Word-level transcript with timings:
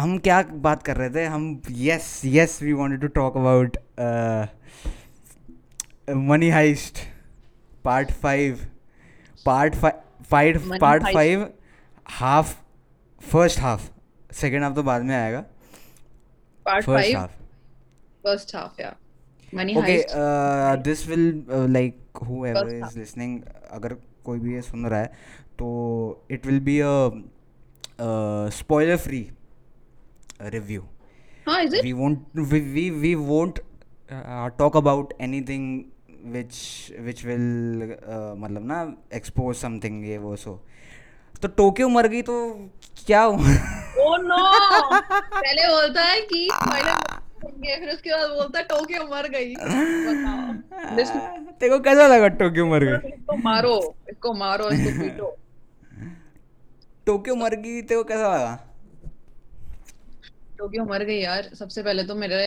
हम 0.00 0.16
क्या 0.18 0.40
बात 0.64 0.82
कर 0.82 0.96
रहे 0.96 1.10
थे? 1.14 1.24
हम 1.26 1.62
yes 1.78 2.20
yes 2.24 2.62
we 2.62 2.72
wanted 2.72 3.00
to 3.00 3.08
talk 3.16 3.36
about 3.36 3.76
money 6.28 6.48
heist 6.50 6.98
part 7.84 8.10
five 8.22 8.60
part 9.46 9.74
five 9.74 10.68
part 10.80 11.02
five 11.12 11.46
half 12.20 12.54
first 13.20 13.60
half 13.60 13.88
second 14.34 14.62
half 14.64 14.74
तो 14.74 14.82
बाद 14.82 15.02
में 15.02 15.14
आएगा. 15.16 15.40
फ़र्स्ट 16.66 17.16
हाफ़ 17.16 17.30
फ़र्स्ट 18.24 18.54
हाफ़ 18.56 18.80
या 18.82 18.90
okay 19.78 19.96
this 20.82 21.06
will 21.08 21.44
like 21.72 21.98
who 22.24 22.46
is 22.46 22.98
listening 22.98 23.40
अगर 23.70 23.94
कोई 24.24 24.38
भी 24.38 24.54
ये 24.54 24.62
सुन 24.62 24.86
रहा 24.86 25.00
है 25.00 25.06
तो 25.58 25.66
it 26.30 26.46
will 26.46 26.60
be 26.70 26.78
a 26.80 27.10
spoiler 28.58 28.96
free 28.96 29.20
review. 30.54 30.82
Huh, 31.46 31.60
is 31.64 31.72
it? 31.72 31.84
we 31.84 31.92
won't 31.92 32.20
we 32.34 32.60
we, 32.76 32.90
we 32.90 33.14
won't 33.16 33.58
uh, 34.10 34.50
talk 34.58 34.74
about 34.74 35.14
anything 35.20 35.64
which 36.34 36.92
which 37.06 37.24
will 37.24 37.82
uh, 37.82 38.34
मतलब 38.36 38.66
ना 38.72 38.78
expose 39.20 39.56
something 39.66 40.04
ये 40.04 40.18
वो 40.18 40.36
सो 40.36 40.52
तो 41.42 41.48
टोक्यो 41.48 41.88
मर 41.88 42.08
गई 42.08 42.22
तो 42.22 42.36
क्या 43.06 43.22
हुआ? 43.22 43.54
Oh 44.00 44.16
no! 44.22 44.40
पहले 45.34 45.68
बोलता 45.68 46.02
है 46.02 46.20
कि 46.32 46.48
फिर 47.42 47.88
उसके 47.94 48.10
बाद 48.10 48.30
बोलता 48.30 48.58
है 48.58 48.64
टोक्यो 48.70 49.04
मर 49.10 49.28
गई। 49.34 49.54
तेरे 51.60 51.68
को 51.70 51.78
कैसा 51.84 52.06
लगा 52.06 52.28
टोक्यो 52.40 52.66
मर 52.66 52.84
गई? 52.84 53.08
इसको 53.08 53.36
मारो 53.44 53.76
इसको 54.10 54.32
मारो 54.38 54.68
इसको 54.70 54.90
पीटो। 55.00 55.36
टोक्यो 57.06 57.34
मर 57.34 57.54
गई 57.54 57.82
तेरे 57.82 58.02
को 58.02 58.08
कैसा 58.08 58.34
लगा? 58.34 58.52
टोक्यो 60.60 60.84
मर 60.84 61.04
गई 61.04 61.18
यार? 61.20 61.50
सबसे 61.54 61.82
पहले 61.82 62.04
तो 62.04 62.14
मेरे 62.24 62.46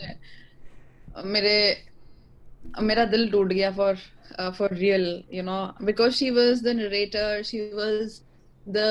मेरे 1.34 1.56
मेरा 2.82 3.04
दिल 3.06 3.30
टूट 3.30 3.52
गया 3.52 3.70
for 3.72 3.96
for 4.58 4.74
real 4.74 5.06
you 5.32 5.42
know 5.42 5.56
because 5.84 6.12
she 6.14 6.30
was 6.38 6.62
the 6.64 6.76
narrator 6.76 7.42
she 7.50 7.60
was 7.74 8.20
the 8.76 8.84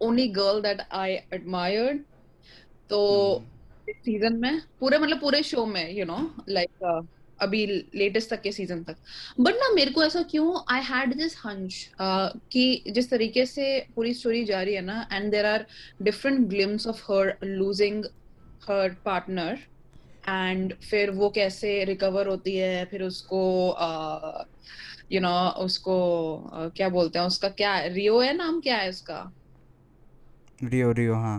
only 0.00 0.28
girl 0.36 0.60
that 0.62 0.80
I 0.98 1.14
admired 1.34 2.02
तो 2.90 3.00
सीज़न 3.90 4.36
में 4.42 4.60
पूरे 4.80 4.98
मतलब 4.98 5.20
पूरे 5.20 5.42
शो 5.42 5.64
में 5.66 5.90
यू 5.92 6.04
नो 6.04 6.18
लाइक 6.48 6.86
अभी 7.40 7.66
लेटेस्ट 7.94 8.30
तक 8.30 8.42
के 8.42 8.52
सीज़न 8.52 8.82
तक। 8.82 8.96
बट 9.40 9.54
ना 9.54 9.72
मेरे 9.74 9.90
को 9.90 10.04
ऐसा 10.04 10.22
क्यों 10.22 10.74
आई 10.74 10.80
हैड 10.80 11.14
दिस 11.14 11.36
हंच 11.46 11.90
कि 12.52 12.84
जिस 12.90 13.10
तरीके 13.10 13.46
से 13.46 13.86
पूरी 13.96 14.14
स्टोरी 14.14 14.44
जा 14.44 14.62
रही 14.62 14.74
है 14.74 14.80
ना 14.80 15.08
and 15.12 15.30
there 15.30 15.46
are 15.46 15.66
different 16.02 16.48
glimpse 16.48 16.86
of 16.86 17.12
her 17.12 17.36
losing 17.44 18.04
her 18.62 18.96
partner 19.04 19.58
and 20.28 20.74
फिर 20.74 21.10
वो 21.10 21.30
कैसे 21.30 21.84
रिकवर 21.84 22.26
होती 22.26 22.56
है 22.56 22.84
फिर 22.84 23.02
उसको 23.02 23.42
यू 25.12 25.20
नो 25.20 25.48
उसको 25.48 25.94
uh, 26.54 26.76
क्या 26.76 26.88
बोलते 26.88 27.18
हैं 27.18 27.26
उसका 27.26 27.48
क्या 27.48 27.78
रियो 27.80 28.20
है 28.20 28.36
नाम 28.36 28.60
क्या 28.60 28.76
है 28.76 28.88
उसका? 28.88 29.32
रियो 30.64 30.92
रियो 30.92 31.14
हाँ। 31.14 31.38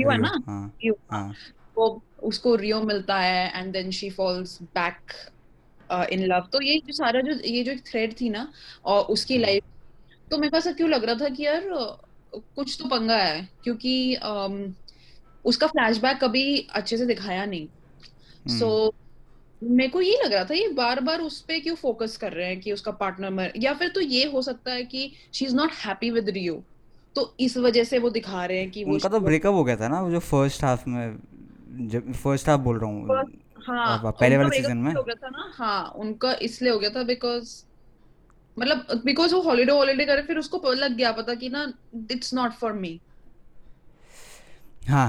रियो 0.00 0.10
है 0.10 0.16
रियो, 0.16 0.26
ना? 0.26 0.42
हाँ 0.46 0.74
हाँ। 1.10 1.34
वो 1.76 2.02
उसको 2.22 2.54
रियो 2.54 2.82
मिलता 2.82 3.18
है 3.18 3.60
and 3.60 3.72
then 3.72 3.90
she 3.90 4.10
falls 4.10 4.62
back 4.62 4.96
in 5.92 6.26
love 6.26 6.48
तो 6.52 6.60
ये 6.62 6.78
जो 6.86 6.92
सारा 6.92 7.20
जो 7.20 7.32
ये 7.44 7.62
जो 7.64 7.76
थ्रेड 7.76 8.20
थी 8.20 8.30
ना 8.30 8.52
और 8.84 9.04
उसकी। 9.04 9.38
लाइफ 9.38 9.62
तो 10.30 10.38
मेरे 10.38 10.50
पास 10.50 10.66
क्यों 10.68 10.90
लग 10.90 11.04
रहा 11.04 11.14
था 11.14 11.28
कि 11.28 11.46
यार 11.46 11.68
कुछ 12.34 12.76
तो 12.82 12.88
पंगा 12.88 13.16
है 13.16 13.48
क्योंकि 13.64 14.16
um, 14.16 14.72
उसका 15.44 15.66
फ्लैशबैक 15.66 16.18
कभी 16.24 16.68
अच्छे 16.70 16.96
से 16.96 17.06
दिखाया 17.06 17.44
नहीं। 17.46 17.68
हम्म, 18.48 18.58
सो 18.58 18.94
मेरे 19.62 19.88
को 19.88 20.00
ये 20.00 20.18
लग 20.24 20.32
रहा 20.32 20.44
था 20.44 20.54
ये 20.54 20.68
बार 20.68 21.00
बार 21.00 21.20
उस 21.20 21.40
पे 21.40 21.60
क्यों 21.60 21.74
फोकस 21.74 22.16
कर 22.16 22.32
रहे 22.32 22.46
हैं 22.46 22.60
कि 22.60 22.72
उसका 22.72 22.90
पार्टनर 22.92 23.30
मर 23.30 23.52
या 23.56 23.74
फिर 23.74 23.88
तो 23.88 24.00
ये 24.00 24.24
हो 24.26 24.42
सकता 24.42 24.72
है 24.72 24.84
कि 24.84 25.12
she 25.34 25.44
is 25.44 25.56
not 25.56 25.72
happy 25.72 26.10
with 26.10 26.28
Rio 26.28 26.64
तो 27.16 27.36
इस 27.40 27.56
वजह 27.56 27.84
से 27.84 27.98
वो 27.98 28.10
दिखा 28.10 28.44
रहे 28.46 28.58
हैं 28.58 28.70
कि 28.70 28.84
वो 28.84 28.92
उनका 28.92 29.08
तो 29.08 29.20
ब्रेकअप 29.20 29.54
हो 29.54 29.64
गया 29.64 29.76
था 29.76 29.88
ना 29.88 30.00
वो 30.00 30.10
जो 30.10 30.18
फ़र्स्ट 30.18 30.64
हाफ़ 30.64 30.88
में 30.88 31.18
जब 31.88 32.12
फ़र्स्ट 32.12 32.48
हाफ़ 32.48 32.60
बोल 32.60 32.78
रहा 32.78 32.90
हूँ। 32.90 33.41
हाँ 33.62 34.12
पहले 34.12 34.36
वाले 34.36 34.50
सीज़न 34.52 34.76
में? 34.76 34.94
हो 34.94 35.02
गया 35.02 35.14
था 35.14 35.28
ना 35.28 35.50
हाँ 35.54 35.90
उनका 35.96 36.32
इसलिए 36.42 36.72
हो 36.72 36.78
गया 36.78 36.90
था 36.90 37.02
बिकॉज़ 37.04 37.54
मतलब 38.56 39.02
बिकॉज़ 39.04 39.34
वो 39.34 39.40
हॉलीडे 39.42 39.72
हॉलीडे 39.72 40.04
करे 40.04 40.22
फिर 40.22 40.38
उसको 40.38 40.72
लग 40.74 40.96
गया 40.96 41.12
पता 41.12 41.34
कि 41.34 41.48
ना 41.48 41.66
इट्स 42.10 42.34
नॉट 42.34 42.52
फॉर 42.52 42.72
मी 42.72 42.98
हाँ 44.88 45.06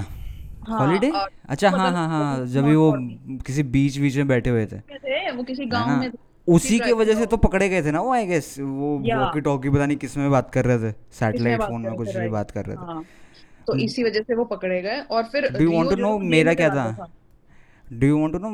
हाँ, 0.68 0.78
हॉलीडे 0.80 1.12
और 1.12 1.30
अच्छा 1.50 1.70
हाँ 1.70 1.92
हाँ 1.92 2.08
हाँ 2.10 2.46
जब 2.48 2.64
भी 2.64 2.76
वो 2.76 2.92
किसी 3.46 3.64
बीच 3.64 3.98
बीच 3.98 4.16
में 4.18 4.28
बैठे 4.28 4.50
हुए 4.50 4.66
थे। 4.66 4.78
वो 5.32 5.44
किसी 5.44 5.66
गाँव 5.66 5.92
में 5.92 6.10
उसी 6.48 6.80
की 6.80 6.92
वजह 6.94 7.16
से 7.16 7.26
तो 7.26 7.38
पकड़े 7.38 7.70
गए 7.70 7.82
थे 7.84 7.92
ना 7.92 8.02
वो 8.02 8.14
आई 8.14 8.26
गेस 8.28 8.56
वो 8.60 8.98
वॉकी 9.10 9.42
टॉकी 9.42 9.70
पता 9.70 9.86
नहीं 9.86 9.98
किसमें 9.98 10.30
बात 10.32 10.52
कर 10.52 10.66
रहे 10.66 10.78
थे 10.80 10.96
सैटेलाइट 11.12 11.64
फ़ोन 11.64 11.82
में 11.82 11.96
कुछ 11.96 12.16
भी 12.16 12.28
बात 12.30 12.52
कर 12.52 12.66
रहे 12.66 12.78
थे। 12.78 12.80
हाँ 12.82 13.04
तो 13.68 13.76
इसी 13.78 14.04
वजह 14.04 14.22
से 14.22 14.36
वो 14.36 14.46
पकड़े 14.46 14.82
गए 14.82 15.02
और 15.02 15.24
फिर 15.24 15.48
डू 15.50 15.72
वांट 15.74 15.90
टू 15.90 15.96
नो 15.98 16.18
मेरा 16.20 16.54
क्या 16.54 16.70
था। 16.70 16.92
Do 17.92 18.08
you 18.08 18.18
want 18.18 18.34
to 18.34 18.40
know 18.40 18.50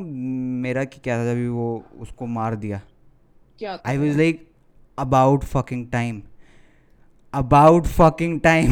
मेरा 0.62 0.84
कि- 0.84 1.04
क्या 1.04 1.18
था 1.18 1.26
जब 1.26 1.34
भी 1.34 1.48
वो 1.48 1.84
उसको 2.00 2.26
मार 2.26 2.56
दिया? 2.56 2.82
क्या 3.60 3.80
I 3.86 3.98
was 3.98 4.18
like 4.18 4.52
about 5.00 5.44
fucking 5.44 5.88
time 5.92 6.22
about 7.34 7.88
fucking 7.88 8.40
time 8.42 8.72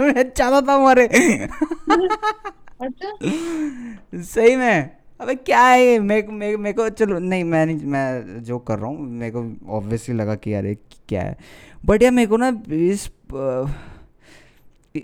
मैं 0.00 0.30
चाहता 0.30 0.60
था 0.60 0.78
मरे। 0.78 1.06
अच्छा। 2.80 3.18
सही 4.22 4.56
में। 4.56 4.96
अबे 5.20 5.34
क्या 5.34 5.62
है 5.62 5.84
ये? 5.84 5.98
मेरे 5.98 6.28
मेरे 6.28 6.56
मेरे 6.56 6.72
को 6.72 6.88
चलो 6.88 7.18
नहीं 7.18 7.44
मैं 7.44 7.66
नहीं 7.66 7.76
मैं 7.76 8.42
जो 8.44 8.58
कर 8.58 8.78
रहा 8.78 8.86
हूँ। 8.86 9.00
मेरे 9.00 9.32
को 9.36 9.68
ऑब्वियसली 9.68 10.14
लगा 10.14 10.34
कि 10.34 10.54
यार 10.54 10.76
क्या 11.08 11.22
है। 11.22 11.36
बट 11.86 12.02
यार 12.02 12.12
मेरे 12.12 12.26
को 12.26 12.36
ना 12.36 12.62
इस 12.68 13.10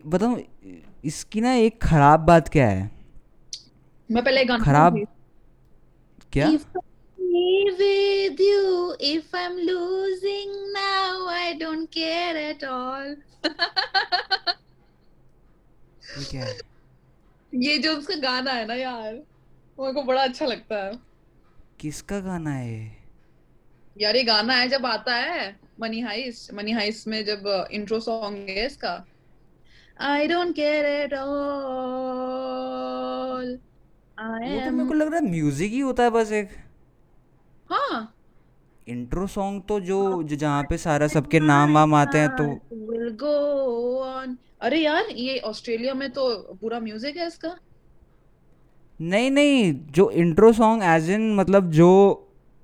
बताऊँ 0.06 0.40
इसकी 1.04 1.40
ना 1.40 1.52
एक 1.52 1.82
ख़राब 1.82 2.20
बात 2.20 2.48
क्या 2.48 2.68
है? 2.68 3.01
मैं 4.10 4.24
पहले 4.24 4.44
गाना 4.44 4.64
खराब 4.64 4.96
क्या? 6.32 6.48
With 7.78 8.40
you, 8.40 8.96
if 9.00 9.34
I'm 9.34 9.56
losing 9.66 10.50
now, 10.72 11.26
I 11.28 11.54
don't 11.60 11.90
care 11.90 12.36
at 12.40 12.64
all. 12.64 13.14
ये 16.18 16.24
क्या 16.30 16.44
है? 16.44 16.58
ये 17.52 17.78
जो 17.78 17.92
उसका 17.96 18.14
गाना 18.22 18.52
है 18.52 18.66
ना 18.66 18.74
यार 18.74 19.14
वो 19.78 19.84
मेरे 19.84 19.94
को 19.94 20.02
बड़ा 20.02 20.22
अच्छा 20.22 20.46
लगता 20.46 20.76
है। 20.84 20.92
किसका 21.80 22.18
गाना 22.20 22.50
है 22.50 22.80
यार 23.96 24.16
ये 24.16 24.22
गाना 24.24 24.54
है 24.54 24.68
जब 24.68 24.86
आता 24.86 25.14
है 25.14 25.56
मनी 25.80 26.00
हाइस्ट 26.00 26.52
मनी 26.54 26.72
हाइस्ट 26.72 27.08
में 27.08 27.24
जब 27.24 27.68
इंट्रो 27.72 28.00
सॉन्ग 28.00 28.48
है 28.48 28.66
इसका। 28.66 29.04
I 30.00 30.26
don't 30.28 30.54
care 30.56 30.84
at 30.86 31.14
all 31.14 31.30
तो 34.72 34.76
मेरे 34.76 34.88
को 34.88 34.94
लग 34.94 35.08
रहा 35.08 35.20
है 35.20 35.30
म्यूज़िक 35.30 35.72
ही 35.72 35.80
होता 35.80 36.02
है 36.02 36.10
बस 36.10 36.32
एक। 36.32 36.50
हाँ। 37.70 38.14
इंट्रो 38.86 39.26
सॉन्ग 39.26 39.62
तो 39.68 39.78
जो 39.80 39.98
जो 40.22 40.36
जहाँ 40.36 40.62
पे 40.70 40.76
सारा 40.78 41.06
सबके 41.08 41.40
नाम 41.40 41.74
वाम 41.74 41.94
आते 41.94 42.18
हैं 42.18 42.28
तो। 42.36 42.44
विल 42.88 43.10
गो 43.20 43.34
ऑन 44.04 44.36
अरे 44.60 44.78
यार 44.78 45.10
ये 45.16 45.38
ऑस्ट्रेलिया 45.44 45.94
में 45.94 46.10
तो 46.10 46.24
पूरा 46.60 46.80
म्यूज़िक 46.80 47.16
है 47.16 47.26
इसका। 47.26 47.54
नहीं 49.00 49.30
नहीं 49.30 49.72
जो 49.92 50.10
इंट्रो 50.10 50.52
सॉन्ग 50.52 50.82
एज 50.84 51.10
इन 51.10 51.34
मतलब 51.36 51.70
जो 51.72 51.88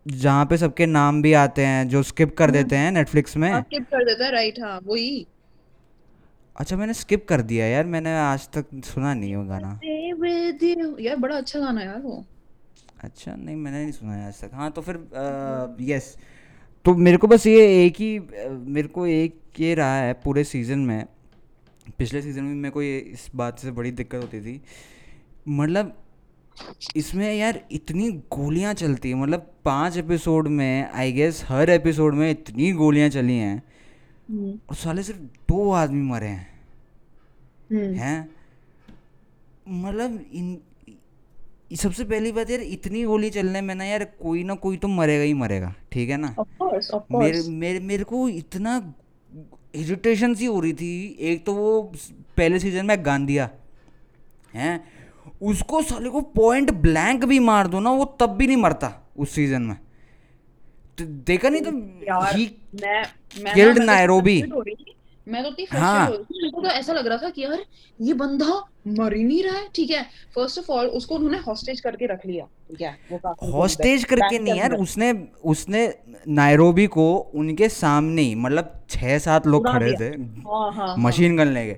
जहाँ 0.07 0.45
पे 0.47 0.57
सबके 0.57 0.87
नाम 0.87 1.23
भी 1.23 1.33
आते 1.39 1.65
हैं 1.67 1.89
जो 1.89 2.03
स्किप 2.03 2.37
कर 2.37 2.51
देते 2.51 2.77
हैं 2.77 2.91
नेटफ्लिक्स 2.93 3.37
में। 3.37 3.51
स्किप 3.61 3.87
कर 3.91 4.05
देता 4.05 4.25
है 4.25 4.33
राइट 4.33 4.61
हाँ 4.61 4.79
वही। 4.87 5.27
अच्छा 6.59 6.77
मैंने 6.77 6.95
स्किप 6.95 7.27
कर 7.29 7.43
दिया 7.43 7.67
यार 7.67 7.87
मैंने 7.87 8.17
आज 8.19 8.49
तक 8.57 8.67
सुना 8.85 9.13
नहीं 9.15 9.35
वो 9.37 9.45
गाना। 9.45 9.79
Stay 9.81 10.13
with 10.21 10.63
you. 10.63 11.01
यार 11.01 11.17
बड़ा 11.17 11.37
अच्छा 11.37 11.61
गाना 11.61 11.81
है 11.81 11.87
यार 11.87 12.01
वो। 12.01 12.25
अच्छा 13.01 13.35
नहीं 13.35 13.57
मैंने 13.57 13.83
नहीं 13.83 13.93
सुना 13.93 14.15
है 14.15 14.27
आज 14.27 14.41
तक। 14.41 14.51
हाँ 14.55 14.71
तो 14.71 14.83
फिर 14.83 14.97
यस 15.91 16.17
तो 16.85 16.95
मेरे 16.95 17.17
को 17.17 17.27
बस 17.27 17.47
ये 17.47 17.87
एक 17.87 18.01
ही 18.01 18.17
अ, 18.19 18.49
मेरे 18.51 18.89
को 18.89 19.07
एक 19.07 19.41
ये 19.61 19.75
रहा 19.75 19.97
है 19.97 20.13
पूरे 20.25 20.45
सीज़न 20.45 20.79
में। 20.79 21.05
पिछले 21.99 22.23
सीज़न 22.23 22.45
में 22.45 22.55
मेरे 22.55 22.71
को 22.71 22.83
ये 22.83 22.99
इस 22.99 23.29
बात 23.37 23.59
से 23.59 23.71
बड़ी 23.71 23.91
दिक्कत 23.91 24.23
होती 24.23 24.41
थी। 24.41 24.61
मतलब 25.49 25.97
इसमें 26.97 27.33
यार 27.35 27.61
इतनी 27.73 28.11
गोलियाँ 28.33 28.75
चलती 28.75 29.09
है। 29.09 29.15
मतलब 29.15 29.51
पाँच 29.65 29.97
एपिसोड 29.97 30.49
में 30.49 30.91
आई 30.91 31.13
गेस 31.13 31.45
हर 31.49 31.71
एपिसोड 31.71 32.15
में 32.15 32.31
इतनी 32.31 32.73
गोलियाँ 32.73 33.09
चली 33.09 33.37
हैं। 33.37 33.63
और 34.31 34.75
साले 34.77 35.03
सिर्फ़ 35.03 35.21
दो 35.49 35.71
आदमी 35.73 36.03
मरे 36.03 36.27
हैं। 36.27 36.47
हम्म। 37.71 37.95
हैं? 37.95 38.29
मतलब 39.67 40.21
इन 40.33 40.57
सबसे 41.77 42.05
पहली 42.05 42.33
बात 42.33 42.51
यार 42.51 42.61
इतनी 42.61 43.05
गोली 43.05 43.31
चलने 43.31 43.61
में 43.61 43.75
ना 43.75 43.85
यार 43.85 44.05
कोई 44.23 44.45
ना 44.45 44.55
कोई 44.55 44.77
तो 44.77 44.89
मरेगा 44.89 45.25
ही 45.25 45.35
मरेगा 45.35 45.75
ठीक 45.93 46.11
है 46.11 46.17
ना? 46.17 46.35
ऑफ़ 46.39 46.49
कोर्स 46.59 46.91
ऑफ़ 46.91 47.05
मेरे 47.13 47.43
मेरे 47.51 47.81
मेरे 47.81 48.05
को 48.05 48.29
इतना 48.29 48.95
इरिटेशन 49.75 50.35
सी 50.35 50.47
हो 50.47 50.61
रही 50.61 50.73
थी। 50.73 51.17
एक 51.21 51.45
तो 51.47 51.55
वो 51.55 51.83
पहले 52.37 52.59
सीज़न 52.59 52.87
में 52.87 53.05
गांधिया 53.07 53.51
हैं? 54.55 54.85
उसको 55.43 55.83
साले 55.83 56.09
को 56.11 56.21
पॉइंट 56.21 56.71
ब्लैंक 56.71 57.25
भी 57.25 57.39
मार 57.39 57.69
दो 57.69 57.81
ना 57.81 57.91
वो 57.91 58.05
तब 58.21 58.37
भी 58.37 58.47
नहीं 58.47 58.57
मरता 58.57 58.93
उस 59.17 59.31
सीज़न 59.31 59.63
में। 59.63 59.77
देखा 61.05 61.49
नहीं 61.49 61.63
तो 61.63 61.71
ही 62.37 62.51
मैं 62.83 63.03
मैं 63.45 63.55
मैं 63.55 63.75
तो 63.75 64.55
हो 64.55 65.51
तो 65.51 65.63
इतनी 65.63 65.81
हाँ। 65.81 66.07
हो 66.07 66.13
मेरे 66.13 66.51
को 66.51 66.61
तो 66.63 66.69
ऐसा 66.69 66.93
लग 66.93 67.07
रहा 67.07 67.19
था 67.19 67.31
कि 67.31 67.43
यार 67.43 67.65
ये 68.01 68.13
बंदा 68.13 68.63
मर 68.89 69.15
ही 69.17 69.25
नहीं 69.25 69.43
रहा 69.45 69.57
है 69.59 69.69
ठीक 69.75 69.91
है? 69.91 70.03
फ़र्स्ट 70.35 70.59
ऑफ़ 70.59 70.71
ऑल 70.73 70.87
उसको 70.87 71.15
उन्होंने 71.15 71.39
हॉस्टेज 71.39 71.81
करके 71.81 72.07
रख 72.07 72.27
लिया 72.27 72.45
ठीक 72.71 72.81
है? 72.81 72.99
वो 73.13 73.53
हॉस्टेज 73.53 74.05
करके 74.05 74.39
नहीं 74.39 74.55
यार 74.55 74.73
उसने 74.73 75.13
उसने 75.45 75.95
नायरोबी 76.29 76.87
को 76.87 77.17
उनके 77.17 77.69
सामने 77.69 78.23
ही 78.23 78.35
मतलब 78.35 78.85
छः 78.91 79.19
सात 79.19 79.47
लोग 79.47 79.73
खड़े 79.73 79.93
थे 79.93 80.09
हाँ 80.49 80.73
हाँ 80.73 80.97
मशीन 80.99 81.37
गन 81.37 81.49
लेके। 81.49 81.77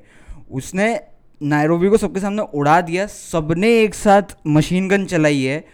उसने 0.51 1.01
नायरोबी 1.43 1.89
को 1.89 1.97
सबके 1.97 2.21
सामने 2.21 2.43
उड़ा 2.55 2.81
दिया 2.81 3.07
सबने 3.07 3.69
एक 3.83 3.95
साथ 3.95 4.37
मशीन 4.47 4.89
गन 4.89 5.07
चलाई 5.07 5.43
है 5.43 5.65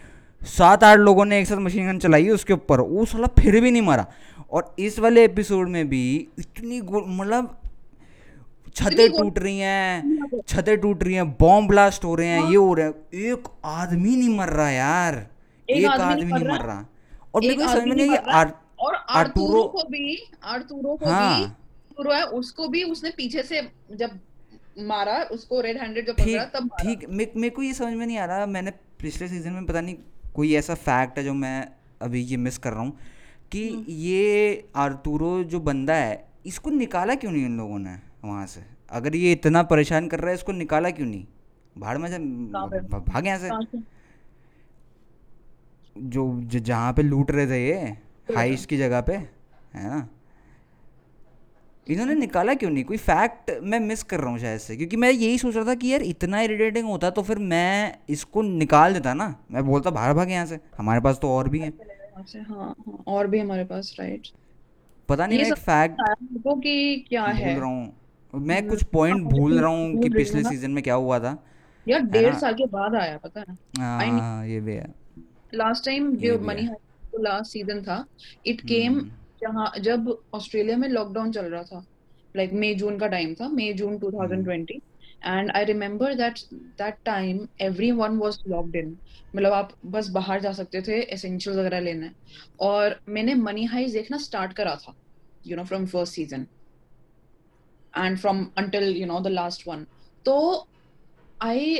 सात 0.47 0.83
आठ 0.83 0.97
लोगों 0.97 1.25
ने 1.25 1.39
एक 1.39 1.47
साथ 1.47 1.55
मशीन 1.55 1.91
गन 1.91 1.99
चलाई 1.99 2.29
उसके 2.29 2.53
ऊपर। 2.53 2.79
वो 2.79 3.05
साला 3.05 3.27
फिर 3.27 3.61
भी 3.61 3.71
नहीं 3.71 3.81
मरा। 3.81 4.05
और 4.51 4.75
इस 4.79 4.99
वाले 4.99 5.25
एपिसोड 5.25 5.69
में 5.69 5.89
भी 5.89 6.27
इतनी 6.39 6.81
मतलब 7.07 7.61
छतें 8.75 9.11
टूट 9.11 9.39
रही 9.39 9.59
हैं 9.59 10.19
छतें 10.47 10.77
टूट 10.77 11.03
रही 11.03 11.13
हैं 11.13 11.31
बॉम्ब 11.31 11.69
ब्लास्ट 11.69 12.05
हो 12.05 12.15
रहे 12.15 12.27
हैं 12.27 12.39
ये 12.49 12.55
हो 12.55 12.73
रहा 12.73 12.85
है। 12.87 12.93
एक 13.13 13.43
आदमी 13.65 14.15
नहीं 14.15 14.37
मर 14.37 14.47
रहा 14.47 14.69
यार। 14.69 15.27
एक 15.69 15.77
एक 15.77 15.87
आदमी 15.87 16.21
नहीं 16.21 16.33
मर 16.33 16.65
रहा। 16.65 16.85
और 17.35 17.41
मेरे 17.41 17.53
को 17.55 17.61
समझ 17.73 17.83
में 17.83 17.95
नहीं। 17.95 18.17
आर- 18.33 18.51
और 18.79 18.95
आर्टूरो 18.95 19.63
को 19.63 19.83
भी 19.83 20.31
आर्टूरो 20.43 20.95
को 20.95 21.05
भी 21.05 21.11
हाँ 21.11 21.41
आर्टूरो 21.41 22.11
है 22.11 22.23
उसको 22.23 22.67
भी 22.67 22.83
उसने 22.83 23.09
पीछे 23.09 23.43
से 23.43 23.61
जब 23.91 24.19
मारा 24.79 25.23
उसको 25.31 25.61
रेड 25.61 25.77
हैंडेड 25.81 26.07
जब 26.07 26.13
पकड़ा 26.13 26.45
तब 26.45 26.69
ठीक। 26.81 27.09
मेरे 27.35 27.49
को 27.49 27.61
ये 27.61 27.73
समझ 27.73 27.93
में 27.93 28.07
नहीं 28.07 28.17
आ 28.17 28.25
रहा। 28.25 28.45
मैंने 28.45 28.71
पिछले 28.71 29.27
सीज़न 29.27 29.51
में 29.51 29.65
पता 29.65 29.81
नहीं 29.81 29.95
कोई 30.37 30.53
ऐसा 30.55 30.73
फैक्ट 30.75 31.17
है 31.17 31.23
जो 31.23 31.33
मैं 31.33 31.67
अभी 32.01 32.21
ये 32.21 32.37
मिस 32.37 32.57
कर 32.57 32.73
रहा 32.73 32.81
हूँ 32.81 32.97
कि 33.51 33.59
ये 33.89 34.67
आरतूरो 34.75 35.43
जो 35.43 35.59
बंदा 35.59 35.93
है 35.93 36.25
इसको 36.45 36.69
निकाला 36.69 37.15
क्यों 37.15 37.31
नहीं 37.31 37.45
इन 37.45 37.57
लोगों 37.57 37.79
ने 37.79 37.95
वहाँ 38.25 38.45
से? 38.47 38.61
अगर 38.89 39.15
ये 39.15 39.31
इतना 39.31 39.63
परेशान 39.63 40.07
कर 40.07 40.19
रहा 40.19 40.29
है 40.29 40.35
इसको 40.35 40.51
निकाला 40.51 40.89
क्यों 40.89 41.07
नहीं? 41.07 41.25
भाड़ 41.77 41.97
में 41.97 42.09
से 42.09 42.17
भाग 42.17 43.27
यहाँ 43.27 43.39
से। 43.39 43.79
जो 45.95 46.41
जहाँ 46.45 46.93
पे 46.93 47.01
लूट 47.03 47.31
रहे 47.31 47.47
थे 47.47 47.65
ये 47.67 47.79
हाइस 48.35 48.65
की 48.65 48.77
जगह 48.77 49.01
पे 49.01 49.13
है 49.13 49.89
ना? 49.89 50.07
इन्होंने 51.89 52.15
निकाला 52.15 52.53
क्यों 52.53 52.69
नहीं? 52.69 52.83
कोई 52.83 52.97
फैक्ट 52.99 53.51
मैं 53.63 53.79
मिस 53.79 54.03
कर 54.03 54.19
रहा 54.19 54.29
हूँ 54.29 54.39
शायद 54.39 54.59
से 54.59 54.75
क्योंकि 54.77 54.97
मैं 54.97 55.11
यही 55.11 55.37
सोच 55.37 55.55
रहा 55.55 55.65
था 55.65 55.75
कि 55.75 55.91
यार 55.91 56.01
इतना 56.03 56.41
इरिटेटिंग 56.41 56.87
होता 56.87 57.09
तो 57.09 57.21
फिर 57.23 57.37
मैं 57.45 57.97
इसको 58.09 58.41
निकाल 58.41 58.93
देता 58.93 59.13
ना। 59.13 59.33
मैं 59.51 59.65
बोलता 59.65 59.89
बाहर 59.91 60.13
भाग 60.13 60.31
यहाँ 60.31 60.45
से 60.45 60.59
हमारे 60.77 61.01
पास 61.01 61.19
तो 61.21 61.29
और 61.29 61.49
भी 61.49 61.59
हैं। 61.59 61.71
से 62.27 62.39
हाँ 62.39 62.73
हाँ 62.77 63.03
और 63.07 63.27
भी 63.27 63.39
हमारे 63.39 63.63
पास 63.65 63.95
राइट 63.99 64.27
पता 65.09 65.25
नहीं 65.27 65.39
मैं 65.39 65.47
एक 65.47 65.53
फैक्ट 65.55 66.01
कि 66.61 67.05
क्या 67.09 67.23
है। 67.23 67.55
रहा 67.55 67.65
हूँ। 67.65 67.93
मैं 68.33 68.57
हम्म, 68.57 68.69
कुछ 68.69 68.83
पॉइंट 68.83 69.23
भूल 69.25 69.59
रहा 69.59 69.69
हूँ 69.69 70.01
कि 70.01 70.09
पिछले 70.09 70.43
सीज़न 70.43 70.71
में 70.71 70.83
क्या 70.83 70.93
हुआ 70.95 71.19
था 71.19 71.37
यार 71.87 72.01
डेढ़ 72.03 72.33
साल 72.35 72.53
के 72.53 72.65
बाद 72.67 72.95
आया 72.95 73.17
पता 73.17 73.39
है। 73.39 73.55
हाँ 73.79 74.45
ये 74.47 74.59
भी 74.59 74.73
है। 74.73 74.87
लास्ट 75.53 75.85
टाइम 75.85 76.11
जो 76.17 76.37
मनी 76.39 76.67
लास्ट 77.19 77.51
सीज़न 77.51 77.81
था 77.81 78.03
इट 78.47 78.61
केम 78.61 78.93
हम्म। 78.93 79.09
जहाँ 79.41 79.71
जब 79.79 80.17
ऑस्ट्रेलिया 80.33 80.77
में 80.77 80.87
लॉकडाउन 80.89 81.31
चल 81.31 81.45
रहा 81.45 81.63
था 81.63 81.85
लाइक 82.35 82.53
मई 82.53 82.73
जून 82.75 82.97
का 82.99 83.07
टाइम 83.07 83.33
था 83.33 83.47
मई 83.49 83.73
जून 83.73 83.93
hmm 83.93 84.43
2020 84.43 84.71
and 85.25 85.51
I 85.51 85.63
remember 85.65 86.13
that 86.13 86.39
that 86.53 86.95
time 87.05 87.47
everyone 87.61 88.17
was 88.17 88.37
locked 88.47 88.75
in 88.75 88.97
मतलब 89.35 89.53
आप 89.53 89.71
बस 89.85 90.09
बाहर 90.09 90.41
जा 90.41 90.51
सकते 90.53 90.81
थे 90.81 90.99
एसेंशियल्स 91.13 91.59
वगैरह 91.59 91.79
लेने। 91.79 92.11
और 92.59 92.99
मैंने 93.09 93.33
मनी 93.35 93.63
हाइस्ट 93.65 93.93
देखना 93.93 94.17
स्टार्ट 94.17 94.53
करा 94.53 94.75
था 94.75 94.95
you 95.47 95.57
know 95.57 95.63
from 95.63 95.85
first 95.85 96.13
season 96.13 96.47
and 97.93 98.17
from 98.17 98.45
until 98.57 98.95
you 98.97 99.05
know 99.07 99.19
the 99.19 99.27
last 99.27 99.67
one 99.67 99.85
तो 100.25 100.35
आई 101.41 101.75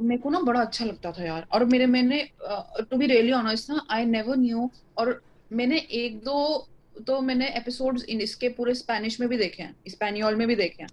मेरे 0.00 0.20
को 0.22 0.30
ना 0.30 0.40
बड़ा 0.40 0.60
अच्छा 0.60 0.84
लगता 0.84 1.12
था 1.12 1.24
यार। 1.24 1.46
और 1.52 1.64
मेरे 1.64 1.86
मैंने 1.86 2.22
टू 2.42 2.96
बी 2.96 3.06
रियली 3.06 3.32
ऑनेस्ट 3.32 3.70
ना 3.70 3.86
आई 3.90 4.04
नेवर 4.06 4.36
न्यू 4.36 4.70
और 4.98 5.20
मैंने 5.50 5.78
एक 5.92 6.18
दो 6.24 6.68
तो 7.06 7.20
मैंने 7.20 7.48
एपिसोड्स 7.56 8.04
इन 8.04 8.20
इसके 8.20 8.48
पूरे 8.48 8.74
स्पेनिश 8.74 9.20
में 9.20 9.28
भी 9.28 9.36
देखे 9.36 9.62
हैं 9.62 9.74
स्पेनियोल 9.88 10.36
में 10.36 10.46
भी 10.48 10.54
देखे 10.56 10.82
हैं। 10.82 10.90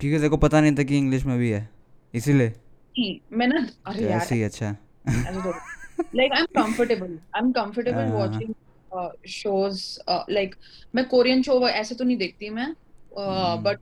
ठीक 0.00 0.12
है 0.12 0.20
देखो 0.20 0.36
पता 0.36 0.60
नहीं 0.60 0.74
था 0.76 0.82
कि 0.82 0.98
इंग्लिश 0.98 1.24
में 1.24 1.38
भी 1.38 1.50
है 1.50 1.68
इसीलिए। 2.14 2.48
नहीं, 2.48 3.18
मैंने 3.32 3.66
अरे 3.86 4.04
यार। 4.04 4.20
ऐसे 4.20 4.34
ही 4.34 4.42
अच्छा। 4.42 4.76
Like 6.16 6.32
I 6.32 6.40
am 6.40 6.46
comfortable 6.56 7.18
I 7.36 7.40
am 7.40 7.50
comfortable 7.52 8.12
watching 8.12 8.54
shows 9.28 9.82
like 10.30 10.54
मैं 10.94 11.04
कोरियन 11.08 11.42
शो 11.42 11.60
ऐसे 11.68 11.94
तो 11.94 12.04
नहीं 12.04 12.16
देखती 12.16 12.50
मैं 12.50 12.66
हम्म। 13.18 13.62
बट 13.62 13.78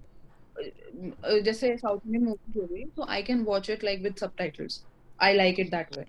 जैसे 1.44 1.76
साउथ 1.76 1.98
इंडियन 2.06 2.24
मूवी 2.24 2.60
हो 2.60 2.66
गई 2.66 2.84
तो 2.96 3.06
I 3.08 3.22
can 3.22 3.42
watch 3.44 3.70
it 3.70 3.84
like 3.84 4.02
with 4.02 4.14
subtitles 4.16 4.82
I 5.22 5.34
like 5.34 5.60
it 5.60 5.70
that 5.70 5.96
way 5.98 6.02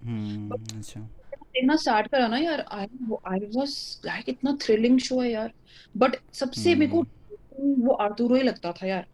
अच्छा। 0.78 1.08
देखना 1.56 1.76
स्टार्ट 1.76 2.08
करा 2.08 2.28
ना 2.28 2.38
यार 2.38 2.66
आई 2.72 2.86
आई 3.28 3.40
वाज 3.56 3.76
लाइक 4.06 4.30
इतना 4.30 4.58
थ्रिलिंग 4.62 5.00
शो 5.00 5.20
है 5.22 5.32
यार। 5.32 5.52
बट 5.98 6.16
सबसे 6.34 6.76
मेरे 6.76 6.92
को 6.92 7.02
हम्म। 7.02 7.86
वो 7.86 7.94
आर्तुरो 7.94 8.36
ही 8.36 8.42
लगता 8.44 8.72
था 8.72 8.88
यार। 8.88 9.06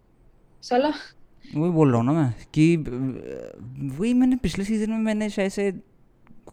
साला। 0.64 0.92
वही 1.56 1.72
बोल 1.72 1.90
रहा 1.92 1.98
हूँ 1.98 2.06
ना 2.06 2.12
मैं 2.12 2.34
कि 2.54 2.76
वही 3.98 4.14
मैंने 4.14 4.36
पिछले 4.36 4.66
सीज़न 4.66 4.92
में 4.92 4.98
मैंने 4.98 5.30
शायद 5.30 5.52
से 5.52 5.72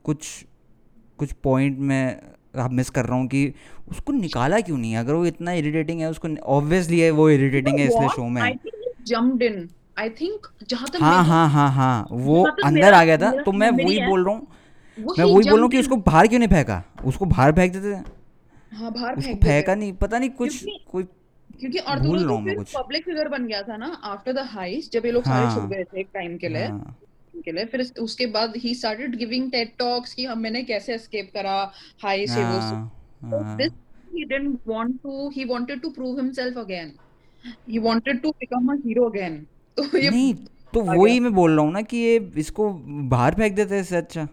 कुछ 0.04 0.26
कुछ 1.18 1.32
पॉइंट 1.32 1.78
में 1.78 2.20
अब 2.54 2.70
मिस 2.70 2.90
कर 2.90 3.04
रहा 3.06 3.16
हूँ 3.18 3.26
कि 3.28 3.52
उसको 3.88 4.12
निकाला 4.12 4.60
क्यों 4.60 4.78
नहीं 4.78 4.96
अगर 4.96 5.14
वो 5.14 5.26
इतना 5.26 5.52
इरिटेटिंग 5.52 6.00
है 6.00 6.10
उसको 6.10 6.28
ऑब्वियसली 6.56 7.00
है 7.00 7.10
वो 7.10 7.28
इरिटेटिंग 7.30 7.78
है 7.78 7.86
इसलिए 7.86 8.08
शो 8.08 8.28
में। 8.28 8.42
जंप्ड 9.06 9.42
इन 9.42 9.68
आई 9.98 10.10
थिंक 10.20 10.46
जहाँ 10.68 10.88
तक 10.92 11.02
हाँ 11.02 11.24
हाँ 11.24 11.48
हाँ 11.50 11.70
हाँ। 11.72 12.06
वो 12.10 12.42
अंदर 12.64 12.94
आ 12.94 13.04
गया 13.04 13.16
था 13.18 13.30
तो 13.42 13.52
मैं 13.52 13.70
वही 13.70 13.98
बोल 14.06 14.24
रहा 14.24 14.34
हूँ 14.34 14.46
मैं 14.98 15.24
वही 15.24 15.32
बोल 15.32 15.44
रहा 15.44 15.62
हूँ 15.62 15.70
कि 15.70 15.78
उसको 15.78 15.96
बाहर 15.96 16.26
क्यों 16.26 16.38
नहीं 16.38 16.48
फेंका? 16.48 16.82
उसको 17.04 17.24
बाहर 17.26 17.52
फेंक 17.52 17.72
देते 17.72 17.94
हाँ 18.76 18.92
बाहर 18.92 19.16
उसको 19.16 19.30
फेंक 19.30 19.44
फेंका 19.44 19.74
नहीं 19.74 19.92
पता 19.92 20.18
नहीं 20.18 20.30
कुछ 20.30 20.64
कोई 20.92 21.04
क्योंकि 21.60 21.78
आर्तुरो 21.78 22.20
तो 22.22 22.36
फिर 22.44 22.58
पब्लिक 22.76 23.04
फिगर 23.04 23.28
बन 23.28 23.46
गया 23.46 23.62
था 23.62 23.76
ना 23.76 23.86
आफ्टर 24.04 24.32
द 24.32 24.46
हाइस्ट 24.50 24.92
जब 24.92 25.06
ये 25.06 25.12
लोग 25.12 25.24
सारे 25.24 25.46
छुप 25.54 25.60
हाँ। 25.60 25.68
गए 25.70 25.84
थे 25.84 26.00
एक 26.00 26.08
टाइम 26.14 26.36
के 26.36 26.48
लिए। 26.48 26.64
हाँ। 26.64 26.96
के 27.44 27.52
लिए 27.52 27.64
फिर 27.64 27.80
उसके 28.00 28.26
बाद 28.26 28.56
ही 28.56 28.74
स्टार्टेड 28.74 29.16
गिविंग 29.16 29.50
टेड 29.50 29.70
टॉक्स 29.78 30.14
कि 30.14 30.24
हम 30.24 30.38
मैंने 30.38 30.62
कैसे 30.62 30.94
एस्केप 30.94 31.30
करा 31.34 31.54
हाइस्ट 32.02 32.38
ये 32.38 32.44
वो 32.44 32.60
सब। 32.60 32.90
हाँ 33.24 33.42
हाँ। 33.42 33.58
he 34.14 34.24
didn't 34.24 34.66
want 34.70 34.96
to 35.02 35.30
he 35.34 35.44
wanted 35.50 35.82
to 35.82 35.90
prove 35.92 36.18
himself 36.18 36.56
again 36.62 36.88
he 37.66 37.78
wanted 37.78 38.18
to 38.24 38.32
become 38.40 38.68
a 38.68 38.76
hero 38.82 39.06
again 39.12 39.38
तो 39.76 39.98
ये 39.98 40.10
नहीं 40.10 40.34
तो 40.74 40.80
वही 40.82 41.20
मैं 41.20 41.32
बोल 41.34 41.50
रहा 41.50 41.64
हूँ 41.64 41.72
ना 41.72 41.82
कि 41.82 41.96
ये 41.96 42.16
इसको 42.36 42.68
बाहर 43.12 43.34
फेंक 43.34 43.54
देते 43.54 43.78
इससे 43.80 43.96
अच्छा। 43.96 44.26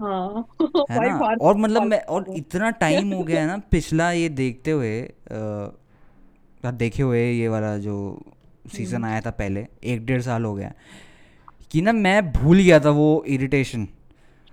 हाँ। 0.00 0.46
है 0.90 1.08
ना? 1.08 1.36
और 1.40 1.56
मतलब 1.56 1.82
मैं 1.82 2.00
और 2.00 2.24
इतना 2.36 2.70
टाइम 2.80 3.12
हो 3.12 3.22
गया 3.24 3.40
है 3.40 3.46
ना 3.46 3.56
पिछला 3.70 4.10
ये 4.12 4.28
देखते 4.28 4.70
हुए 4.70 5.00
अ, 5.02 5.72
देखे 6.64 7.02
हुए 7.02 7.20
ये 7.30 7.48
वाला 7.48 7.76
जो 7.78 7.96
सीज़न 8.76 9.04
आया 9.04 9.20
था 9.20 9.30
पहले 9.30 9.66
एक 9.84 10.04
डेढ़ 10.06 10.22
साल 10.22 10.44
हो 10.44 10.54
गया। 10.54 10.72
कि 11.70 11.80
ना 11.82 11.92
मैं 11.92 12.32
भूल 12.32 12.58
गया 12.58 12.80
था 12.80 12.90
वो 12.90 13.24
इरिटेशन 13.28 13.86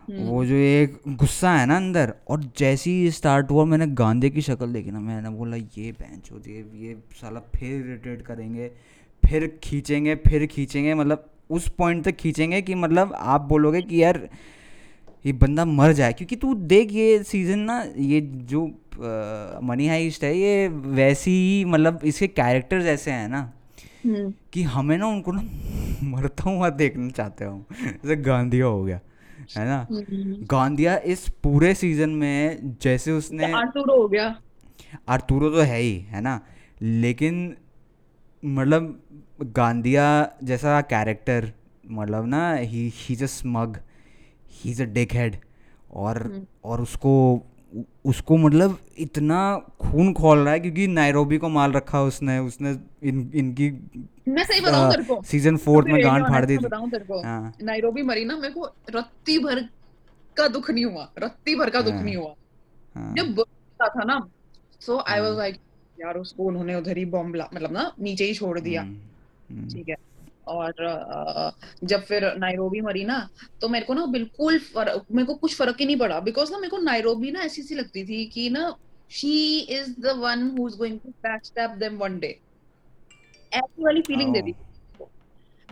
वो 0.10 0.44
जो 0.46 0.56
एक 0.56 0.98
गुस्सा 1.18 1.52
है 1.52 1.66
ना 1.66 1.76
अंदर 1.78 2.14
और 2.30 2.44
जैसे 2.58 2.90
ही 2.92 3.12
स्टार्ट 3.12 3.52
हुआ 3.52 3.66
मैंने 3.66 3.88
गांधे 3.96 4.30
की 4.30 4.42
शक्ल 4.42 4.72
देखी 4.74 4.92
ना 4.92 5.00
मैंने 5.00 5.30
बोला 5.30 5.58
ये 5.58 5.92
बेंच 5.92 6.32
हो 6.32 6.40
ये 6.48 6.66
ये 6.78 6.96
साला 7.22 7.40
फिर 7.56 7.70
इरिटेट 7.76 8.22
करेंगे 8.22 8.68
फिर 9.24 9.48
खींचेंगे 9.64 10.16
फिर 10.28 10.46
खींचेंगे। 10.46 10.94
मतलब 10.94 11.30
उस 11.50 11.70
पॉइंट 11.78 12.04
तक 12.06 12.16
खींचेंगे 12.16 12.62
कि 12.62 12.76
मतलब 12.76 13.14
आप 13.18 13.42
बोलोगे 13.42 13.82
कि 13.82 14.04
यार 14.04 14.20
ये 15.26 15.34
बंदा 15.34 15.66
मर 15.66 15.92
जाए। 15.94 16.14
क्योंकि 16.14 16.36
तू 16.36 16.54
देख 16.72 16.92
ये 16.94 17.24
सीज़न 17.24 17.60
ना 17.60 17.84
ये 17.98 18.22
जो 18.52 18.66
मनी 19.68 19.88
हाइस्ट 19.88 20.24
है 20.24 20.36
ये 20.38 20.68
वैसी 20.68 21.32
ही 21.32 21.64
मतलब 21.66 22.00
इसके 22.06 22.28
कैरेक्टर्स 22.28 22.86
ऐसे 22.86 23.12
हैं 23.12 23.28
ना 23.30 23.40
हम्म। 24.06 24.34
कि 24.54 24.64
हमें 24.64 24.98
ना 24.98 25.08
उनको 25.08 25.32
ना 25.32 25.42
मरता 26.10 26.50
हुआ 26.50 26.70
देखना 26.70 27.10
चाहते 27.10 27.46
हो। 27.46 27.64
जैसे 27.74 28.16
गांधिया 28.16 28.66
हो 28.66 28.84
गया 28.84 29.00
है 29.58 29.66
ना? 29.66 29.80
हम्म। 29.92 30.46
गांधिया 30.52 30.98
इस 31.06 31.28
पूरे 31.44 31.74
सीज़न 31.76 32.10
में 32.10 32.76
जैसे 32.82 33.12
उसने 33.12 33.52
आर्तुरो 33.52 34.02
हो 34.02 34.08
गया। 34.08 34.36
आर्तुरो 35.10 35.50
तो 35.50 35.62
है 35.62 35.80
ही 35.80 35.98
है 36.10 36.22
ना? 36.22 36.40
लेकिन 36.82 37.56
मतलब 38.44 39.00
गांधिया 39.56 40.06
जैसा 40.44 40.80
कैरेक्टर 40.92 41.52
मतलब 41.92 42.26
ना 42.28 42.54
he 42.54 42.92
he 42.96 43.14
is 43.14 43.24
a 43.24 43.28
smug 43.28 43.80
he 44.54 44.72
is 44.72 44.82
a 44.84 44.86
dickhead 45.14 45.36
और 45.94 46.18
और 46.64 46.82
उसको 46.82 47.12
उसको 48.06 48.38
मतलब 48.38 48.78
इतना 49.00 49.38
खून 49.82 50.12
खोल 50.14 50.40
रहा 50.40 50.54
है 50.54 50.60
क्योंकि 50.60 50.88
नायरोबी 50.88 51.38
को 51.38 51.50
मार 51.50 51.72
रखा 51.72 52.02
उसने 52.04 52.38
उसने 52.40 52.72
इन 53.10 53.30
इनकी 53.36 53.70
मैं 54.28 54.44
सही 54.44 54.60
बताऊँ 54.62 54.92
तेरे 54.92 55.04
को? 55.04 55.22
सीज़न 55.24 55.58
फोर्थ 55.58 55.88
में 55.88 56.04
गांड 56.04 56.26
फाड़ 56.26 56.46
दी 56.46 56.58
थी। 56.58 56.64
बताऊँ 56.66 56.90
तेरे 56.92 57.06
को? 57.06 57.22
हाँ। 57.22 57.54
नायरोबी 57.64 58.02
मरी 58.02 58.26
ना 58.26 58.36
मेरे 58.38 58.54
को 58.54 58.66
रत्ती 58.96 59.38
भर 59.40 59.62
का 60.38 60.48
दुख 60.48 60.70
नहीं 60.72 60.86
हुआ 60.86 61.08
रत्ती 61.20 61.56
भर 61.56 61.70
का 61.70 61.82
दुख 61.82 61.94
हाँ। 61.94 62.04
नहीं 62.04 62.16
हुआ। 62.16 62.34
हाँ। 62.96 63.14
जब 63.18 63.34
बोला 63.36 63.88
था 63.90 64.04
ना 64.04 64.20
सो 64.82 64.98
आई 65.00 65.20
वाज 65.20 65.30
हाँ। 65.30 65.38
लाइक 65.38 65.60
यार 65.98 66.18
उसको 66.18 66.44
उन्होंने 66.44 66.76
उधर 66.76 66.98
ही 66.98 67.06
बॉम्ब 67.06 67.36
मतलब 67.54 67.72
ना 67.72 67.92
नीचे 68.00 68.26
ही 68.26 68.34
छोड़ 68.34 68.60
दिया। 68.60 68.82
हम्म, 68.82 68.98
हम्म, 69.50 69.68
ठीक 69.70 69.90
है। 69.90 69.96
और 70.48 70.74
जब 71.84 72.04
फिर 72.04 72.26
नायरोबी 72.38 72.82
मरी 72.82 73.04
ना 73.06 73.28
तो 73.62 73.70
मेरे 73.70 73.86
को 73.86 73.94
ना 73.94 74.06
बिल्कुल 74.06 74.60
मेरे 74.78 75.26
को 75.26 75.36
कुछ 75.36 75.56
फ़र्क 75.58 75.78
ही 75.80 75.86
नहीं 75.86 75.98
पड़ा 75.98 76.20
बिकॉज़ 76.20 76.52
ना 76.52 76.58
मेरे 76.58 76.70
को 76.70 76.78
नायरोबी 76.78 77.32
ना 77.32 77.42
ऐसी 77.42 77.64
सी 77.64 77.76
लगती 77.76 78.06
थी 78.06 78.26
कि 78.26 78.50
ना 78.50 78.76
she 79.12 79.60
is 79.60 79.94
the 80.02 80.16
one 80.18 80.50
who 80.58 80.68
is 80.68 80.78
going 80.78 81.00
to 81.00 81.10
backstab 81.10 81.72
them 81.72 81.98
one 81.98 82.20
day 82.20 82.40
ऐसी 83.52 83.84
वाली 83.84 84.02
फीलिंग 84.02 84.36
ओह, 84.36 84.42
थी 84.42 84.52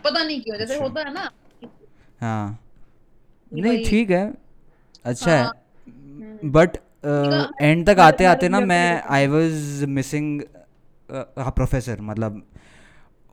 पता 0.04 0.22
नहीं 0.24 0.40
क्यों 0.40 0.56
जैसे 0.58 0.74
अच्छा। 0.74 0.84
होता 0.84 1.00
है 1.00 1.12
ना 1.14 1.30
हाँ। 2.20 2.58
नहीं 3.52 3.84
ठीक 3.86 4.10
है। 4.10 4.32
अच्छा 5.04 5.30
है। 5.30 5.42
हाँ। 5.42 5.52
बट 6.44 6.76
एंड 7.62 7.86
तक 7.86 7.98
आते 7.98 8.24
आते 8.24 8.48
ना 8.48 8.60
मैं 8.60 9.02
आई 9.10 9.26
वाज 9.26 9.84
मिसिंग 9.88 10.40
हाँ 11.10 11.50
प्रोफेसर 11.50 12.00
मतलब 12.00 12.42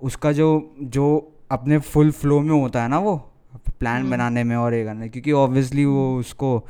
उसका 0.04 0.32
जो 0.32 0.48
जो 0.80 1.06
अपने 1.52 1.78
फुल 1.80 2.12
फ्लो 2.12 2.40
में 2.40 2.60
होता 2.62 2.84
है 2.84 2.90
ना 2.90 3.00
वो 3.00 3.16
प्लान 3.80 4.00
हम्म। 4.02 4.12
बनाने 4.12 4.44
में 4.44 4.56
और 4.56 4.74
ये 4.74 4.84
करने 4.86 5.10
क्योंकि 5.10 5.32
ऑब्वियसली 5.32 5.86
वो 5.86 6.18
उसको 6.20 6.58
अ, 6.58 6.64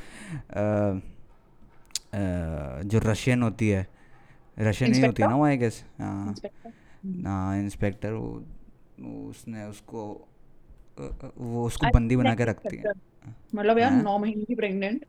अ, 0.54 1.00
जो 2.84 3.00
रशियन 3.00 3.44
होती 3.44 3.70
है 3.70 3.88
रशियन 4.60 4.94
ही 4.94 5.02
होती 5.02 5.24
है 5.24 5.30
ना 5.30 5.36
वो 5.36 5.44
आई 5.46 5.58
गेस 5.58 5.84
हाँ। 6.00 6.36
हाँ 7.26 7.58
इंस्पेक्टर 7.60 8.12
वो 8.14 8.44
उसने 9.30 9.64
उसको 9.66 10.28
वो 11.38 11.66
उसको 11.66 11.90
बंदी 11.94 12.16
बना 12.16 12.36
के 12.36 12.46
रखती 12.46 12.78
है। 12.78 12.92
मतलब 13.56 13.78
यार 13.78 13.92
हाँ। 13.92 14.02
नौ 14.02 14.18
महीने 14.18 14.44
की 14.44 14.56
प्रेग्नेंट 14.56 15.06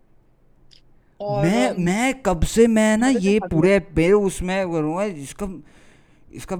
मैं 1.20 1.84
मैं 1.84 2.22
कब 2.22 2.44
से 2.44 2.66
मैं 2.66 2.96
ना 2.96 3.08
ये 3.08 3.38
पूरे 3.40 3.78
पेड़ 3.96 4.14
उसमें 4.14 4.72
करूँगा 4.72 5.04
इसका 5.04 5.48
इसका 6.32 6.56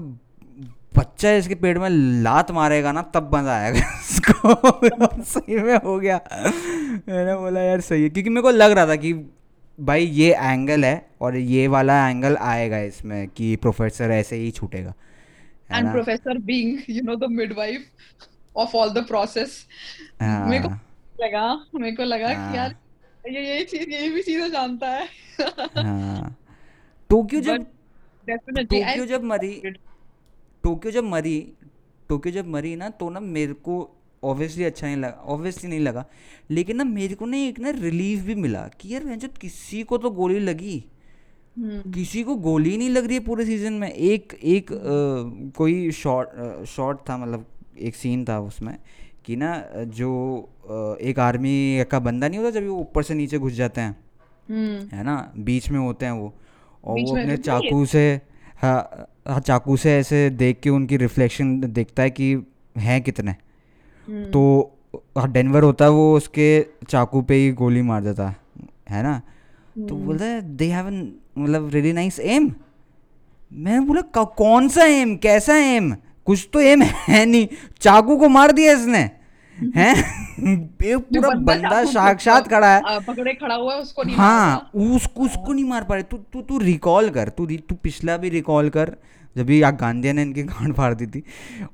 बच्चा 0.97 1.31
इसके 1.31 1.55
पेट 1.55 1.77
में 1.77 1.89
लात 2.23 2.51
मारेगा 2.51 2.91
ना 2.91 3.01
तब 3.15 3.35
मज़ा 3.35 3.55
आएगा 3.57 3.79
इसको। 3.99 5.21
सही 5.23 5.55
में 5.55 5.75
हो 5.75 5.97
गया। 5.99 6.19
मैंने 7.07 7.35
बोला 7.35 7.61
यार 7.61 7.81
सही 7.81 8.03
है। 8.03 8.09
क्योंकि 8.09 8.29
मेरे 8.29 8.41
को 8.41 8.51
लग 8.51 8.71
रहा 8.71 8.87
था 8.87 8.95
कि 8.95 9.13
भाई 9.79 10.05
ये 10.05 10.33
एंगल 10.33 10.85
है 10.85 10.95
और 11.21 11.37
ये 11.37 11.67
वाला 11.67 12.09
एंगल 12.09 12.35
आएगा 12.37 12.79
इसमें 12.79 13.27
कि 13.27 13.55
प्रोफेसर 13.55 14.11
ऐसे 14.11 14.35
ही 14.35 14.51
छूटेगा। 14.51 14.93
है 15.71 15.77
and 15.77 15.85
ना? 15.85 15.93
professor 15.93 16.35
being 16.49 16.71
you 16.89 17.01
know 17.01 17.15
the 17.15 17.29
midwife 17.29 17.85
of 18.55 18.75
all 18.75 18.89
the 18.89 19.03
process 19.11 19.53
मेरे 20.21 20.63
को 20.63 20.69
हाँ। 20.69 20.81
लगा 21.21 21.53
मेरे 21.75 21.95
को 21.95 22.03
लगा 22.03 22.27
कि 22.27 22.57
यार 22.57 22.71
हाँ। 22.71 23.33
ये 23.33 23.41
ये 23.47 23.63
चीज़ 23.63 23.89
ये 23.89 24.09
भी 24.09 24.21
चीज़ें 24.21 24.51
जानता 24.51 24.87
है। 24.87 25.07
हाँ। 25.77 26.35
टोक्यो 27.09 27.41
जब 27.41 27.65
I 28.27 28.37
टोक्यो 28.63 29.05
जब 29.05 29.23
मरी 29.23 29.61
टोक्यो 30.63 30.91
जब 30.91 31.03
मरी 31.03 31.37
टोक्यो 32.09 32.31
जब 32.31 32.47
मरी 32.47 32.75
ना 32.75 32.89
तो 32.99 33.09
ना 33.09 33.19
मेरे 33.19 33.53
को 33.67 33.75
ऑब्वियसली 34.23 34.63
अच्छा 34.63 34.85
नहीं 34.87 34.97
लगा 34.97 35.21
ऑब्वियसली 35.33 35.69
नहीं 35.69 35.79
लगा। 35.79 36.05
लेकिन 36.51 36.77
ना 36.77 36.83
मेरे 36.83 37.15
को 37.15 37.25
ना 37.25 37.37
एक 37.37 37.59
ना 37.59 37.69
रिलीफ 37.77 38.23
भी 38.25 38.35
मिला 38.35 38.67
कि 38.79 38.93
यार 38.93 39.03
जो 39.15 39.27
किसी 39.41 39.81
को 39.83 39.97
तो 39.97 40.09
गोली 40.09 40.39
लगी 40.39 40.83
हम्म। 41.57 41.91
किसी 41.91 42.23
को 42.23 42.35
गोली 42.43 42.75
नहीं 42.77 42.89
लग 42.89 43.05
रही 43.05 43.15
है 43.17 43.23
पूरे 43.25 43.45
सीज़न 43.45 43.73
में। 43.73 43.89
एक 43.91 44.33
एक 44.43 44.71
अ, 44.71 44.77
कोई 45.57 45.91
शॉट 45.91 46.65
शॉट 46.75 46.99
था 47.09 47.17
मतलब 47.17 47.45
एक 47.79 47.95
सीन 47.95 48.23
था 48.25 48.39
उसमें 48.41 48.77
कि 49.25 49.35
ना 49.35 49.51
जो 49.97 50.11
अ, 50.69 50.97
एक 51.01 51.19
आर्मी 51.19 51.83
का 51.91 51.99
बंदा 51.99 52.27
नहीं 52.27 52.39
होता 52.39 52.49
जब 52.59 52.67
वो 52.67 52.77
ऊपर 52.79 53.03
से 53.03 53.13
नीचे 53.13 53.37
घुस 53.39 53.53
जाते 53.53 53.81
हैं 53.81 53.95
हम्म। 54.49 54.95
है 54.97 55.03
ना? 55.03 55.31
बीच 55.37 55.69
में 55.71 55.79
होते 55.79 56.05
हैं 56.05 56.13
वो 56.13 56.33
और 56.83 56.99
वो 56.99 57.15
अपने 57.17 57.37
चाकू 57.37 57.85
से 57.85 58.03
हाँ 58.61 59.07
चाकू 59.25 59.77
से 59.77 59.97
ऐसे 59.97 60.29
देख 60.29 60.59
के 60.63 60.69
उनकी 60.69 60.97
रिफ्लेक्शन 60.97 61.59
देखता 61.61 62.03
है 62.03 62.09
कि 62.09 62.33
हैं 62.77 63.01
कितने। 63.01 63.31
हम्म। 63.31 64.23
तो 64.25 64.71
हाँ 65.17 65.31
डेनवर 65.31 65.63
होता 65.63 65.85
है 65.85 65.91
वो 65.91 66.17
उसके 66.17 66.65
चाकू 66.89 67.21
पे 67.21 67.35
ही 67.35 67.51
गोली 67.51 67.81
मार 67.81 68.01
देता 68.03 68.27
है 68.29 68.35
है 68.89 69.03
ना? 69.03 69.21
तो 69.87 69.95
हम्म। 69.95 70.05
बोलता 70.05 70.25
है 70.25 70.41
दे 70.57 70.65
हैव 70.65 70.89
मतलब 71.37 71.69
रियली 71.73 71.93
नाइस 71.93 72.19
एम 72.19 72.51
मैं 73.53 73.85
बोला 73.87 74.23
कौन 74.23 74.67
सा 74.69 74.83
एम 74.83 75.15
कैसा 75.15 75.55
एम 75.55 75.95
कुछ 76.25 76.49
तो 76.53 76.59
एम 76.59 76.81
है 76.81 77.25
नहीं। 77.25 77.47
चाकू 77.81 78.17
को 78.17 78.29
मार 78.29 78.51
दिया 78.51 78.73
इसने 78.73 79.09
हैं? 79.75 79.93
पूरा 80.41 81.29
बंदा 81.41 81.83
साक्षात 81.87 82.47
खड़ा 82.49 82.67
है। 82.67 82.99
पकड़े 83.01 83.33
खड़ा 83.33 83.55
हुआ 83.55 83.73
है 83.73 83.81
उसको 83.81 84.03
नहीं 84.03 84.15
हाँ 84.15 84.71
उसको 84.75 85.23
उसको 85.23 85.53
नहीं 85.53 85.65
मार 85.65 85.83
पा 85.83 85.95
रहे 85.95 86.03
तू 86.03 86.17
तू 86.33 86.41
तू 86.41 86.57
रिकॉल 86.59 87.09
कर। 87.11 87.29
तू 87.29 87.45
तू 87.45 87.75
पिछला 87.83 88.17
भी 88.17 88.29
रिकॉल 88.29 88.69
कर 88.69 88.95
जब 89.35 89.45
भी 89.45 89.59
यहाँ 89.59 89.75
गांधी 89.77 90.13
ने 90.13 90.21
इनकी 90.21 90.43
गांड 90.43 90.73
फाड़ 90.75 90.93
दी 90.93 91.05
थी। 91.07 91.23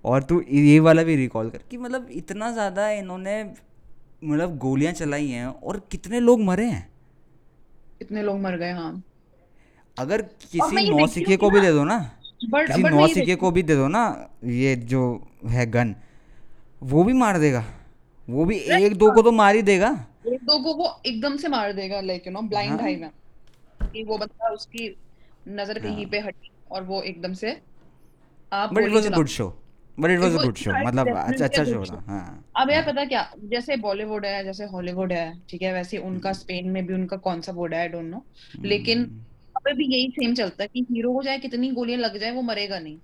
और 0.06 0.24
तू 0.24 0.42
ये 0.50 0.80
वाला 0.80 1.04
भी 1.04 1.16
रिकॉल 1.16 1.50
कर 1.50 1.62
कि 1.72 1.78
मतलब 1.78 2.08
इतना 2.14 2.52
ज़्यादा 2.52 2.90
इन्होंने 2.92 3.44
मतलब 4.24 4.58
गोलियाँ 4.58 4.94
चलाई 4.94 5.28
हैं 5.28 5.46
और 5.46 5.82
कितने 5.92 6.20
लोग 6.20 6.42
मरे 6.44 6.66
हैं? 6.66 6.88
कितने 8.00 8.24
लोग 8.24 8.40
मर 8.42 8.58
गए 8.58 8.72
हाँ। 8.74 8.92
अगर 9.98 10.22
किसी 10.22 10.76
मैं 10.76 10.82
ये 10.84 10.90
नौ 10.92 11.08
सिक्के 11.08 11.38
को 11.38 11.50
भी 11.50 11.62
दे 11.62 11.72
दो 11.74 11.84
ना 11.86 11.98
किसी 12.40 12.84
बट 12.84 12.92
नौ 12.92 13.08
सिक्के 13.08 13.36
को 13.36 13.52
भी 13.52 13.64
दे 13.64 13.76
दो 13.76 13.88
ना 13.88 14.04
ये 14.46 14.76
जो 14.86 15.02
है 15.48 15.66
गन 15.72 15.96
वो 16.84 17.04
भी 17.04 17.14
मार 17.16 17.40
देगा। 17.40 17.64
वो 18.28 18.46
भी 18.46 18.58
हूँ 18.60 18.78
एक 18.80 18.96
दो 18.98 19.12
को 19.12 19.22
तो 19.22 19.32
मार 19.32 19.56
ही 19.56 19.62
देगा। 19.62 19.90
एक 20.28 20.44
दो 20.44 20.58
को 20.64 20.74
वो 20.74 20.90
एकदम 21.06 21.38
से 21.38 21.48
मार 21.48 21.74
देगा 21.74 22.02
लाइक 22.02 22.28
यू 22.28 22.34
नो 22.34 22.42
ब्लाइंड 22.50 22.72
हाँ। 22.72 22.80
हाई 22.82 22.96
में 22.96 23.10
कि 23.94 24.04
वो 24.04 24.18
बंदा 24.18 24.50
उसकी 24.54 24.88
नज़र 25.50 25.80
कहीं 25.80 25.96
हाँ। 25.96 26.10
पे 26.12 26.20
हटी 26.20 26.52
और 26.72 26.84
वो 26.84 27.02
एकदम 27.02 27.34
से 27.34 27.56
आप 28.52 28.74
but 28.74 28.84
it 28.84 28.92
was 28.94 29.08
a 29.08 29.16
good 29.16 29.28
show 29.28 29.48
but 30.00 30.10
it 30.10 30.20
was 30.20 30.38
a 30.38 30.44
good 30.44 30.56
show 30.58 30.72
मतलब 30.86 31.08
अच्छा 31.16 31.46
अच्छा 31.46 31.64
शो 31.64 31.84
था। 31.86 32.04
हाँ। 32.08 32.44
अब 32.58 32.70
यार 32.72 32.84
हाँ। 32.84 32.92
पता 32.94 33.06
क्या? 33.06 33.30
जैसे 33.44 33.76
बॉलीवुड 33.78 34.26
है 34.26 34.44
जैसे 34.44 34.66
हॉलीवुड 34.66 35.14
है 35.14 35.26
ठीक 35.50 35.62
है 35.62 35.74
वैसे 35.74 35.98
उनका 35.98 36.34
स्पेन 36.34 36.70
में 36.70 36.86
भी 36.88 36.94
उनका 36.94 37.18
कौन 37.18 37.42
सा 37.42 37.52
बोर्ड 37.52 37.74
है 37.74 37.80
आई 37.80 37.88
डोंट 37.88 38.06
नो 38.06 38.24
लेकिन 38.66 39.00
हम्म, 39.00 39.24
अबे 39.56 39.74
भी 39.74 39.86
यही 39.86 40.10
सेम 40.12 40.34
चलता 40.36 40.64
है 40.64 40.68
कि 40.74 40.86
हीरो 40.92 41.14
को 41.14 41.24
चाहे 41.24 41.38
कितनी 41.38 41.72
गोलियाँ 41.72 42.00
लग 42.00 42.18
जाए 42.18 42.32
वो 42.32 42.42
मरेगा 42.42 42.80
नहीं। 42.80 42.98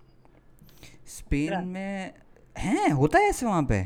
स्पेन 1.07 1.67
में 1.67 2.13
हैं 2.55 2.89
होता 2.91 3.19
है 3.19 3.29
ऐसे 3.29 3.45
वहाँ 3.45 3.63
पे। 3.63 3.81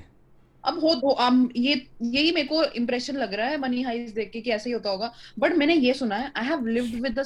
अब 0.67 0.79
हो 0.79 0.93
तो 0.95 1.15
um, 1.21 1.47
ये 1.55 1.73
यही 2.01 2.31
मेरे 2.31 2.47
को 2.47 2.63
इम्प्रेशन 2.63 3.17
लग 3.17 3.33
रहा 3.33 3.47
है 3.47 3.57
मनी 3.57 3.81
हाइस्ट 3.81 4.15
देख 4.15 4.31
के 4.31 4.41
कि 4.41 4.51
ऐसे 4.51 4.69
ही 4.69 4.73
होता 4.73 4.89
होगा। 4.89 5.11
बट 5.39 5.53
मैंने 5.53 5.75
ये 5.75 5.93
सुना 5.93 6.15
है 6.15 6.31
I 6.37 6.45
have 6.45 6.65
lived 6.67 7.01
with 7.01 7.19
the 7.19 7.25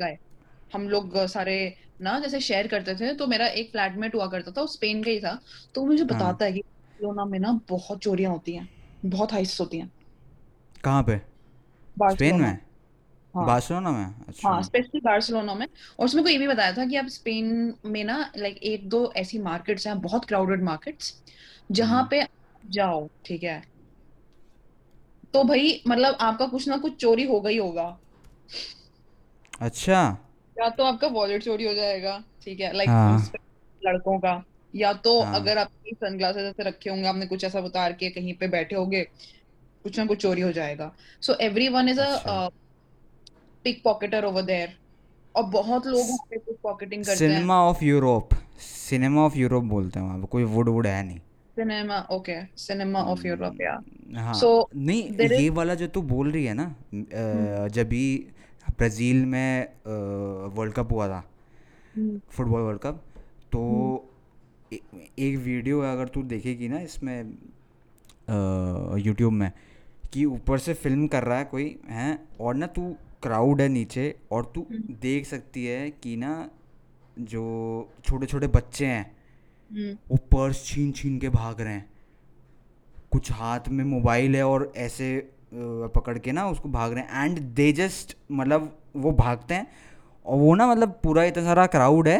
guy 0.00 0.18
हम 0.74 0.88
लोग 0.88 1.16
सारे 1.26 1.56
ना 2.02 2.18
जैसे 2.20 2.40
शेयर 2.40 2.66
करते 2.66 2.94
थे 2.94 3.12
तो 3.14 3.26
मेरा 3.26 3.46
एक 3.46 3.70
फ्लैटमेट 3.72 4.14
हुआ 4.14 4.26
करता 4.26 4.50
था 4.50 4.60
वो 4.60 4.66
स्पेन 4.66 5.02
का 5.02 5.10
ही 5.10 5.20
था। 5.20 5.38
तो 5.74 5.84
मुझे 5.86 6.04
हाँ। 6.04 6.08
बताता 6.08 6.44
है 6.44 6.52
कि 6.52 6.60
बार्सिलोना 6.60 7.24
में 7.24 7.38
ना 7.38 7.60
बहुत 7.68 7.98
चोरियाँ 7.98 8.32
होती 8.32 8.54
हैं 8.54 8.68
बहुत 9.04 9.32
हाइस्ट 9.32 9.60
होती 9.60 9.78
हैं। 9.78 9.90
कहाँ 10.84 11.02
पे? 11.02 11.16
स्पेन 12.12 12.40
में? 12.40 12.58
हाँ। 13.34 13.46
बार्सिलोना 13.46 13.90
में? 13.90 14.14
अच्छा। 14.28 14.48
हाँ 14.48 14.62
स्पेशली 14.62 15.00
बार्सिलोना 15.00 15.54
में। 15.54 15.66
और 15.66 16.04
उसमें 16.04 16.22
को 16.24 16.30
ये 16.30 16.38
भी 16.38 16.48
बताया 16.48 16.72
था 16.72 16.86
कि 16.86 16.96
आप 16.96 17.06
स्पेन 17.08 17.74
में 17.84 18.02
ना 18.04 18.18
लाइक 18.36 18.56
एक 18.64 18.88
दो 18.88 19.12
ऐसी 19.16 19.38
मार्केट्स 19.38 19.86
हैं 19.86 20.00
बहुत 20.00 20.24
क्राउडेड 20.24 20.62
मार्केट्स 20.62 21.14
जहाँ 21.72 21.98
हम्म। 21.98 22.08
पे 22.10 22.20
जाओ 22.70 23.08
ठीक 23.24 23.42
है। 23.42 23.62
तो 25.34 25.44
भाई 25.44 25.82
मतलब 25.88 26.16
आपका 26.20 26.46
कुछ 26.46 26.68
ना 26.68 26.76
कुछ 26.76 26.96
चोरी 26.96 27.22
ही 27.24 27.56
होगा। 27.56 27.98
अच्छा। 29.60 30.02
या 30.56 30.68
तो 30.68 30.84
आपका 30.84 31.06
वॉलेट 31.06 31.42
चोरी 31.42 31.64
हो 31.64 31.74
जाएगा 31.74 32.22
ठीक 32.42 32.60
है 32.60 32.72
लाइक 32.76 32.90
हाँ। 32.90 33.32
लड़कों 33.82 34.18
का। 34.18 34.42
या 34.74 34.92
तो 34.92 35.20
हाँ। 35.22 35.34
अगर 35.34 35.58
आपके 35.58 35.94
सनग्लासेस 35.94 36.42
ऐसे 36.42 36.68
रखे 36.68 36.90
होंगे 36.90 37.08
आपने 37.08 37.26
कुछ 37.26 37.44
ऐसा 37.44 37.60
उतार 37.60 37.92
के 37.92 38.10
कहीं 38.10 38.34
पे 38.34 38.48
बैठे 38.48 38.76
होंगे 38.76 39.02
कुछ 39.84 39.98
ना 39.98 40.06
कुछ 40.06 40.22
चोरी 40.22 40.40
हो 40.40 40.52
जाएगा। 40.52 40.92
सो 41.22 41.34
एवरी 41.34 41.68
वन 41.68 41.88
इज़ 41.88 42.00
अच्छा। 42.00 42.46
A 42.46 42.48
pick 43.64 43.82
pocketer 43.84 44.24
over 44.24 44.42
there 44.42 44.76
और 45.34 45.44
बहुत 45.44 45.86
लोग 45.86 46.06
वहाँ 46.06 46.26
पे 46.30 46.38
पिक 46.38 46.56
पॉकेटिंग 46.62 47.04
करते 47.04 47.24
हैं। 47.24 47.32
Cinema 47.32 47.60
of 47.62 47.84
Europe 47.84 48.34
cinema 48.60 49.22
of 49.22 49.36
Europe 49.38 49.64
बोलते 49.64 49.98
हैं 50.00 50.06
वहाँ 50.06 50.18
पे 50.20 50.26
कोई 50.26 50.44
वुड 50.44 50.68
वुड 50.68 50.86
है 50.86 51.02
नहीं। 51.02 51.20
Cinema 51.56 51.98
okay 52.12 52.36
cinema 52.58 53.00
of 53.12 53.26
Europe 53.26 53.60
या 53.60 53.78
हाँ. 54.16 54.34
सो 54.34 54.48
नहीं 54.76 55.28
ये 55.32 55.48
वाला 55.50 55.74
जो 55.74 55.86
तू 55.96 56.02
बोल 56.02 56.30
रही 56.32 56.44
है 56.44 56.54
ना 56.54 56.64
अ, 56.64 57.68
जब 57.68 57.88
भी 57.88 58.04
ब्राज़ील 58.78 59.24
में 59.26 59.68
वर्ल्ड 60.56 60.74
कप 60.74 60.92
हुआ 60.92 61.08
था 61.08 61.20
फुटबॉल 62.30 62.60
वर्ल्ड 62.62 62.80
कप 62.80 63.02
तो 63.52 63.62
ए, 64.72 64.80
एक 65.18 65.36
वीडियो 65.38 65.82
है 65.82 65.92
अगर 65.92 66.08
तू 66.08 66.22
देखेगी 66.34 66.68
ना 66.68 66.78
इसमें 66.80 67.16
यूट्यूब 68.98 69.32
में 69.32 69.50
कि 70.12 70.24
ऊपर 70.24 70.58
से 70.58 70.74
फ़िल्म 70.74 71.06
कर 71.08 71.24
रहा 71.24 71.38
है 71.38 71.44
कोई 71.44 71.76
है 71.88 72.18
और 72.40 72.54
ना 72.54 72.66
तू 72.76 72.94
क्राउड 73.22 73.60
है 73.60 73.68
नीचे 73.68 74.14
और 74.32 74.52
तू 74.54 74.66
हम्म, 74.70 74.94
देख 75.02 75.26
सकती 75.26 75.64
है 75.66 75.90
कि 76.02 76.16
ना 76.16 76.32
जो 77.18 77.42
छोटे 78.04 78.26
छोटे 78.26 78.46
बच्चे 78.56 78.86
हैं 78.86 79.15
हम्म, 79.70 79.92
वो 80.10 80.16
पर्स 80.32 80.64
छीन 80.66 80.90
छीन 80.92 81.18
के 81.18 81.28
भाग 81.28 81.60
रहे 81.60 81.72
हैं। 81.72 81.88
कुछ 83.12 83.30
हाथ 83.32 83.68
में 83.68 83.84
मोबाइल 83.84 84.36
है 84.36 84.42
और 84.46 84.72
ऐसे 84.76 85.16
अ, 85.16 85.58
पकड़ 85.94 86.16
के 86.18 86.32
ना 86.32 86.46
उसको 86.48 86.68
भाग 86.68 86.92
रहे 86.92 87.02
हैं। 87.02 87.24
एंड 87.24 87.38
दे 87.54 87.72
जस्ट 87.72 88.16
मतलब 88.32 88.76
वो 88.96 89.10
भागते 89.12 89.54
हैं 89.54 89.66
और 90.26 90.38
वो 90.38 90.54
ना 90.54 90.66
मतलब 90.66 91.00
पूरा 91.02 91.24
इतना 91.24 91.44
सारा 91.44 91.66
क्राउड 91.66 92.08
है 92.08 92.18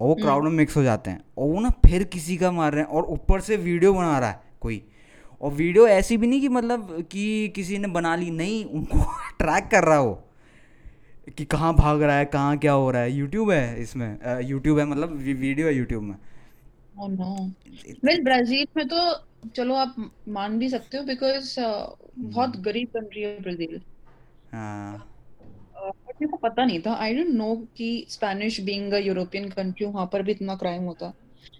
और 0.00 0.08
वो 0.08 0.14
क्राउड 0.14 0.44
में 0.44 0.50
मिक्स 0.50 0.76
हो 0.76 0.82
जाते 0.82 1.10
हैं 1.10 1.20
और 1.38 1.48
वो 1.48 1.60
ना 1.60 1.68
फिर 1.86 2.04
किसी 2.04 2.36
का 2.36 2.50
मार 2.52 2.72
रहे 2.72 2.82
हैं 2.82 2.88
और 2.90 3.04
ऊपर 3.04 3.40
से 3.40 3.56
वीडियो 3.56 3.92
बना 3.94 4.18
रहा 4.18 4.30
है 4.30 4.40
कोई। 4.60 4.82
और 5.40 5.52
वीडियो 5.52 5.86
ऐसी 5.88 6.16
भी 6.16 6.26
नहीं 6.26 6.40
कि 6.40 6.48
मतलब 6.48 7.06
कि 7.10 7.48
किसी 7.48 7.78
ने 7.78 7.88
बना 7.88 8.14
ली 8.16 8.30
नहीं 8.30 8.64
उनको 8.64 8.98
ट्रैक 9.38 9.68
कर 9.70 9.84
रहा 9.84 9.98
है 10.00 11.32
कि 11.36 11.44
कहाँ 11.44 11.74
भाग 11.74 12.02
रहा 12.02 12.16
है 12.16 12.24
कहाँ 12.24 12.56
क्या 12.58 12.72
हो 12.72 12.90
रहा 12.90 13.02
है। 13.02 13.12
यूट्यूब 13.12 13.50
है 13.50 13.80
इसमें 13.82 14.40
यूट्यूब 14.44 14.78
है 14.78 14.84
मतलब 14.84 15.12
वी- 15.12 15.36
वीडियो 15.36 15.66
है 15.66 15.74
यूट्यूब 15.74 16.02
में। 16.02 16.16
Oh 16.94 17.08
no. 17.08 17.54
ब्राज़ील 18.24 18.66
में 18.76 18.86
तो 18.88 18.96
चलो 19.56 19.74
आप 19.74 19.94
मान 20.28 20.58
भी 20.58 20.68
सकते 20.68 20.96
हो 20.96 21.04
बिकॉज़ 21.04 21.54
बहुत 21.60 22.56
गरीब 22.60 22.88
कंट्री 22.88 23.22
है 23.22 23.40
ब्राज़ील। 23.42 23.82
हाँ। 24.52 25.08
बट 25.76 26.14
मेरे 26.22 26.30
को 26.30 26.36
पता 26.38 26.64
नहीं 26.64 26.80
था। 26.82 26.94
आई 26.96 27.14
डोंट 27.14 27.28
नो 27.28 27.54
कि 27.76 28.06
Spanish 28.10 28.60
being 28.60 28.92
a 28.92 28.98
European 28.98 29.48
country 29.50 29.86
वहाँ 29.86 30.06
पर 30.12 30.22
भी 30.22 30.32
इतना 30.32 30.56
क्राइम 30.56 30.84
होता। 30.84 31.12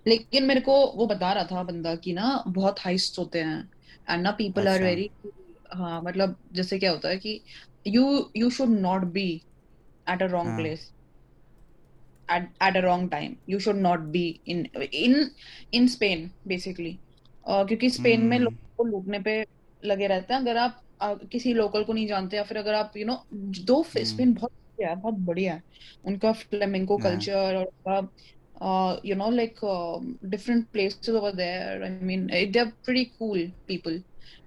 लेकिन 0.06 0.44
मेरे 0.44 0.60
को 0.60 0.74
वो 0.96 1.06
बता 1.06 1.32
रहा 1.32 1.44
था 1.44 1.62
बंदा 1.64 1.94
कि 1.96 2.12
ना 2.12 2.42
बहुत 2.48 2.80
हाइस्ट 2.80 3.18
होते 3.18 3.42
हैं। 3.42 3.58
एंड 4.08 4.22
ना 4.22 4.30
पीपल 4.32 4.68
आर 4.68 4.82
वेरी 4.82 5.10
हाँ 5.74 6.02
मतलब 6.02 6.36
जैसे 6.52 6.78
क्या 6.78 6.90
होता 6.92 7.08
है 7.08 7.16
कि 7.18 7.42
you 7.88 8.04
you 8.36 8.50
should 8.50 8.70
not 8.70 9.04
be 9.12 9.26
at 10.06 10.22
a 10.22 10.26
wrong 10.26 10.54
place 10.56 10.92
at 12.28 12.48
at 12.60 12.76
a 12.76 12.82
wrong 12.82 13.08
time. 13.10 13.40
You 13.46 13.60
should 13.60 13.76
not 13.76 14.12
be 14.12 14.42
in 14.46 14.66
in 14.92 15.30
in 15.72 15.88
Spain 15.88 16.34
basically. 16.46 17.02
Uh, 17.46 17.64
क्योंकि 17.66 17.90
स्पेन 17.90 18.22
में 18.26 18.38
हम्म 18.38 18.38
लोगों 18.38 18.68
को 18.76 18.84
लूटने 18.84 19.18
पे 19.20 19.44
लगे 19.82 20.06
रहते 20.06 20.34
हैं। 20.34 20.40
अगर 20.40 20.56
आप 20.56 20.82
uh, 21.02 21.28
किसी 21.32 21.52
लोकल 21.54 21.84
को 21.84 21.92
नहीं 21.92 22.06
जानते 22.08 22.36
या 22.36 22.42
फिर 22.44 22.56
अगर 22.58 22.74
आप 22.74 22.96
यू 22.96 23.06
नो 23.06 23.24
दो 23.64 23.82
स्पेन 23.96 24.34
बहुत 24.34 24.50
बढ़िया 24.52 24.90
है 24.90 24.96
बहुत 25.00 25.14
बढ़िया 25.14 25.54
है। 25.54 25.62
उनका 26.04 26.32
फ्लेमेंको 26.32 26.98
हाँ 26.98 27.08
कल्चर 27.08 27.56
और 27.56 27.66
उनका 27.66 29.00
you 29.04 29.14
know 29.16 29.30
like 29.30 29.58
different 30.24 30.68
places 30.72 31.08
over 31.08 31.32
there 31.36 31.82
I 31.84 31.90
mean 31.90 32.26
they 32.26 32.58
are 32.58 32.66
pretty 32.84 33.04
cool 33.18 33.46
people 33.66 34.02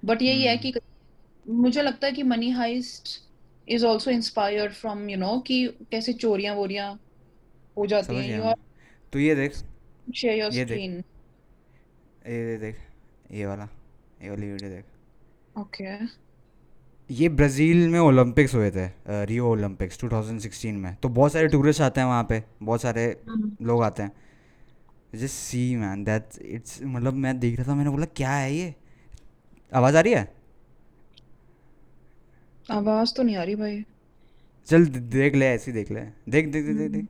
but 0.06 0.22
यही 0.22 0.44
है 0.44 0.56
हम्म 0.56 0.66
कि 0.66 0.74
मुझे 1.46 1.82
लगता 1.82 2.08
है 2.08 2.14
कि 2.14 2.24
money 2.24 2.50
heist 2.52 3.10
is 3.68 3.86
also 3.88 4.12
inspired 4.12 4.74
from 4.74 5.10
you 5.10 5.18
know 5.18 5.40
कि 5.48 5.68
कैसे 5.92 6.14
चोरियाँ 6.14 6.56
वोरियाँ 6.56 7.00
हो 7.78 7.86
जाती 7.86 8.16
हैं 8.16 8.28
गया 8.28 8.50
यू 8.50 8.54
तो 9.14 9.20
ये 9.20 9.36
देख 9.36 9.54
शेयर 10.16 10.38
योर 10.40 10.54
ये 10.54 10.66
देख। 10.66 10.78
स्क्रीन 10.78 10.98
ये 12.28 12.58
देख 12.58 12.78
ये 13.32 13.46
वाला 13.46 13.68
ये 14.22 14.30
वाली 14.30 14.52
वीडियो 14.52 14.70
देख। 14.70 14.86
ओके। 15.56 15.84
ये 17.10 17.30
ब्राज़ील 17.30 17.88
में 17.90 18.00
ओलंपिक्स 18.00 18.54
हुए 18.56 18.70
थे 18.72 18.86
रियो 19.26 19.48
ओलंपिक्स 19.48 20.00
2016 20.00 20.76
में। 20.76 20.96
तो 20.96 21.10
बहुत 21.10 21.34
सारे 21.34 21.48
टूरिस्ट 21.48 21.82
आते 21.82 22.02
हैं 22.02 22.08
वहाँ 22.08 22.24
पे 22.30 22.44
बहुत 22.64 22.82
सारे 22.82 23.06
लोग 23.62 23.84
आते 23.84 24.04
हैं। 24.04 24.12
Just 25.16 25.34
see 25.34 25.76
man 25.76 26.04
that 26.04 26.38
it's 26.42 26.80
मतलब 26.84 27.14
मैं 27.16 27.40
देख 27.40 27.58
रहा 27.58 27.68
था 27.68 27.76
मैंने 27.76 27.90
बोला 27.90 28.06
क्या 28.16 28.32
है 28.32 28.54
ये? 28.54 28.74
आवाज़ 29.72 29.98
आ 29.98 30.00
रही 30.00 30.14
है? 30.14 30.34
आवाज़ 32.70 33.14
तो 33.16 33.24
नहीं 33.24 33.36
आ 33.36 33.44
रही 33.44 33.56
भाई। 33.56 33.84
चल 34.68 34.86
देख 34.86 35.36
ले 35.36 35.46
ऐसी 35.48 35.72
देख 35.72 35.92
ले। 35.92 36.02
देख 36.02 36.48
देख 36.48 36.66
देख 36.66 36.78
देख 36.78 36.92
देख। 36.92 37.08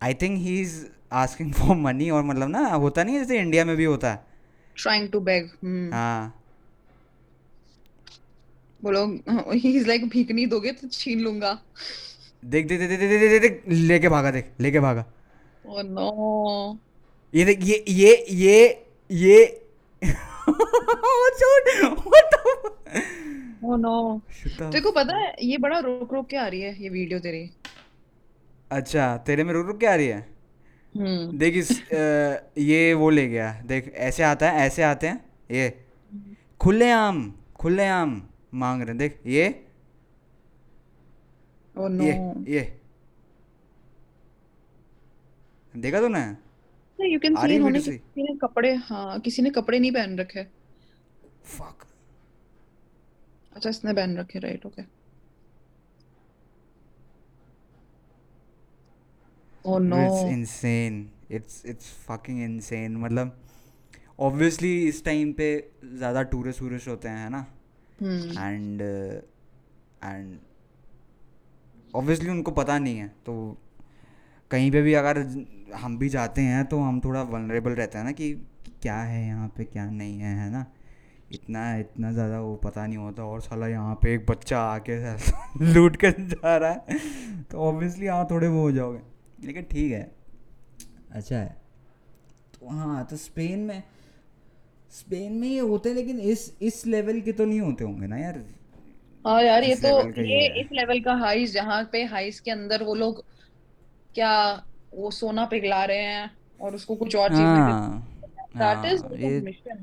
I 0.00 0.14
think 0.14 0.38
he 0.38 0.60
is 0.60 0.74
asking 1.20 1.52
for 1.54 1.76
money 1.76 2.08
और 2.10 2.22
मतलब 2.24 2.48
ना 2.48 2.66
होता 2.66 3.04
नहीं 3.04 3.18
जैसे 3.18 3.38
इंडिया 3.40 3.64
में 3.64 3.76
भी 3.76 3.84
होता 3.84 4.10
है। 4.10 4.24
ट्राइंग 4.76 5.08
टू 5.12 5.20
बेग 5.20 5.50
हाँ। 5.92 6.34
बोलो 8.82 9.04
ही 9.52 9.76
इज़ 9.76 9.86
लाइक 9.88 10.08
भीख 10.08 10.30
नहीं 10.30 10.46
दोगे 10.46 10.72
तो 10.72 10.88
छीन 10.88 11.20
लूँगा। 11.20 11.58
देख 12.42 12.66
देख 12.66 12.80
देख 12.80 12.88
देख 12.90 13.10
देख 13.10 13.40
देख 13.42 13.62
लेके 13.68 14.08
भागा 14.08 14.30
देख 14.30 14.52
लेके 14.60 14.80
भागा। 14.80 15.04
oh 15.64 15.78
ओ 15.78 15.82
नो 15.84 16.78
ये 17.34 17.44
देख 17.44 17.58
ये 17.62 17.84
ये 17.88 18.26
ये 18.32 18.84
ये। 19.10 19.46
Oh 20.02 21.30
shoot 21.38 21.68
what 21.84 22.34
the 22.34 22.36
oh 23.64 23.76
no 23.76 24.20
देखो 24.62 24.90
पता 24.92 25.16
है 25.16 25.34
ये 25.42 25.56
बड़ा 25.58 25.78
रोक 25.78 26.12
रोक 26.14 26.28
के 26.28 26.36
आ 26.36 26.46
रही 26.46 26.60
है 26.60 26.82
ये 26.82 26.88
वीडियो 26.88 27.18
तेरी। 27.20 27.50
अच्छा 28.70 29.16
तेरे 29.26 29.44
में 29.44 29.52
रुक 29.52 29.66
रुक 29.66 29.78
क्या 29.78 29.92
आ 29.92 29.94
रही 29.94 30.06
है? 30.06 30.20
हम्म। 30.94 31.38
देख 31.38 31.54
इस 31.56 31.70
अ, 31.92 32.50
ये 32.58 32.92
वो 32.94 33.10
ले 33.10 33.26
गया 33.28 33.52
देख 33.66 33.92
ऐसे 34.08 34.22
आता 34.22 34.50
है 34.50 34.66
ऐसे 34.66 34.82
आते 34.82 35.06
हैं 35.08 35.24
ये। 35.50 35.68
खुले 36.60 36.90
आम 36.90 37.20
खुले 37.56 37.86
आम 37.88 38.10
मांग 38.54 38.80
रहे 38.82 38.88
हैं 38.90 38.98
देख 38.98 39.20
ये। 39.26 39.48
नो। 41.74 42.04
ये 42.04 42.12
ये। 42.54 42.62
देखा 45.74 46.00
तूने? 46.00 46.20
यू 46.98 47.18
कैन 47.20 47.36
आ 47.36 47.40
सी 47.40 47.46
रही 47.46 47.56
इन्होंने 47.56 47.78
वीडियो 47.78 47.92
से 47.92 47.98
किसी 47.98 48.22
ने 48.22 48.34
कपड़े 48.42 48.74
हाँ 48.88 49.18
किसी 49.20 49.42
ने 49.42 49.50
कपड़े 49.50 49.78
नहीं 49.78 49.92
पहन 49.92 50.18
रखे। 50.18 50.42
फक 51.48 51.84
अच्छा 53.52 53.70
इसने 53.70 53.92
पहन 53.92 54.16
रखे 54.18 54.38
राइट 54.38 54.66
ओके 54.66 54.82
इनसेन 62.38 62.96
मतलब 62.96 63.36
ऑब्वियसली 64.20 64.72
इस 64.88 65.04
टाइम 65.04 65.32
पे 65.32 65.48
ज़्यादा 65.84 66.22
टूरिस्ट 66.22 66.62
वूरिस्ट 66.62 66.88
होते 66.88 67.08
हैं 67.08 67.30
ना? 67.30 67.46
एंड 68.02 68.82
एंड 70.04 70.38
ऑब्वियसली 71.94 72.30
उनको 72.30 72.50
पता 72.50 72.78
नहीं 72.78 72.98
है 72.98 73.08
तो 73.26 73.34
कहीं 74.50 74.70
पे 74.70 74.82
भी 74.82 74.94
अगर 74.94 75.18
हम 75.74 75.98
भी 75.98 76.08
जाते 76.08 76.40
हैं 76.40 76.64
तो 76.64 76.80
हम 76.80 77.00
थोड़ा 77.00 77.22
वनरेबल 77.22 77.72
रहते 77.72 77.98
हैं 77.98 78.04
ना 78.04 78.12
कि 78.12 78.32
क्या 78.82 78.96
है 78.96 79.26
यहाँ 79.26 79.48
पे 79.48 79.64
क्या 79.64 79.90
नहीं 79.90 80.18
है 80.18 80.34
है 80.38 80.50
ना? 80.50 80.64
इतना 81.32 81.76
इतना 81.76 82.12
ज़्यादा 82.12 82.40
वो 82.40 82.54
पता 82.56 82.86
नहीं 82.86 82.98
होता 82.98 83.24
और 83.24 83.40
साला 83.40 83.66
यहाँ 83.68 83.94
पे 83.94 84.14
एक 84.14 84.24
बच्चा 84.30 84.60
आके 84.60 84.96
लूट 85.74 85.96
कर 85.96 86.10
जा 86.10 86.56
रहा 86.56 86.70
है। 86.70 86.98
तो 87.50 87.58
ऑब्वियसली 87.58 88.06
यहाँ 88.06 88.26
थोड़े 88.30 88.48
वो 88.48 88.60
हो 88.60 88.70
जाओगे। 88.72 88.98
लेकिन 89.44 89.62
ठीक 89.62 89.92
है। 89.92 90.10
अच्छा 91.10 91.36
है। 91.36 91.56
तो 92.54 92.68
हाँ 92.68 93.04
तो 93.10 93.16
स्पेन 93.16 93.58
में 93.58 93.82
स्पेन 94.92 95.32
में 95.32 95.48
ये 95.48 95.58
होते 95.60 95.88
हैं 95.88 95.96
लेकिन 95.96 96.20
इस 96.20 96.52
इस 96.62 96.86
लेवल 96.86 97.20
के 97.20 97.32
तो 97.32 97.44
नहीं 97.44 97.60
होते 97.60 97.84
होंगे 97.84 98.06
ना 98.06 98.18
यार। 98.18 98.42
हाँ 99.24 99.42
यार 99.42 99.64
ये 99.64 99.74
तो 99.74 100.22
ये 100.22 100.46
इस 100.60 100.68
लेवल 100.72 101.00
का 101.00 101.14
हाइस 101.14 101.52
जहाँ 101.52 101.82
पे 101.92 102.04
हाइस 102.04 102.40
के 102.40 102.50
अंदर 102.50 102.82
वो 102.82 102.94
लोग 102.94 103.24
क्या 104.14 104.32
वो 104.94 105.10
सोना 105.10 105.44
पिघला 105.46 105.84
रहे 105.84 106.02
हैं 106.02 106.30
और 106.60 106.74
उसको 106.74 106.94
कुछ 106.96 107.16
और 107.16 107.28
चीज़ 107.28 107.40
हाँ। 107.40 108.06
दैट 108.56 109.02
हाँ। 109.02 109.16
ये 109.16 109.38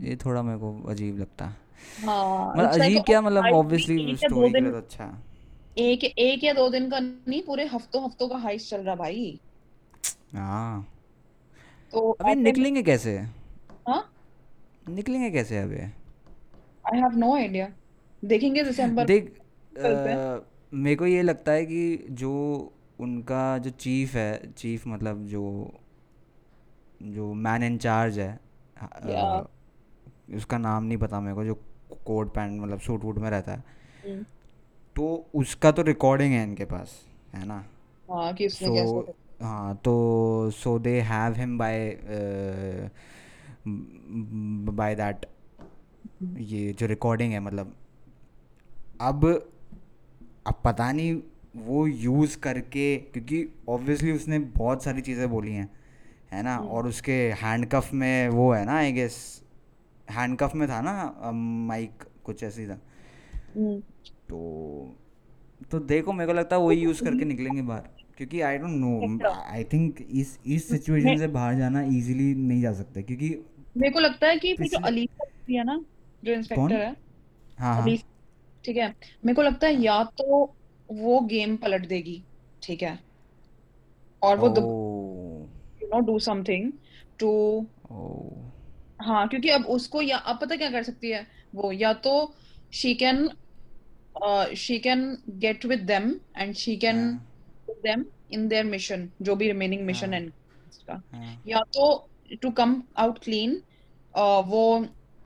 ये 0.09 0.15
थोड़ा 0.15 0.41
मेरे 0.41 0.59
को 0.59 0.71
अजीब 0.89 1.19
लगता। 1.19 1.45
है 1.45 2.05
हाँ 2.05 2.53
मतलब 2.57 2.69
अजीब 2.71 3.03
क्या 3.03 3.21
मतलब 3.21 3.53
ऑब्वियसली 3.53 4.15
स्टोरी 4.15 4.51
के 4.53 4.59
लिए 4.59 4.71
तो 4.71 4.77
अच्छा। 4.77 5.23
एक 5.77 6.03
एक 6.03 6.43
या 6.43 6.53
दो 6.53 6.69
दिन 6.69 6.89
का 6.89 6.99
नहीं 6.99 7.41
पूरे 7.41 7.65
हफ्तों 7.65 8.03
हफ्तों 8.05 8.27
का 8.29 8.37
हाइस 8.37 8.69
चल 8.69 8.81
रहा 8.81 8.95
भाई। 8.95 9.39
हाँ। 10.33 10.87
तो 11.93 12.09
अबे 12.11 12.35
निकलेंगे 12.35 12.83
कैसे? 12.83 13.17
हाँ? 13.87 14.01
निकलेंगे 14.89 15.29
कैसे 15.31 15.57
अबे? 15.57 15.81
आई 16.85 16.99
हैव 16.99 17.17
नो 17.17 17.35
आइडिया 17.35 17.67
देखेंगे 18.23 18.63
दिसंबर 18.63 19.05
देख 19.05 19.33
मेरे 20.73 20.95
को 20.95 21.05
ये 21.05 21.21
लगता 21.21 21.51
है 21.51 21.65
कि 21.65 22.07
जो 22.11 22.31
उनका 22.99 23.57
जो 23.57 23.69
चीफ 23.69 24.13
है 24.15 24.51
चीफ 24.51 24.87
मतलब 24.87 25.25
जो 25.27 25.43
जो 27.01 27.33
मैन 27.33 27.63
इन 27.63 27.77
चार्ज 27.77 28.19
है 28.19 28.39
उसका 30.37 30.57
नाम 30.57 30.83
नहीं 30.83 30.97
पता 30.97 31.19
मेरे 31.19 31.35
को 31.35 31.43
जो 31.45 31.53
कोट 32.05 32.33
पैंट 32.33 32.59
मतलब 32.61 32.79
सूट 32.79 33.03
वूट 33.03 33.17
में 33.17 33.29
रहता 33.29 33.51
है। 33.51 33.63
हम्म, 34.05 34.23
तो 34.95 35.25
उसका 35.35 35.71
तो 35.71 35.81
रिकॉर्डिंग 35.81 36.33
है 36.33 36.43
इनके 36.43 36.65
पास 36.65 36.99
है 37.33 37.45
ना? 37.45 37.63
हाँ 38.09 38.33
कि 38.33 38.45
उसने 38.45 38.69
कैसे 38.69 38.85
सो 38.87 39.01
हाँ 39.41 39.75
तो 39.85 40.51
so 40.55 40.77
they 40.79 40.99
have 41.01 41.33
him 41.37 41.57
bye 41.57 41.97
bye 43.67 44.95
that 44.95 45.25
ये 46.41 46.71
जो 46.79 46.85
रिकॉर्डिंग 46.87 47.33
है 47.33 47.39
मतलब 47.39 47.75
अब 49.01 49.25
अब 50.47 50.61
पता 50.65 50.91
नहीं 50.91 51.13
वो 51.65 51.85
यूज़ 51.87 52.37
करके 52.39 52.95
क्योंकि 52.97 53.45
ऑब्वियसली 53.69 54.11
उसने 54.11 54.39
बहुत 54.57 54.83
सारी 54.83 55.01
चीज़ें 55.01 55.29
बोली 55.29 55.51
हैं 55.51 55.69
है 56.31 56.41
ना? 56.43 56.57
और 56.57 56.87
उसके 56.87 57.13
हैंडकफ 57.41 57.89
में 57.93 58.29
वो 58.29 58.51
है 58.53 58.63
ना 58.65 58.77
आई 58.77 58.91
गेस 58.91 59.17
हैंडकफ 60.07 60.55
में 60.55 60.67
था 60.69 60.81
ना 60.81 61.31
माइक 61.67 62.03
कुछ 62.25 62.43
ऐसी 62.43 62.67
था। 62.67 62.79
हम्म, 63.55 63.79
तो 64.29 64.95
तो 65.71 65.79
देखो 65.79 66.13
मेरे 66.13 66.27
को 66.27 66.37
लगता 66.37 66.55
है 66.55 66.61
वही 66.61 66.79
यूज़ 66.79 67.03
करके 67.03 67.25
निकलेंगे 67.25 67.61
बाहर। 67.61 67.89
क्योंकि 68.17 68.41
I 68.41 68.57
don't 68.57 68.79
know 68.79 69.31
I 69.31 69.63
think 69.63 70.05
इस 70.13 70.37
इस 70.47 70.69
सिचुएशन 70.69 71.17
से 71.17 71.27
बाहर 71.29 71.55
जाना 71.55 71.81
इजीली 71.83 72.33
नहीं 72.35 72.61
जा 72.61 72.73
सकता 72.73 73.01
क्योंकि 73.01 73.29
मेरे 73.77 73.91
को 73.93 73.99
लगता 73.99 74.27
है 74.27 74.37
कि 74.37 74.53
फिर 74.53 74.67
जो 74.67 74.79
अलीसा 74.85 75.25
है 75.49 75.63
ना 75.63 75.83
जो 76.23 76.33
इंस्पेक्टर 76.33 76.75
है 76.75 76.95
हाँ 77.57 77.75
हाँ। 77.75 77.97
ठीक 78.65 78.77
है 78.77 78.87
मेरे 79.25 79.33
को 79.33 79.41
लगता 79.41 79.67
है 79.67 79.81
या 79.81 80.03
तो 80.17 80.43
वो 80.89 81.19
गेम 81.25 81.55
पलट 81.57 81.85
देगी 81.87 82.21
ठीक 82.63 82.83
है 82.83 82.99
और 84.21 84.37
वो 84.39 84.47
you 85.81 85.87
know 85.87 85.99
do 86.05 86.17
something 86.19 86.71
to 87.19 87.31
हाँ 88.99 89.27
क्योंकि 89.27 89.49
अब 89.49 89.65
उसको 89.69 90.01
या 90.01 90.17
अब 90.17 90.39
पता 90.41 90.55
क्या 90.55 90.69
कर 90.71 90.83
सकती 90.83 91.09
है 91.09 91.25
वो 91.55 91.71
या 91.71 91.93
तो 92.01 92.13
she 92.73 92.93
can 92.95 93.29
she 94.55 94.77
can 94.79 95.05
get 95.39 95.65
with 95.65 95.79
them 95.85 96.13
and 96.37 96.53
she 96.55 96.75
can 96.77 97.19
them 97.85 98.05
in 98.31 98.47
their 98.47 98.65
mission 98.65 99.09
जो 99.21 99.35
भी 99.35 99.47
रिमेनिंग 99.47 99.85
मिशन 99.85 100.13
हाँ 100.13 100.19
है। 100.19 100.27
का 100.87 101.01
हाँ। 101.13 101.41
या 101.47 101.61
तो 101.73 101.87
टू 102.41 102.49
कम 102.53 102.81
आउट 102.97 103.19
क्लीन 103.19 103.61
वो 104.47 104.63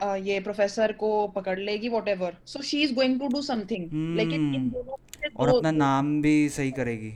uh, 0.00 0.16
ये 0.18 0.38
प्रोफेसर 0.40 0.92
को 0.94 1.08
पकड़ 1.28 1.58
लेगी 1.58 1.88
whatever 1.88 2.36
so 2.46 2.62
she 2.62 2.82
is 2.82 2.94
going 2.94 3.18
to 3.20 3.28
do 3.28 3.42
something 3.42 4.20
in 4.20 4.68
दोनों 4.70 4.96
से 5.14 5.28
और 5.28 5.50
दो 5.50 5.56
अपना 5.56 5.70
दो 5.70 5.76
नाम 5.78 6.20
भी 6.22 6.48
सही 6.48 6.70
करेगी। 6.70 7.12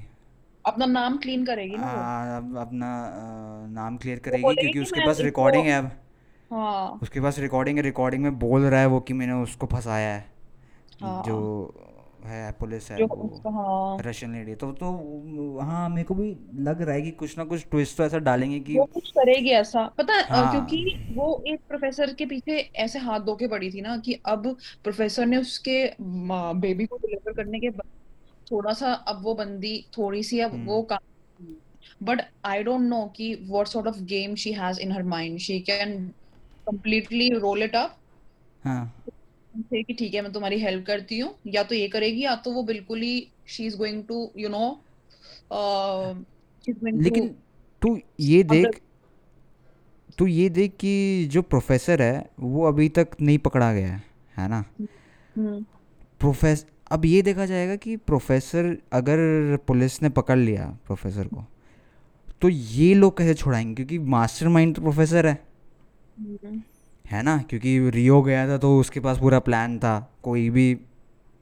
अपना 0.64 0.86
नाम 0.86 1.16
क्लीन 1.18 1.44
करेगी 1.46 1.76
ना 1.76 1.82
वो। 1.82 1.98
हाँ 1.98 2.36
अब 2.36 2.56
अपना 2.58 2.90
नाम 3.70 3.96
क्लियर 3.96 4.18
करेगी 4.18 4.54
क्योंकि 4.54 4.80
उसके 4.80 5.06
पास 5.06 5.20
रिकॉर्डिंग 5.20 5.66
है 5.66 5.78
अब। 5.78 5.90
हाँ। 6.50 6.98
उसके 7.02 7.20
पास 7.20 7.38
रिकॉर्डिंग 7.38 7.78
है 7.78 7.82
रिकॉर्डिंग 7.84 8.22
में 8.22 8.38
बोल 8.38 8.62
रहा 8.62 8.80
है 8.80 8.86
वो 8.86 9.00
कि 9.00 9.14
मैंने 9.14 9.32
उसको 9.42 9.66
फंसाया 9.66 10.14
है। 10.14 10.24
जो 11.02 11.36
हाँ 12.24 12.34
है 12.34 12.52
पुलिस 12.52 12.90
है 12.90 13.04
वो 13.04 13.40
हाँ। 13.46 13.98
रशियन 14.00 14.32
लेडी 14.32 14.54
तो 14.54 14.70
तो 14.72 14.90
हाँ 15.60 15.88
मेरे 15.88 16.04
को 16.04 16.14
भी 16.14 16.28
लग 16.54 16.82
रहा 16.82 16.94
है 16.94 17.02
कि 17.02 17.10
कुछ 17.10 17.38
ना 17.38 17.44
कुछ 17.44 17.66
ट्विस्ट 17.70 17.96
तो 17.96 18.04
ऐसा 18.04 18.18
डालेंगे 18.18 18.60
कि 18.60 18.78
वो 18.78 18.84
कुछ 18.84 19.10
करेगी 19.10 19.50
ऐसा। 19.50 19.86
पता 19.98 20.14
है। 20.14 20.50
क्योंकि 20.50 20.76
हाँ 20.94 21.14
वो 21.14 21.42
एक 21.46 21.60
प्रोफेसर 21.68 22.12
के 22.14 22.26
पीछे 22.26 22.56
ऐसे 22.76 22.98
हाथ 22.98 23.20
धो 23.20 23.34
के 23.36 23.46
पड़ी 23.46 23.70
थी 23.70 23.80
ना 23.80 23.96
कि 23.96 24.20
अब 24.26 24.56
प्रोफेसर 24.84 25.26
ने 25.26 25.36
उसके 25.36 25.84
बेबी 26.60 26.86
को 26.86 26.96
डिलीवर 26.96 27.32
करने 27.32 27.60
के 27.60 27.70
बाद 27.70 27.90
थोड़ा 28.50 28.72
सा 28.72 28.92
अब 28.92 29.22
वो 29.22 29.34
बंदी 29.34 29.76
थोड़ी 29.98 30.22
सी 30.22 30.40
अब 30.40 30.66
वो 30.66 30.76
हम्म। 30.76 30.86
काम 30.88 31.54
बट 32.02 32.20
आई 32.44 32.62
डोंट 32.62 32.80
नो 32.80 33.06
कि 33.16 33.34
what 33.50 33.66
sort 33.66 33.86
of 33.86 34.00
game 34.04 34.34
she 34.34 34.52
has 34.52 34.80
in 34.80 34.92
her 34.92 35.02
mind 35.02 35.38
she 35.38 35.60
can 35.60 36.12
completely 36.70 37.32
roll 37.40 37.62
it 37.62 37.76
up 37.76 37.96
हाँ। 38.64 39.04
से 39.54 39.82
कि 39.82 39.94
ठीक 39.94 40.14
है 40.14 40.20
मैं 40.22 40.32
तुम्हारी 40.32 40.58
हेल्प 40.60 40.84
करती 40.86 41.18
हूँ। 41.18 41.34
या 41.46 41.62
तो 41.62 41.74
ये 41.74 41.88
करेगी 41.88 42.22
या 42.24 42.34
तो 42.36 42.52
वो 42.52 42.62
बिल्कुल 42.62 43.00
ही 43.00 43.26
she 43.48 43.66
is 43.66 43.76
going 43.76 44.02
to 44.04 44.30
you 44.38 44.48
know 44.48 44.66
लेकिन 46.68 47.34
तू 47.82 47.98
ये 48.20 48.42
देख 48.42 48.80
तू 50.18 50.26
ये 50.26 50.48
देख 50.48 50.72
कि 50.80 51.28
जो 51.32 51.42
प्रोफेसर 51.42 52.02
है 52.02 52.26
वो 52.40 52.64
अभी 52.66 52.88
तक 52.88 53.16
नहीं 53.20 53.38
पकड़ा 53.38 53.72
गया 53.72 53.92
है 53.92 54.02
है 54.36 54.48
ना? 54.48 54.64
हम्म 55.36 55.64
प्रोफेस 56.20 56.66
अब 56.92 57.04
ये 57.04 57.22
देखा 57.22 57.46
जाएगा 57.46 57.76
कि 57.76 57.96
प्रोफेसर 57.96 58.76
अगर 58.92 59.56
पुलिस 59.66 60.02
ने 60.02 60.08
पकड़ 60.10 60.38
लिया 60.38 60.66
प्रोफेसर 60.86 61.26
को 61.26 61.44
तो 62.42 62.48
ये 62.48 62.92
लोग 62.94 63.16
कैसे 63.18 63.34
छुड़ाएँगे? 63.34 63.74
क्योंकि 63.74 63.98
मास्टरमाइंड 64.10 64.74
तो 64.76 64.82
प्रोफेसर 64.82 65.26
है। 65.26 65.34
हम्म। 66.18 66.62
है 67.04 67.22
ना? 67.22 67.36
क्योंकि 67.50 67.78
रियो 67.90 68.20
गया 68.22 68.46
था 68.48 68.56
तो 68.58 68.78
उसके 68.80 69.00
पास 69.00 69.18
पूरा 69.18 69.38
प्लान 69.40 69.78
था। 69.78 69.98
कोई 70.22 70.48
भी 70.50 70.66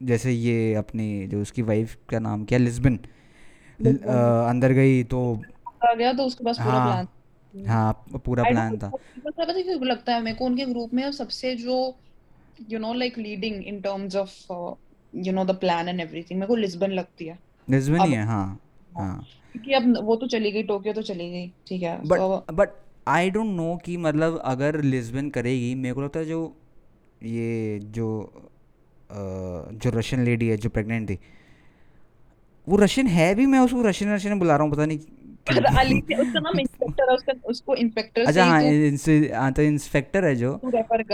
जैसे 0.01 0.33
ये 0.33 0.75
अपनी 0.75 1.27
जो 1.27 1.40
उसकी 1.42 1.62
वाइफ 1.62 1.96
का 2.11 2.18
नाम 2.18 2.44
क्या 2.44 2.59
लिस्बन 2.59 2.98
अंदर 3.81 4.72
गई 4.72 5.03
तो 5.05 5.20
आ 5.85 5.92
गया 5.94 6.12
तो 6.12 6.25
उसके 6.25 6.44
पास 6.44 6.59
पूरा 6.59 6.72
हाँ। 6.72 6.87
प्लान 6.87 7.66
हाँ 7.68 7.92
पूरा 8.25 8.44
प्लान 8.44 8.77
था। 8.79 8.88
पता 8.88 9.44
लगता 9.85 10.14
है 10.14 10.22
मेरे 10.22 10.37
को 10.37 10.44
उनके 10.44 10.64
ग्रुप 10.66 10.94
में 10.94 11.11
सबसे 11.12 11.55
जो 11.57 11.77
you 12.70 12.79
know 12.79 12.92
like 12.94 13.18
leading 13.18 13.62
in 13.64 13.81
terms 13.81 14.16
of 14.16 14.31
you 15.12 15.33
know 15.33 15.44
the 15.44 15.55
plan 15.57 15.88
and 15.88 16.01
everything 16.01 16.38
मेरे 16.40 16.48
को 16.48 16.57
लिस्बन 16.57 16.90
लगती 16.90 17.27
है। 17.27 17.38
लिस्बन 17.68 18.01
ही 18.01 18.12
है 18.12 18.25
हाँ 18.27 18.44
हाँ, 18.92 19.07
हाँ। 19.07 19.27
क्योंकि 19.53 19.72
अब 19.72 19.96
वो 20.05 20.16
तो 20.16 20.27
चली 20.27 20.53
गई 20.53 20.62
टोक्यो 20.62 20.92
तो 20.92 21.03
चली 21.03 21.31
गई 21.31 21.46
ठीक 21.68 21.83
है। 21.83 21.98
बट 22.05 22.18
तो 22.18 22.44
बट 22.53 22.68
आई 23.06 23.30
डोंट 23.30 23.46
नो 23.46 23.76
कि 23.76 23.96
मतलब 23.96 24.38
अगर 24.44 24.80
लिस्बन 24.82 25.30
करेगी 25.30 25.74
मेरे 25.74 25.94
को 25.94 26.02
लगता 26.02 26.20
है 26.20 26.26
जो 26.26 26.56
ये 27.22 27.78
जो 27.82 28.08
अ, 28.20 29.14
जो 29.14 29.90
रशियन 29.90 30.24
लेडी 30.24 30.48
है 30.48 30.56
जो 30.56 30.68
प्रेग्नेंट 30.68 31.10
थी 31.10 31.18
वो 32.66 32.76
रशियन 32.76 33.06
है 33.06 33.34
भी 33.34 33.46
मैं 33.46 33.58
उसको 33.58 33.82
रशियन 33.82 34.14
रशियन 34.14 34.38
बुला 34.38 34.56
रहा 34.56 34.64
हूँ 34.64 34.72
पता 34.72 34.86
नहीं 34.86 34.98
पर 35.50 35.64
अली 35.64 36.00
क्यों 36.00 36.16
से 36.18 36.22
उसका 36.22 36.40
नाम 36.40 36.60
इंस्पेक्टर 36.60 37.10
है 37.10 37.14
उसका 37.16 37.32
उसको 37.44 37.74
इंस्पेक्टर 37.74 38.22
अच्छा 38.22 38.44
हाँ 38.44 38.62
हाँ 39.42 39.52
तो 39.52 39.62
इंस्पेक्टर 39.62 40.24
है 40.24 40.34
जो। 40.36 40.52
तू 40.54 40.70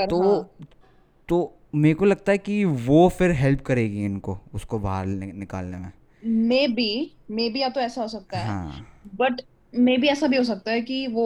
तो 0.07 0.21
हाँ। 0.23 0.67
तो 1.29 1.55
मेरे 1.75 1.95
को 1.95 2.05
लगता 2.05 2.33
है 2.33 2.39
कि 2.39 2.65
वो 2.65 3.09
फिर 3.09 3.31
हेल्प 3.31 3.61
करेगी 3.61 4.05
इनको 4.05 4.39
उसको 4.55 4.79
बाहर 4.79 5.07
निकालने 5.07 5.79
में। 5.79 5.93
मे 6.23 6.67
बी 6.69 7.17
मे 7.31 7.49
बी 7.51 7.61
या 7.61 7.69
तो 7.69 7.81
ऐसा 7.81 8.03
हो 8.03 8.09
सकता 8.09 8.39
है। 8.39 8.47
हाँ। 8.47 8.87
बट 9.15 9.41
मे 9.73 9.97
बी 9.99 10.07
ऐसा 10.09 10.27
भी 10.27 10.37
हो 10.37 10.43
सकता 10.45 10.71
है 10.73 10.81
कि 10.81 11.07
वो 11.07 11.25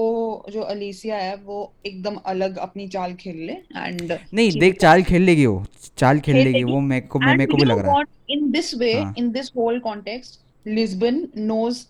जो 0.51 0.61
अलीसिया 0.61 1.17
है 1.17 1.35
वो 1.37 1.73
एकदम 1.87 2.15
अलग 2.27 2.57
अपनी 2.59 2.87
चाल 2.89 3.15
खेल 3.15 3.37
ले 3.37 3.53
एंड 3.53 4.13
नहीं 4.35 4.51
देख 4.61 4.79
चाल 4.81 5.03
खेल 5.03 5.23
लेगी 5.23 5.47
वो। 5.47 5.65
चाल 5.97 6.21
खेल 6.21 6.37
लेगी 6.37 6.63
वो 6.65 6.81
मेरे 6.81 7.07
को 7.07 7.19
मेरे 7.19 7.47
को 7.47 7.57
भी 7.57 7.65
लग 7.65 7.79
रहा 7.79 7.99
है। 7.99 8.05
In 8.31 8.51
this 8.51 8.75
way 8.75 8.93
in 9.19 9.31
this 9.33 9.51
whole 9.57 9.79
context 9.81 10.41
Lisbon 10.67 11.27
knows 11.37 11.85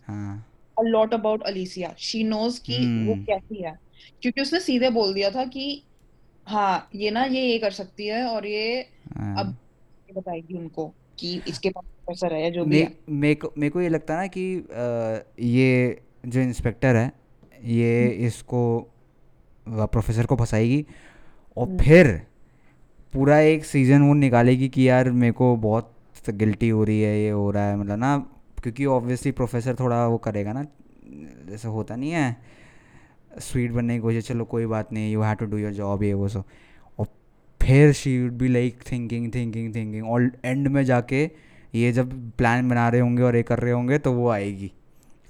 a 0.77 0.85
lot 0.85 1.13
about 1.15 1.43
Alicia. 1.49 1.89
She 2.01 2.21
knows 2.29 2.59
कि 2.59 2.77
वो 2.77 3.13
हम्म। 3.13 3.25
कैसी 3.25 3.63
है। 3.63 3.79
क्योंकि 4.23 4.41
उसने 4.41 4.61
सीधे 4.61 4.91
बोल 4.91 5.13
दिया 5.15 5.31
था 5.31 5.45
कि 5.45 5.83
हाँ 6.47 6.89
ये 6.95 7.11
ना 7.11 7.25
ये 7.25 7.43
ये 7.43 7.59
कर 7.59 7.71
सकती 7.71 8.07
है 8.07 8.25
और 8.25 8.47
ये 8.47 8.81
अब 8.81 9.19
हाँ 9.19 9.45
बताएगी 10.17 10.55
उनको 10.55 10.87
कि 11.19 11.41
इसके 11.49 11.71
पास 11.71 11.85
प्रोफेसर 11.85 12.35
है 12.35 12.51
जो 12.51 12.65
भी 12.65 12.87
मेरे 13.09 13.35
को 13.35 13.53
मेरे 13.59 13.71
को 13.71 13.81
ये 13.81 13.89
लगता 13.89 14.15
है 14.15 14.21
ना 14.21 14.27
कि 14.27 14.57
अ, 14.57 15.35
ये 15.41 16.01
जो 16.25 16.41
इंस्पेक्टर 16.41 16.97
है 16.97 17.13
ये 17.65 18.05
हम्म, 18.05 18.27
इसको 18.27 18.81
प्रोफेसर 19.67 20.27
को 20.27 20.37
फंसाएगी 20.37 20.85
और 21.57 21.67
हम्म, 21.69 21.79
फिर 21.79 22.23
पूरा 23.13 23.39
एक 23.41 23.65
सीज़न 23.65 24.03
वो 24.03 24.15
निकालेगी 24.15 24.69
कि 24.69 24.89
यार 24.89 25.11
मेरे 25.11 25.33
को 25.33 25.55
बहुत 25.57 25.95
गिल्टी 26.31 26.69
हो 26.69 26.85
रही 26.85 27.01
है 27.01 27.19
ये 27.21 27.31
हो 27.31 27.51
रहा 27.51 27.65
है 27.69 27.77
मतलब 27.77 27.99
ना 27.99 28.17
क्योंकि 28.63 28.87
ऑब्वियसली 28.87 29.33
प्रोफेसर 29.33 29.75
थोड़ा 29.81 30.07
वो 30.07 30.19
करेगा 30.19 30.53
ना 30.53 30.65
जैसे 31.49 31.69
होता 31.69 31.97
नहीं 31.97 32.11
है 32.11 32.37
स्वीट 33.41 33.73
बनने 33.73 33.95
की 33.95 34.01
कोशिश 34.01 34.29
चलो 34.29 34.45
कोई 34.45 34.67
बात 34.67 34.93
नहीं 34.93 35.13
you 35.13 35.23
have 35.23 35.35
to 35.35 35.47
do 35.47 35.59
your 35.59 35.73
job 35.73 36.03
ये 36.03 36.13
वो 36.15 36.29
सो 36.29 36.45
और 36.99 37.07
फिर 37.61 37.93
she 37.93 38.19
would 38.23 38.33
be 38.33 38.49
like 38.49 38.79
thinking 38.93 39.35
thinking 39.35 39.75
thinking 39.75 40.09
और 40.11 40.31
एंड 40.45 40.69
में 40.69 40.85
जाके 40.85 41.31
ये 41.75 41.93
जब 41.93 42.31
प्लान 42.39 42.69
बना 42.69 42.89
रहे 42.89 43.01
होंगे 43.01 43.23
और 43.23 43.37
ये 43.37 43.43
कर 43.43 43.59
रहे 43.59 43.73
होंगे 43.73 43.99
तो 43.99 44.13
वो 44.13 44.29
आएगी। 44.29 44.73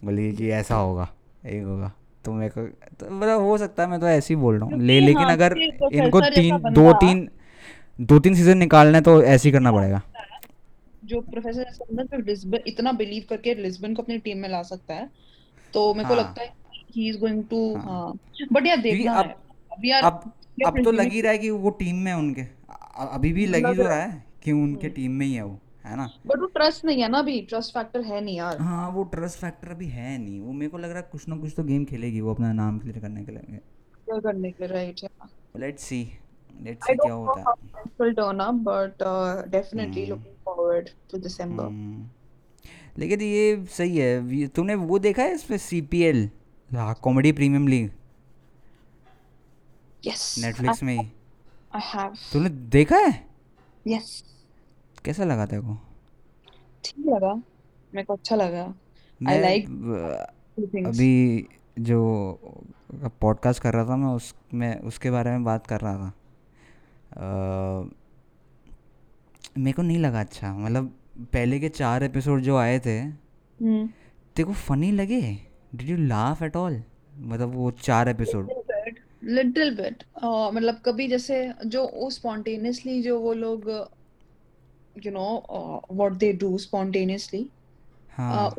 बोलेगी 0.03 0.37
कि 0.37 0.51
ऐसा 0.51 0.75
होगा 0.75 1.09
एक 1.47 1.65
होगा। 1.65 1.93
तो 2.25 2.33
मेरे 2.33 2.51
को 2.51 2.67
तो 2.97 3.11
मतलब 3.11 3.41
हो 3.41 3.57
सकता 3.59 3.83
है 3.83 3.89
मैं 3.89 4.01
तो 4.01 4.07
ऐसे 4.09 4.35
ही 4.35 4.41
बोल 4.41 4.59
रहा 4.59 4.65
हूँ। 4.65 4.81
ले 4.81 4.99
लेकिन 5.01 5.23
हाँ 5.23 5.33
अगर 5.33 5.55
क्योंकि 5.55 5.97
इनको 5.97 6.21
तीन 6.21 6.59
दो 6.73 6.93
तीन 6.93 7.29
दो 8.01 8.19
तीन 8.19 8.35
सीज़न 8.35 8.59
निकालने 8.59 8.93
हैं, 8.93 9.03
तो 9.03 9.23
ऐसे 9.23 9.49
ही 9.49 9.53
करना 9.53 9.73
पड़ेगा। 9.73 10.03
जो 11.05 11.21
प्रोफेसर 11.21 11.71
बंदा 11.93 12.17
लिस्बन 12.17 12.59
इतना 12.67 12.93
बिलीव 12.93 13.25
करके 13.31 13.55
लिस्बन 13.55 13.95
को 13.95 14.03
अपनी 14.03 14.19
टीम 14.19 14.39
में 14.39 14.49
ला 14.49 14.63
सकता 14.63 14.95
है। 14.95 15.09
तो 15.75 15.95
मेरे 15.95 16.09
को 16.09 16.15
हाँ। 16.15 16.23
लगता 16.23 16.43
है 16.43 16.53
ही 16.97 17.09
इज़ 17.09 17.19
गोइंग 17.19 17.45
टू 17.45 17.75
हाँ। 17.75 17.85
हाँ। 17.85 18.13
बट 18.53 18.67
यार 18.67 18.77
देखना 18.77 19.13
अब 19.13 19.27
है। 19.27 19.37
अभी 19.73 19.91
यार 19.91 20.03
अब 20.03 20.33
अब 20.67 20.83
तो 20.85 20.93
लग 20.93 21.13
ही 21.13 21.21
रहा 21.21 21.33
है 21.33 21.39
कि 21.39 21.51
वो 21.51 21.71
टीम 21.71 21.97
में 21.97 22.11
है 22.13 22.19
उनके। 22.19 22.43
अभी 23.07 23.33
भी 23.33 23.47
लग 23.47 23.67
ही 23.67 23.77
तो 23.77 23.83
रहा 23.83 23.97
है। 23.97 24.11
है 24.11 24.25
कि 24.45 24.53
उनके 24.53 24.87
हम्म। 24.87 24.95
टीम 24.97 25.13
में 25.13 25.27
ही 25.27 25.35
है 25.35 25.45
वो। 25.45 25.59
है 25.85 25.97
ना? 25.97 26.11
बट 26.27 26.39
वो 26.39 26.47
ट्रस्ट 26.47 26.85
नहीं 26.85 27.03
है 27.03 27.09
ना 27.09 27.19
अभी 27.19 27.43
ट्रस्ट 27.43 27.75
फैक्टर 27.75 28.05
है 28.05 28.21
नहीं 28.21 28.37
यार। 28.37 28.63
हाँ 28.63 28.91
वो 28.91 29.05
ट्रस्ट 29.15 29.39
फैक्टर 29.39 29.69
अभी 29.69 29.87
है 29.87 30.19
नहीं। 30.19 30.41
वो 30.41 30.53
मेरे 30.53 30.71
को 30.71 30.79
लग 30.79 30.91
रहा 30.91 30.99
है 30.99 31.09
कुछ 31.13 31.29
ना 31.29 31.37
कुछ 31.37 31.53
तो 31.57 31.65
गेम 31.65 31.85
खेलेगी 31.85 32.21
वो 32.21 32.35
अपना 32.35 32.53
नाम 32.53 32.79
क्लियर 32.79 32.99
करने 32.99 33.25
के 33.25 33.33
लिए। 33.33 33.61
करने 34.21 34.51
के 34.51 34.67
right 34.67 35.01
let's 35.57 35.83
see 35.83 36.13
let's 36.63 36.87
see 36.87 36.95
क्या 36.95 37.13
होता 37.13 37.41
है। 37.41 37.45
uh, 37.45 37.55
definitely 39.51 40.03
hmm 40.03 40.13
looking 40.13 40.37
forward 40.45 40.91
to 41.11 41.19
December. 41.27 41.65
हम्म 41.65 42.09
लेकिन 42.99 43.21
ये 43.21 43.65
सही 43.71 43.99
है। 43.99 44.49
तूने 44.49 44.75
वो 44.75 44.99
देखा 44.99 45.23
है 45.23 45.35
इसमें 45.35 45.59
C 45.59 45.81
P 45.81 46.03
L 46.03 46.31
comedy 46.75 47.33
premier 47.33 47.69
league 47.69 47.91
Yes, 50.03 50.39
I 50.39 50.43
Netflix 50.43 50.83
में 50.83 50.95
ही। 50.95 51.11
I 51.73 51.81
have. 51.95 52.17
तूने 52.33 52.49
देखा 52.49 52.97
है? 52.97 53.27
Yes, 53.89 54.25
कैसा 55.05 55.25
लगा 55.25 55.47
तेरे 55.47 55.63
को? 55.63 55.79
ठीक 56.85 57.07
लगा। 57.07 57.35
मेरे 57.95 58.03
को 58.03 58.15
अच्छा 58.15 58.37
लगा। 58.37 58.75
Two 59.23 60.67
things. 60.67 60.87
अभी 60.87 61.47
जो 61.79 61.99
पॉडकास्ट 63.21 63.63
कर 63.63 63.73
रहा 63.73 63.85
था 63.85 63.97
मैं 63.97 64.15
उस 64.15 64.35
मैं 64.55 64.81
उसके 64.81 65.11
बारे 65.11 65.31
में 65.31 65.45
बात 65.45 65.67
कर 65.67 65.81
रहा 65.81 65.97
था। 65.97 66.13
अ, 67.13 67.25
मेरे 69.59 69.73
को 69.73 69.83
नहीं 69.83 69.99
लगा 69.99 70.21
अच्छा। 70.21 70.53
मतलब 70.55 70.97
पहले 71.19 71.61
के 71.61 71.69
चार 71.69 72.03
एपिसोड 72.03 72.41
जो 72.41 72.57
आए 72.57 72.79
थे 72.79 72.99
हम्म। 73.01 73.87
तेरे 74.37 74.45
को 74.45 74.53
फनी 74.53 74.91
लगे? 74.93 75.21
Did 75.75 75.89
you 75.89 75.97
laugh 75.97 76.43
at 76.43 76.57
all 76.57 76.83
मतलब 77.17 77.55
वो 77.55 77.71
चार 77.71 78.09
एपिसोड 78.09 78.51
लिटिल 79.25 79.77
बिट 79.77 80.05
मतलब 80.25 80.81
कभी 80.87 81.09
जैसे 81.09 81.53
जो 81.67 81.91
वो 81.95 82.11
स्पॉन्टेनियसली 82.11 83.03
जो 83.03 83.21
वो 83.21 83.33
लोग 83.33 83.69
you 84.97 85.13
know 85.13 85.87
what 85.91 86.13
they 86.15 86.33
do 86.35 86.57
spontaneously 86.59 87.47
हाँ। 88.13 88.51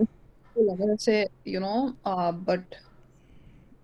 जैसे 0.55 1.21
यू 1.47 1.59
नो 1.59 1.93
बट 2.07 2.75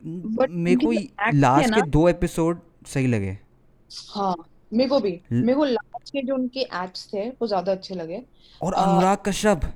बट 0.03 0.49
मेरे 0.49 0.85
को 0.85 0.91
लास्ट 1.35 1.73
के 1.73 1.81
दो 1.89 2.07
एपिसोड 2.09 2.59
सही 2.87 3.07
लगे। 3.07 3.37
हाँ 4.09 4.35
मेरे 4.71 4.89
को 4.89 4.99
भी। 4.99 5.19
मेरे 5.31 5.53
को 5.53 5.65
लास्ट 5.65 6.09
के 6.09 6.21
जो 6.21 6.35
उनके 6.35 6.59
एक्ट्स 6.61 7.07
थे 7.13 7.27
वो 7.31 7.47
ज़्यादा 7.47 7.71
अच्छे 7.71 7.95
लगे। 7.95 8.21
और 8.61 8.73
अनुराग 8.75 9.17
कश्यप। 9.25 9.61
हाँ 9.63 9.73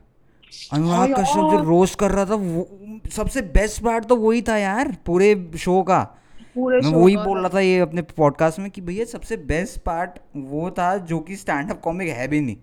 अनुराग 0.73 1.13
कश्यप 1.13 1.51
जो 1.51 1.63
रोस्ट 1.63 1.99
कर 1.99 2.11
रहा 2.11 2.25
था 2.25 2.35
वो 2.35 2.67
सबसे 3.11 3.41
बेस्ट 3.53 3.81
पार्ट 3.83 4.05
तो 4.05 4.15
वही 4.17 4.41
था 4.41 4.57
यार 4.57 4.95
पूरे 5.05 5.35
शो 5.57 5.81
का। 5.83 6.01
पूरे 6.55 6.79
वही 6.79 7.17
बोल 7.17 7.39
रहा 7.39 7.49
था। 7.49 7.59
ये 7.59 7.79
अपने 7.79 8.01
पॉडकास्ट 8.17 8.59
में 8.59 8.69
कि 8.71 8.81
भैया 8.81 9.05
सबसे 9.05 9.37
बेस्ट 9.37 9.79
पार्ट 9.79 10.19
वो 10.35 10.69
था 10.71 10.95
जो 10.97 11.19
कि 11.19 11.35
स्टैंड 11.35 11.71
अप 11.71 11.81
कॉमिक 11.81 12.09
है 12.09 12.27
भी 12.27 12.41
नहीं। 12.41 12.57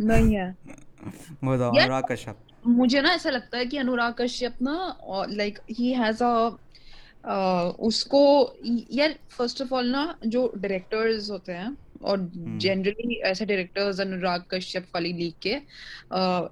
नहीं 0.00 0.36
है। 0.36 0.50
बताओ 1.44 1.70
अनुराग 1.70 2.04
कश्यप। 2.10 2.38
मुझे 2.66 3.00
ना 3.00 3.12
ऐसा 3.14 3.30
लगता 3.30 3.58
है 3.58 3.66
कि 3.66 3.76
अनुराग 3.78 4.14
कश्यप 4.18 4.62
ना 4.62 5.26
लाइक 5.30 5.58
ही 5.70 5.92
हैज़ 5.92 6.22
अ 6.24 6.58
उसको 7.80 8.20
यार 8.92 9.14
फ़र्स्ट 9.30 9.62
ऑफ़ 9.62 9.74
ऑल 9.74 9.90
ना 9.90 10.02
जो 10.26 10.52
डायरेक्टर्स 10.56 11.30
होते 11.30 11.52
हैं 11.52 11.76
और 12.02 12.18
हम्म। 12.18 12.58
जनरली 12.58 13.14
ऐसे 13.24 13.46
डायरेक्टर्स 13.46 14.00
अनुराग 14.00 14.44
कश्यप 14.50 14.86
वाली 14.94 15.12
लीग 15.12 15.32
के 15.42 15.54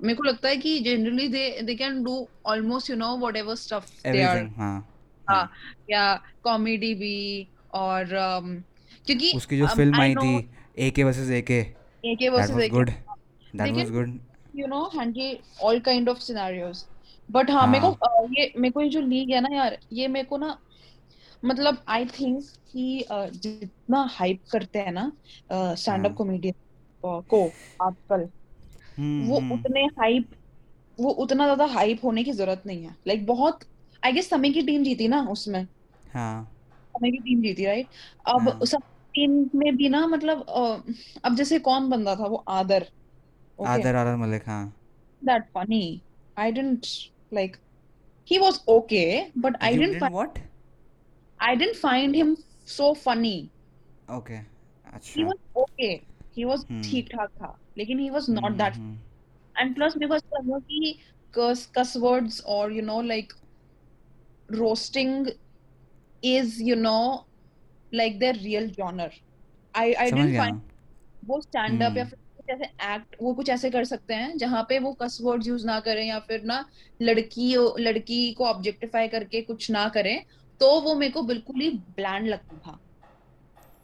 मेरे 0.07 0.15
को 0.15 0.23
लगता 0.23 0.49
है 0.49 0.57
कि 0.57 0.79
generally 0.81 1.29
they 1.29 1.49
they 1.63 1.75
can 1.75 2.03
do 2.05 2.27
almost 2.47 2.91
you 2.91 2.97
know 2.97 3.17
whatever 3.19 3.55
stuff 3.55 4.11
they 4.13 4.23
are 4.23 4.83
हाँ 5.29 5.37
हाँ 5.37 5.45
हाँ 5.45 5.75
या 5.91 6.15
कॉमेडी 6.43 6.95
भी 6.95 7.51
और 7.75 8.05
um, 8.05 8.63
क्योंकि 9.07 9.33
उसकी 9.37 9.59
जो 9.59 9.67
फ़िल्म 9.67 10.01
आई 10.01 10.09
आई 10.09 10.15
थी 10.15 10.51
ए 10.79 10.91
K 10.91 11.05
versus 11.05 11.31
A 11.31 11.43
K 11.43 11.67
AK 12.05 12.29
versus 12.29 12.57
AK 12.57 12.69
good 12.69 12.91
that 13.57 13.75
was 13.75 13.91
good 13.91 14.19
you 14.57 14.67
know 14.67 14.91
handle 14.99 15.39
all 15.63 15.81
kind 15.81 16.09
of 16.09 16.19
scenarios 16.19 16.85
but 17.31 17.51
हाँ 17.51 17.67
मेरे 17.67 17.81
को 17.81 17.91
हाँ। 17.91 18.29
ये 18.39 18.53
मेरे 18.57 18.73
को 18.73 18.81
ये 18.81 18.89
जो 18.89 19.01
लीग 19.01 19.31
है 19.31 19.41
ना 19.41 19.57
यार 19.57 19.79
ये 19.93 20.09
मेरे 20.09 20.27
को 20.27 20.37
ना 20.37 20.59
मतलब 21.45 21.85
आई 21.89 22.07
थिंक 22.07 22.45
कि 22.73 23.05
जितना 23.13 24.03
हाइप 24.11 24.43
करते 24.53 24.79
हैं 24.79 24.93
ना 24.93 25.13
स्टैंड 25.53 26.07
अप 26.07 26.15
कॉमेडियन 26.15 26.55
को 27.05 27.47
आजकल 27.83 28.29
हम्म 28.99 29.27
वो 29.27 29.41
हम्म। 29.41 29.53
उतने 29.53 29.85
हाइप 29.85 30.31
वो 31.01 31.11
उतना 31.11 31.45
ज़्यादा 31.45 31.65
हाइप 31.65 32.05
होने 32.05 32.25
की 32.25 32.33
ज़रूरत 32.33 32.63
नहीं 32.67 32.85
है। 32.85 32.97
लाइक 33.07 33.21
like, 33.21 33.29
बहुत 33.29 33.65
आई 34.05 34.13
गेस 34.13 34.29
समय 34.31 34.51
की 34.53 34.63
टीम 34.67 34.85
जीती 34.85 35.09
ना 35.09 35.23
उसमें। 35.31 35.67
हाँ। 36.15 36.45
समय 36.97 37.11
की 37.11 37.19
टीम 37.19 37.43
जीती 37.43 37.67
राइट 37.67 37.89
अब 38.35 38.49
हाँ। 38.49 38.65
सब 38.67 38.83
टीम 39.15 39.31
में 39.55 39.77
भी 39.77 39.89
ना 39.89 40.07
मतलब 40.07 40.45
अब 41.25 41.35
जैसे 41.37 41.59
कौन 41.59 41.89
बंदा 41.91 42.15
था 42.17 42.27
वो? 42.27 42.45
आदर। 42.49 42.87
ओके 43.59 43.69
आदर 43.69 43.97
आदर 43.97 44.17
मलिक 44.17 44.49
हाँ। 44.49 44.65
That 45.23 45.45
funny 45.55 45.85
I 46.39 46.53
didn't 46.53 46.87
like 47.35 47.57
he 48.31 48.39
was 48.43 48.57
okay 48.73 49.33
but 49.43 49.57
i 49.63 49.69
you 49.73 49.81
didn't 49.81 49.93
did 49.93 50.03
find 50.03 50.13
what 50.13 50.39
i 51.41 51.51
didn't 51.59 51.77
find 51.83 52.17
him 52.21 52.31
so 52.67 52.87
funny. 53.03 53.37
Okay 54.17 54.39
he 54.39 54.43
अच्छा। 54.95 55.27
was 55.29 55.39
okay. 55.65 55.91
He 56.37 56.47
was 56.49 56.65
hmm 56.71 56.83
ठीक 56.83 57.09
ठाक 57.13 57.29
था 57.43 57.51
लेकिन 57.79 57.99
he 57.99 58.11
was 58.17 58.29
not 58.29 58.45
hmm 58.45 58.59
that 58.59 58.77
hmm 58.77 58.99
and 59.57 59.77
plus 59.79 59.97
ऐसा 60.03 60.39
लगा 60.39 60.59
कि 60.59 60.99
curse 61.35 61.65
cuss 61.79 61.95
words 62.07 62.41
or 62.57 62.65
you 62.71 62.83
know 62.89 62.99
like 63.13 63.33
roasting 64.49 65.27
is 66.23 66.61
you 66.61 66.77
know 66.77 67.25
like 67.93 68.19
their 68.21 68.35
real 68.35 68.69
genre. 68.69 69.11
I 69.75 69.95
i 69.99 70.11
didn't 70.11 70.37
find 70.37 70.61
वो 71.27 71.41
stand 71.41 71.83
up 71.83 71.97
या 71.97 72.05
hmm. 72.05 72.11
फिर 72.11 72.19
कुछ 72.37 72.51
ऐसे 72.51 72.65
एक्ट 72.95 73.17
वो 73.23 73.33
कुछ 73.35 73.49
ऐसे 73.51 73.71
कर 73.71 73.85
सकते 73.85 74.15
हैं 74.15 74.37
जहाँ 74.39 74.63
पे 74.69 74.79
वो 74.79 74.93
कस 74.93 75.19
वर्ड्स 75.23 75.47
यूज़ 75.49 75.67
ना 75.67 75.79
करें 75.81 76.05
या 76.07 76.19
फिर 76.29 76.43
ना 76.45 76.65
लड़की 77.03 77.55
लड़की 77.81 78.33
को 78.33 78.45
ऑब्जेक्टिफाई 78.47 79.09
करके 79.09 79.41
कुछ 79.43 79.71
ना 79.71 79.89
करें 79.89 80.19
तो 80.61 80.81
वो 80.81 80.95
मेरे 80.95 81.13
को 81.13 81.23
बिल्कुल 81.23 81.61
ही 81.61 81.71
ब्लैंड 81.97 82.29
लगता 82.29 82.57
था। 82.67 82.79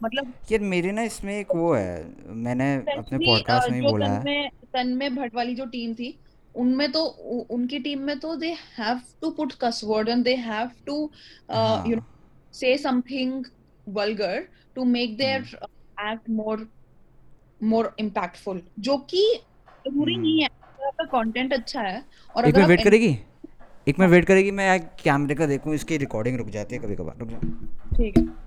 मतलब 0.03 0.33
यार 0.53 0.61
मेरे 0.61 0.93
ना 0.93 1.03
इसमें 1.03 1.39
एक 1.39 1.55
वो 1.55 1.73
है 1.75 2.35
मैंने 2.45 2.75
अपने 2.75 3.19
पॉडकास्ट 3.19 3.71
में 3.71 3.81
ही 3.81 3.87
बोला 3.87 4.07
है। 4.07 4.49
तन्मय 4.73 5.11
भट्ट 5.11 5.35
वाली 5.35 5.55
जो 5.55 5.67
टीम 5.67 5.95
थी 5.95 6.19
उनमें 6.57 6.93
तो 6.93 7.05
उनकी 7.51 7.79
टीम 7.79 8.01
में 8.01 8.19
तो 8.19 8.37
they 8.37 8.57
have 8.79 9.01
to 9.21 9.31
put 9.31 9.53
cuss 9.53 9.81
word 9.85 10.09
and 10.09 10.25
they 10.25 10.35
have 10.35 10.71
to 10.87 11.11
you 11.91 11.97
know 11.97 12.03
हाँ 12.87 13.43
vulgar 13.87 14.37
to 14.79 14.85
make 14.85 15.19
their 15.19 15.39
hmm. 15.39 15.59
uh, 15.59 16.13
act 16.13 16.29
more 16.29 16.59
more 17.73 17.87
impactful 18.01 18.59
जो 18.79 18.97
कि 18.97 19.41
ज़रूरी 19.89 20.17
नहीं 20.17 20.33
हम्म 20.33 20.43
है। 20.43 20.47
अगर 20.47 20.87
आपका 20.87 21.05
कंटेंट 21.05 21.53
अच्छा 21.53 21.81
है 21.81 22.05
और 22.37 22.45
एक 22.45 22.55
अगर 22.55 22.67
मिनट 22.67 22.69
वेट 22.69 22.85
करेगी। 22.85 23.07
एक 23.07 23.21
हाँ। 23.89 23.97
मिनट 23.99 24.11
वेट 24.11 24.25
करेगी 24.25 24.51
मैं 24.51 24.81
कैमरे 25.05 25.35
का 25.35 25.47
देखूँ 25.47 25.75
इसकी 25.75 25.97
रिकॉर्डिंग 25.97 26.37
रुक 26.37 26.49
जाती 26.49 26.77
है 26.77 26.83
कभी 26.83 26.97
कभार 26.97 27.19
रुक 27.19 27.29
जा। 27.29 27.39
ठीक 27.97 28.19
है। 28.19 28.42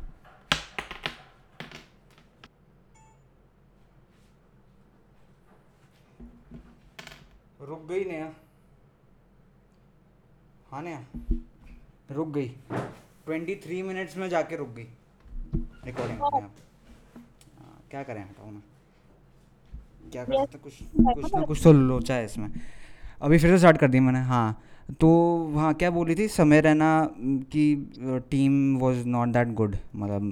रुक 7.68 7.86
गई 7.90 8.04
नया 8.06 8.32
हाँ 10.72 10.82
नया 10.84 11.00
रुक 12.12 12.28
गई। 12.28 12.48
ट्वेंटी 13.26 13.56
थ्री 13.64 13.82
मिनट्स 13.84 14.18
में 14.18 14.28
जाके 14.30 14.56
रुक 14.56 14.70
गई। 14.70 14.88
रिकॉर्डिंग 15.86 16.20
अपने 16.22 16.40
हाँ, 16.40 17.82
क्या 17.92 18.04
करें 18.04 18.22
हटाओ 18.22 18.52
ना 18.52 18.62
क्या 20.14 20.24
कर? 20.26 20.34
सकते 20.36 20.58
कुछ 20.58 20.74
कुछ 21.16 21.34
ना 21.36 21.42
कुछ 21.46 21.64
तो 21.64 21.72
लोचा 21.74 22.16
है 22.16 22.26
इसमें। 22.26 22.50
अभी 23.22 23.38
फिर 23.38 23.52
से 23.52 23.58
स्टार्ट 23.58 23.78
कर 23.78 23.88
दी 23.90 24.00
मैंने 24.00 24.20
हाँ। 24.24 24.62
तो 25.02 25.10
हाँ 25.56 25.74
क्या 25.74 25.90
बोली 25.92 26.16
थी? 26.16 26.28
समय 26.28 26.62
रहना 26.62 26.90
की 27.52 27.66
team 28.30 28.78
was 28.80 29.06
not 29.08 29.30
that 29.30 29.54
good 29.54 29.76
मतलब 29.96 30.32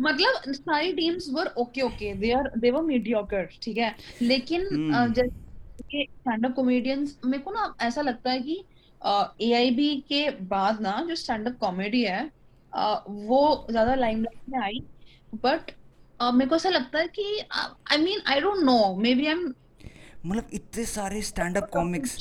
मतलब 0.00 0.52
सारी 0.52 0.92
teams 0.92 1.28
were 1.32 1.46
okay 1.58 1.82
okay 1.82 2.12
they 2.14 2.32
are 2.32 2.50
they 2.58 2.70
were 2.70 2.82
mediocre 2.82 3.48
ठीक 3.62 3.76
है? 3.78 3.94
लेकिन 4.22 4.64
अ, 4.64 4.74
हम्म। 4.74 5.12
जैसे 5.12 5.50
स्टैंड 5.94 6.46
अप 6.46 6.54
कॉमेडियंस 6.56 7.18
मेरे 7.24 7.42
को 7.42 7.50
ना 7.50 7.74
ऐसा 7.82 8.02
लगता 8.02 8.30
है 8.30 8.40
कि 8.40 8.64
एआईबी 9.42 9.94
के 10.08 10.28
बाद 10.48 10.80
ना 10.80 11.00
जो 11.08 11.14
स्टैंड 11.14 11.48
अप 11.48 11.56
कॉमेडी 11.60 12.02
है 12.04 12.20
अ, 12.72 13.04
वो 13.08 13.66
ज़्यादा 13.70 13.94
लाइमलाइट 13.94 14.48
में 14.48 14.58
आई 14.60 14.82
बट 15.44 15.70
मेरे 16.20 16.48
को 16.48 16.56
ऐसा 16.56 16.68
लगता 16.68 16.98
है 16.98 17.06
कि 17.18 17.24
I 17.52 17.98
mean 17.98 18.20
I 18.26 18.40
don't 18.40 18.62
know 18.64 18.94
maybe 19.14 19.26
I 19.26 19.32
am 19.32 19.52
मतलब 20.26 20.48
इतने 20.54 20.84
सारे 20.86 21.22
स्टैंड 21.22 21.56
अप 21.56 21.68
कॉमिक्स 21.72 22.16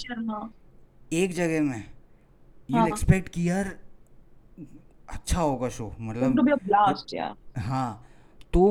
एक 1.13 1.33
जगह 1.33 1.61
में 1.61 1.77
यू 2.69 2.77
हाँ। 2.77 2.87
एक्सपेक्ट 2.87 3.29
कि 3.29 3.49
यार 3.49 3.75
अच्छा 5.09 5.39
होगा 5.41 5.69
शो 5.69 5.87
मतलब 5.99 6.35
हाँ 7.57 8.07
तो 8.53 8.61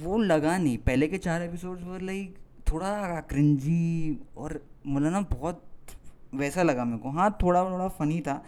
वो 0.00 0.18
लगा 0.18 0.56
नहीं 0.58 0.76
पहले 0.78 1.08
के 1.08 1.18
चार 1.18 1.42
एपिसोड्स 1.42 1.82
वर 1.84 2.00
लाइक 2.00 2.36
थोड़ा 2.72 3.20
क्रिंजी 3.20 4.18
और 4.36 4.60
मतलब 4.86 5.12
ना 5.12 5.20
बहुत 5.20 5.62
वैसा 6.34 6.62
लगा 6.62 6.84
मेरे 6.84 6.98
को। 6.98 7.10
हाँ 7.10 7.30
थोड़ा 7.42 7.64
थोड़ा 7.70 7.88
फनी 7.88 8.20
था 8.20 8.42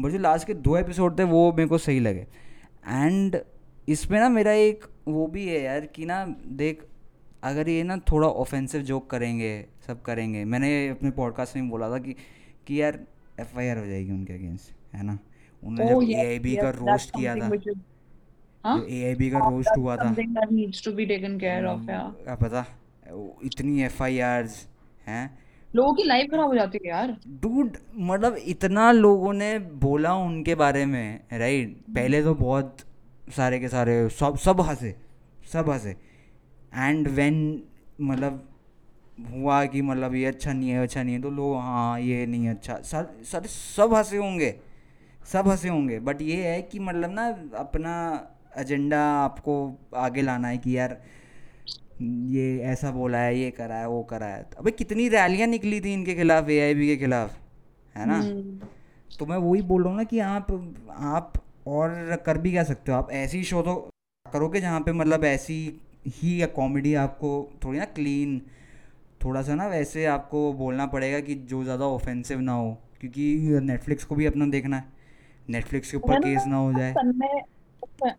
बट 0.00 0.10
जो 0.10 0.18
लास्ट 0.18 0.46
के 0.46 0.54
दो 0.54 0.76
एपिसोड 0.76 1.18
थे 1.18 1.24
वो 1.24 1.52
मेरे 1.52 1.68
को 1.68 1.78
सही 1.78 2.00
लगे। 2.00 2.26
एंड 2.88 3.40
इसमें 3.88 4.18
ना 4.20 4.28
मेरा 4.28 4.52
एक 4.52 4.84
वो 5.08 5.26
भी 5.26 5.46
है 5.48 5.60
यार 5.62 5.86
कि 5.86 6.04
ना 6.04 6.24
देख 6.46 6.84
अगर 7.42 7.68
ये 7.68 7.82
ना 7.82 7.96
थोड़ा 8.12 8.28
ऑफेंसिव 8.28 8.82
जोक 8.82 9.10
करेंगे 9.10 9.66
सब 9.86 10.02
करेंगे। 10.02 10.44
मैंने 10.44 10.88
अपने 10.88 11.10
पॉडकास्ट 11.10 11.56
में 11.56 11.68
बोला 11.70 11.90
था 11.90 11.98
कि 11.98 12.14
कि 12.66 12.80
यार 12.82 12.98
एफआईआर 13.40 13.78
हो 13.78 13.86
जाएगी 13.86 14.10
उनके 14.12 14.32
अगेंस्ट 14.32 14.94
है 14.94 15.02
ना? 15.02 15.18
उन्होंने 15.62 15.94
oh 15.94 16.02
जब 16.02 16.10
ए 16.10 16.40
yes 16.44 16.62
का 16.62 16.70
रोस्ट 16.70 17.10
किया 17.10 17.34
था। 17.36 17.48
which 17.50 17.66
is 17.66 17.78
huh 18.64 18.76
जो 18.78 18.86
ए 18.86 19.30
का 19.30 19.38
रोस्ट 19.48 19.78
हुआ 19.78 19.96
था। 19.96 20.14
क्या 22.24 22.34
पता? 22.34 22.64
इतनी 23.44 23.82
एफ़ 23.82 24.02
आई 24.02 24.18
आर्स 24.20 24.66
हैं। 25.06 25.38
लोगों 25.70 25.92
की 25.94 26.04
लाइफ 26.04 26.30
खराब 26.30 26.48
हो 26.48 26.54
जाती 26.54 26.78
है 26.84 26.90
यार। 26.90 27.16
डूड 27.42 27.76
मतलब 27.96 28.36
इतना 28.46 28.90
लोगों 28.92 29.32
ने 29.32 29.58
बोला 29.58 30.14
उनके 30.16 30.54
बारे 30.54 30.84
में 30.86 31.20
राइट 31.32 31.76
पहले 31.94 32.22
तो 32.22 32.34
बहुत 32.34 32.76
सारे 33.36 33.58
के 33.60 33.68
सारे 33.68 34.08
सब 34.10 34.36
सब 34.38 34.60
हंसे 34.60 34.94
सब 35.52 35.70
हंसे। 35.70 35.90
एंड 35.90 37.08
वेन 37.08 37.62
मतलब 38.00 38.46
हुआ 39.32 39.64
कि 39.66 39.82
मतलब 39.82 40.14
ये 40.14 40.24
अच्छा 40.26 40.52
नहीं 40.52 40.70
है 40.70 40.82
अच्छा 40.82 41.02
नहीं 41.02 41.14
है 41.14 41.22
तो 41.22 41.30
लोग 41.30 41.56
हाँ 41.56 42.00
ये 42.00 42.26
नहीं 42.26 42.48
अच्छा। 42.48 42.74
सर 42.82 43.06
सर 43.24 43.46
सब 43.46 43.94
हंसे 43.94 44.16
होंगे 44.16 44.54
सब 45.32 45.48
हंसे 45.48 45.68
होंगे। 45.68 45.98
बट 46.00 46.22
ये 46.22 46.36
है 46.44 46.60
कि 46.62 46.78
मतलब 46.78 47.10
ना 47.10 47.26
अपना 47.58 47.94
एजेंडा 48.58 49.00
आपको 49.14 49.54
आगे 49.96 50.22
लाना 50.22 50.48
है 50.48 50.58
कि 50.58 50.76
यार 50.76 51.00
ये 52.02 52.58
ऐसा 52.64 52.90
बोला 52.90 53.18
है 53.18 53.38
ये 53.38 53.50
करा 53.50 53.74
है 53.74 53.88
वो 53.88 54.02
करा 54.02 54.26
है। 54.26 54.48
अबे 54.58 54.70
कितनी 54.70 55.08
रैलियाँ 55.08 55.48
निकली 55.48 55.80
थी 55.80 55.92
इनके 55.92 56.14
खिलाफ 56.14 56.48
एआईबी 56.50 56.86
के 56.86 56.96
खिलाफ 56.96 57.36
है 57.94 58.06
ना? 58.06 58.16
हम्म। 58.16 58.68
तो 59.10 59.26
मैं 59.26 59.36
वही 59.38 59.62
बोल 59.62 59.82
रहा 59.82 59.90
हूँ 59.90 59.98
ना 59.98 60.04
कि 60.04 60.18
आप 60.18 60.46
आप 60.90 61.32
और 61.68 62.16
कर 62.26 62.38
भी 62.38 62.50
क्या 62.50 62.64
सकते 62.64 62.92
हो? 62.92 62.98
आप 62.98 63.10
ऐसी 63.12 63.42
शो 63.44 63.62
तो 63.62 63.74
करोगे 64.26 64.60
जहाँ 64.60 64.80
पे 64.80 64.92
मतलब 64.92 65.24
ऐसी 65.24 65.58
ही 66.08 66.40
कॉमेडी 66.56 66.94
आपको 66.94 67.30
थोड़ी 67.64 67.78
ना 67.78 67.84
क्लीन 67.84 68.40
थोड़ा 69.24 69.42
सा 69.42 69.54
ना 69.54 69.66
वैसे 69.66 70.04
आपको 70.06 70.52
बोलना 70.52 70.86
पड़ेगा 70.86 71.20
कि 71.20 71.34
जो 71.50 71.62
ज़्यादा 71.64 71.84
ऑफेंसिव 71.86 72.40
ना 72.40 72.52
हो 72.52 72.70
क्योंकि 73.00 73.24
नेटफ्लिक्स 73.62 74.04
को 74.04 74.14
भी 74.14 74.26
अपना 74.26 74.46
देखना 74.46 74.76
है। 74.76 74.84
नेटफ्लिक्स 75.48 75.90
के 75.90 75.96
ऊपर 75.96 76.20
केस 76.20 76.44
ना 76.46 76.56
हो 76.56 76.72
जाए। 76.72 76.94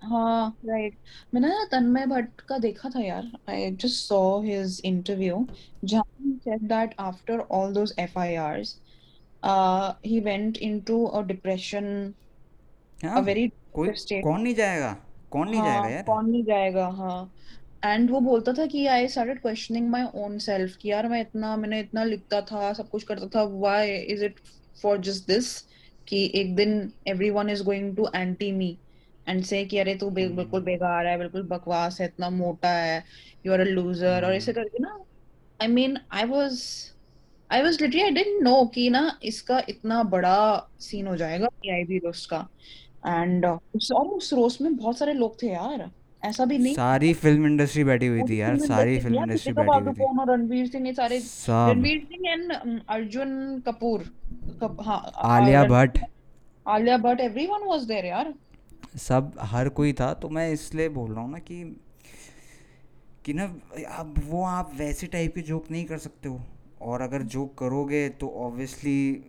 हाँ। 0.04 0.58
राइट 0.65 0.96
मैंने 1.34 1.48
ना 1.48 1.63
तन्मय 1.72 2.06
भट्ट 2.06 2.41
का 2.50 2.58
देखा 2.58 2.89
था 2.89 3.02
यार। 3.02 3.32
I 3.50 3.70
just 3.72 4.08
saw 4.08 4.39
his 4.41 4.82
interview 4.86 5.46
जहाँ 5.84 6.04
he 6.24 6.34
said 6.48 6.67
that 6.70 6.94
after 7.06 7.39
all 7.56 7.74
those 7.78 7.94
FIRs 8.08 8.74
uh 9.44 9.94
he 10.04 10.20
went 10.26 10.58
into 10.65 10.98
a 11.20 11.24
depression 11.32 11.88
हाँ 13.04 13.20
a 13.22 13.24
very 13.24 13.50
कोई 13.74 13.89
state. 13.96 14.24
कौन 14.24 14.41
नहीं 14.41 14.56
जाएगा? 14.56 14.96
कौन 15.32 15.50
नहीं 15.50 15.60
हाँ, 15.60 15.67
जाएगा 15.74 15.89
यार? 15.89 16.04
कौन 16.04 16.30
नहीं 16.30 16.44
जाएगा 16.44 16.88
हाँ। 16.98 17.32
एंड 17.86 18.12
वो 18.12 18.20
बोलता 18.20 18.54
था 18.54 18.65
कि 18.65 18.86
I 18.88 19.08
started 19.08 19.41
questioning 19.41 19.89
my 19.89 20.08
own 20.15 20.38
self 20.39 20.76
कि 20.82 20.89
यार 20.89 21.08
मैं 21.10 21.22
इतना 21.22 21.56
मैंने 21.58 21.80
इतना 21.80 22.04
लिखता 22.04 22.41
था 22.41 22.72
सब 22.74 22.89
कुछ 22.89 23.04
करता 23.04 23.28
था। 23.36 23.44
Why 23.44 23.96
is 24.13 24.24
it 24.26 24.39
for 24.82 24.98
just 25.08 25.28
this 25.28 25.50
कि 26.08 26.32
एक 26.36 26.56
दिन 26.56 26.91
everyone 27.08 27.50
is 27.50 27.63
going 27.63 27.96
to 27.96 28.08
anti 28.15 28.52
me 28.52 28.78
and 29.32 29.44
say 29.46 29.63
कि 29.65 29.78
अरे 29.78 29.96
तू 29.96 30.10
बिल्कुल 30.12 30.46
हम्म। 30.52 30.63
बेकार 30.65 31.08
है 31.08 31.17
बिल्कुल 31.17 31.44
बकवास 31.50 32.00
है 32.02 32.08
इतना 32.08 32.30
मोटा 32.32 32.70
है 32.70 33.04
यू 33.46 33.54
आर 33.54 33.60
अ 33.60 33.63
लूजर 33.65 34.26
और 34.26 34.34
ऐसे 34.34 34.52
हम्म। 34.52 34.62
करके 34.62 34.84
ना 34.84 34.98
I 35.60 35.67
mean 35.70 35.98
I 36.12 36.26
was 36.28 36.62
I 37.50 37.62
was 37.62 37.82
literally 37.82 38.02
I 38.02 38.12
didn't 38.12 38.44
know 38.44 38.63
कि 38.76 38.89
ना 38.89 39.02
इसका 39.26 39.62
इतना 39.70 40.04
बड़ा 40.12 40.38
सीन 40.82 41.08
हो 41.08 41.15
जाएगा 41.17 41.48
पीआईबी 41.48 41.98
रोस्ट 42.06 42.30
का। 42.30 42.48
एंड 43.08 43.46
उस 43.46 43.91
और 43.91 44.06
उस 44.08 44.34
रोस्ट 44.34 44.62
में 44.62 44.76
बहुत 44.76 44.98
सारे 44.98 45.13
लोग 45.13 45.41
थे 45.41 45.48
यार 45.48 45.89
ऐसा 46.22 46.46
भी 46.46 46.58
नहीं 46.58 46.74
सारी 46.76 47.13
फ़िल्म 47.22 47.46
इंडस्ट्री 47.46 47.84
बैठी 47.84 48.08
हुई 48.08 48.24
थी 48.30 48.39
यार 48.39 48.58
सारी 48.60 49.00
फ़िल्म 49.00 49.24
इंडस्ट्री 49.24 49.54
बैठी 49.54 49.80
हुई 49.80 49.94
थी। 49.94 50.04
और 50.04 50.30
रणवीर 50.32 50.67
सिंह 50.67 50.86
ये 50.88 50.94
सारे 50.94 51.17
रणवीर 51.50 52.04
सिंह 52.04 52.30
एंड 52.30 52.80
अर्जुन 52.89 53.60
कपूर 53.67 54.04
कप, 54.62 54.78
हाँ 54.82 55.12
Alia 55.32 55.63
Bhatt. 55.65 55.98
Alia 56.65 56.98
Bhatt 57.00 57.22
everyone 57.22 57.67
was 57.67 57.84
there 57.86 58.06
यार। 58.06 58.34
सब 58.94 59.32
हर 59.42 59.70
कोई 59.70 59.94
था 59.94 60.14
तो 60.14 60.30
मैं 60.30 60.52
इसलिए 60.52 60.90
बोल 60.90 61.12
रहा 61.12 61.22
हूँ 61.22 61.32
ना 61.32 61.38
कि 61.40 61.64
कि 63.26 63.34
ना 63.34 63.44
अब 63.98 64.14
वो 64.28 64.44
आप 64.44 64.72
वैसे 64.78 65.08
टाइप 65.08 65.36
के 65.36 65.42
जोक 65.42 65.70
नहीं 65.72 65.86
कर 65.86 65.98
सकते 65.98 66.30
हो। 66.30 66.42
और 66.82 67.02
अगर 67.02 67.22
जोक 67.24 67.58
करोगे 67.58 68.08
तो 68.10 68.28
ऑब्वियसली 68.38 69.26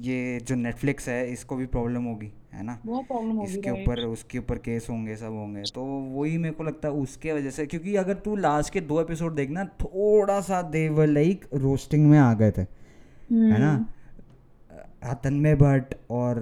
ये 0.00 0.40
जो 0.40 0.54
नेटफ्लिक्स 0.54 1.08
है 1.08 1.32
इसको 1.32 1.56
भी 1.56 1.66
प्रॉब्लम 1.66 2.04
होगी 2.04 2.30
है 2.54 2.62
ना? 2.62 2.78
बहुत 2.86 3.06
प्रॉब्लम 3.06 3.36
होगी 3.36 3.52
इसके 3.52 3.70
ऊपर 3.70 4.00
उसके 4.00 4.38
ऊपर 4.38 4.58
केस 4.58 4.86
होंगे 4.90 5.16
सब 5.16 5.32
होंगे। 5.32 5.62
तो 5.74 5.84
वही 6.14 6.36
मेरे 6.38 6.54
को 6.54 6.64
लगता 6.64 6.88
है 6.88 6.94
उसके 6.94 7.32
वजह 7.32 7.50
से 7.50 7.66
क्योंकि 7.66 7.94
अगर 7.96 8.14
तू 8.16 8.36
लास्ट 8.36 8.72
के 8.72 8.80
दो 8.82 9.00
एपिसोड 9.00 9.34
देखना 9.34 9.64
थोड़ा 9.80 10.40
सा 10.40 10.60
दे 10.62 10.88
वर 10.88 11.06
लाइक 11.06 11.44
रोस्टिंग 11.54 12.08
में 12.10 12.18
आ 12.18 12.32
गए 12.34 12.50
थे 12.50 12.60
है 12.60 13.58
ना? 13.58 13.72
हम्म। 13.72 15.14
तन्मय 15.14 15.54
भट्ट 15.56 15.94
और 16.10 16.38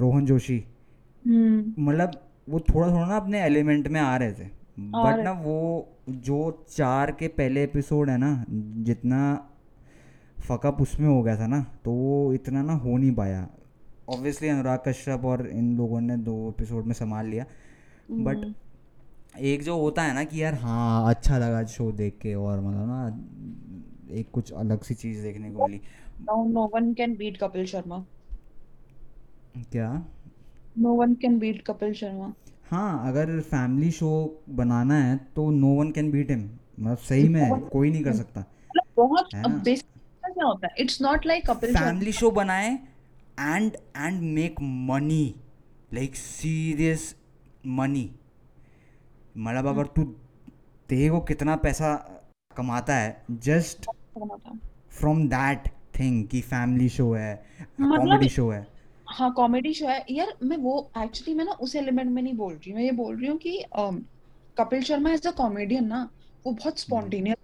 रोहन 0.00 0.26
जोशी। 0.26 0.64
मतलब 1.26 2.20
वो 2.48 2.60
थोड़ा 2.60 2.88
थोड़ा 2.88 3.06
ना 3.06 3.16
अपने 3.16 3.40
एलिमेंट 3.42 3.88
में 3.88 4.00
आ 4.00 4.16
रहे 4.16 4.32
थे। 4.32 4.44
बट 4.78 5.24
ना 5.24 5.32
वो 5.32 5.88
जो 6.08 6.66
चार 6.68 7.10
के 7.10 7.28
पहले 7.28 7.62
एपिसोड 7.64 8.10
है 8.10 8.18
ना 8.18 8.44
जितना 8.50 9.48
फकअप 10.38 10.82
उसमें 10.82 11.08
हो 11.08 11.22
गया 11.22 11.36
था 11.36 11.46
ना 11.46 11.60
तो 11.84 11.92
वो 11.92 12.32
इतना 12.32 12.62
ना 12.62 12.72
हो 12.72 12.96
नहीं 12.96 13.14
पाया। 13.14 13.48
ऑब्वियसली 14.08 14.48
अनुराग 14.48 14.82
कश्यप 14.86 15.24
और 15.24 15.46
इन 15.46 15.76
लोगों 15.76 16.00
ने 16.00 16.16
दो 16.16 16.48
एपिसोड 16.48 16.84
में 16.84 16.94
संभाल 16.94 17.26
लिया। 17.26 17.44
But 18.10 18.36
hmm. 18.36 18.54
एक 19.38 19.62
जो 19.62 19.78
होता 19.78 20.02
है 20.02 20.14
ना 20.14 20.24
कि 20.24 20.42
यार 20.42 20.54
हाँ 20.54 21.10
अच्छा 21.10 21.38
लगा 21.38 21.64
शो 21.64 21.92
देख 21.92 22.18
के 22.22 22.34
और 22.34 22.60
मतलब 22.60 22.86
ना 22.86 24.14
एक 24.14 24.30
कुछ 24.30 24.52
अलग 24.52 24.82
सी 24.82 24.94
चीज़ 24.94 25.22
देखने 25.22 25.50
को 25.50 25.66
मिली। 25.66 25.80
No 26.28 26.66
one 26.74 26.86
can 27.00 27.16
beat 27.16 27.34
Kapil 27.42 27.66
Sharma 27.72 28.02
क्या? 29.72 30.06
No 30.76 30.96
one 30.98 31.14
can 31.14 31.38
beat 31.38 31.62
Kapil 31.66 31.92
Sharma 31.94 32.32
हाँ 32.70 33.08
अगर 33.08 33.40
फैमिली 33.42 33.90
शो 33.90 34.10
बनाना 34.50 34.94
है 34.94 35.16
तो 35.36 35.50
no 35.50 35.68
one 35.74 35.90
can 35.90 36.10
beat 36.10 36.30
him 36.30 36.48
मतलब 36.80 36.96
सही 36.98 37.28
में 37.28 37.60
कोई 37.62 37.90
नहीं 37.90 38.02
कर 38.04 38.12
सकता। 38.12 38.40
मतलब 38.40 38.84
बहुत 38.96 39.34
ना? 39.34 39.74
क्या 40.26 40.44
होता 40.44 40.66
है? 40.66 40.74
It's 40.78 41.00
not 41.02 41.26
like 41.26 41.50
Kapil 41.50 41.74
family 41.74 42.12
show 42.12 42.30
बनाए 42.30 42.72
and 43.40 43.76
and 43.96 44.20
make 44.34 44.60
money 44.60 45.34
like 45.94 46.16
serious 46.16 47.14
money 47.66 48.10
मतलब 49.36 49.66
अगर 49.66 49.86
तू 49.86 50.02
देखो 50.88 51.20
कितना 51.20 51.56
पैसा 51.56 51.94
कमाता 52.56 52.94
है 52.94 53.24
जस्ट 53.30 53.86
फ्रॉम 54.90 55.26
दैट 55.28 55.68
थिंग 55.98 56.26
कि 56.26 56.40
फैमिली 56.40 56.88
शो 56.88 57.12
है 57.12 57.32
मतलब 57.80 57.98
कॉमेडी 57.98 58.28
शो 58.28 58.48
है। 58.50 58.66
हाँ 59.08 59.32
कॉमेडी 59.34 59.72
शो 59.74 59.86
है। 59.88 60.04
यार 60.10 60.36
मैं 60.42 60.56
वो 60.56 60.74
एक्चुअली 60.98 61.34
मैं 61.34 61.44
ना 61.44 61.52
उस 61.62 61.74
एलिमेंट 61.76 62.10
में 62.10 62.22
नहीं 62.22 62.34
बोल 62.36 62.54
रही 62.54 62.70
हूँ। 62.70 62.78
मैं 62.78 62.84
ये 62.84 62.92
बोल 62.92 63.16
रही 63.16 63.28
हूँ 63.28 63.38
कि 63.38 63.62
Kapil 64.56 64.82
Sharma 64.82 65.10
as 65.12 65.26
a 65.26 65.30
comedian 65.36 65.86
ना 65.86 66.02
वो 66.44 66.52
बहुत 66.52 66.64
हम्म, 66.64 66.78
स्पॉन्टेनियस 66.78 67.36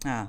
हाँ। 0.00 0.24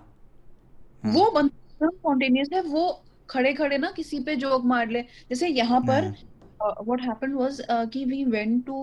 हाँ। 1.04 1.14
वो 1.14 1.30
बंदा 1.32 1.88
स्पॉन्टेनियस 1.90 2.50
है 2.54 2.62
वो 2.64 2.84
खड़े 3.30 3.54
खड़े 3.54 3.78
ना 3.78 3.92
किसी 3.92 4.20
पे 4.24 4.36
जोक 4.36 4.66
मार 4.66 4.90
ले। 4.90 5.02
जैसे 5.30 5.48
यहाँ 5.48 5.82
पर 5.82 6.04
हाँ। 6.04 6.16
व्हाट 6.62 7.02
हैपेंड 7.02 7.36
वाज 7.36 7.62
कि 7.94 8.06
we 8.06 8.24
went 8.26 8.66
to 8.66 8.76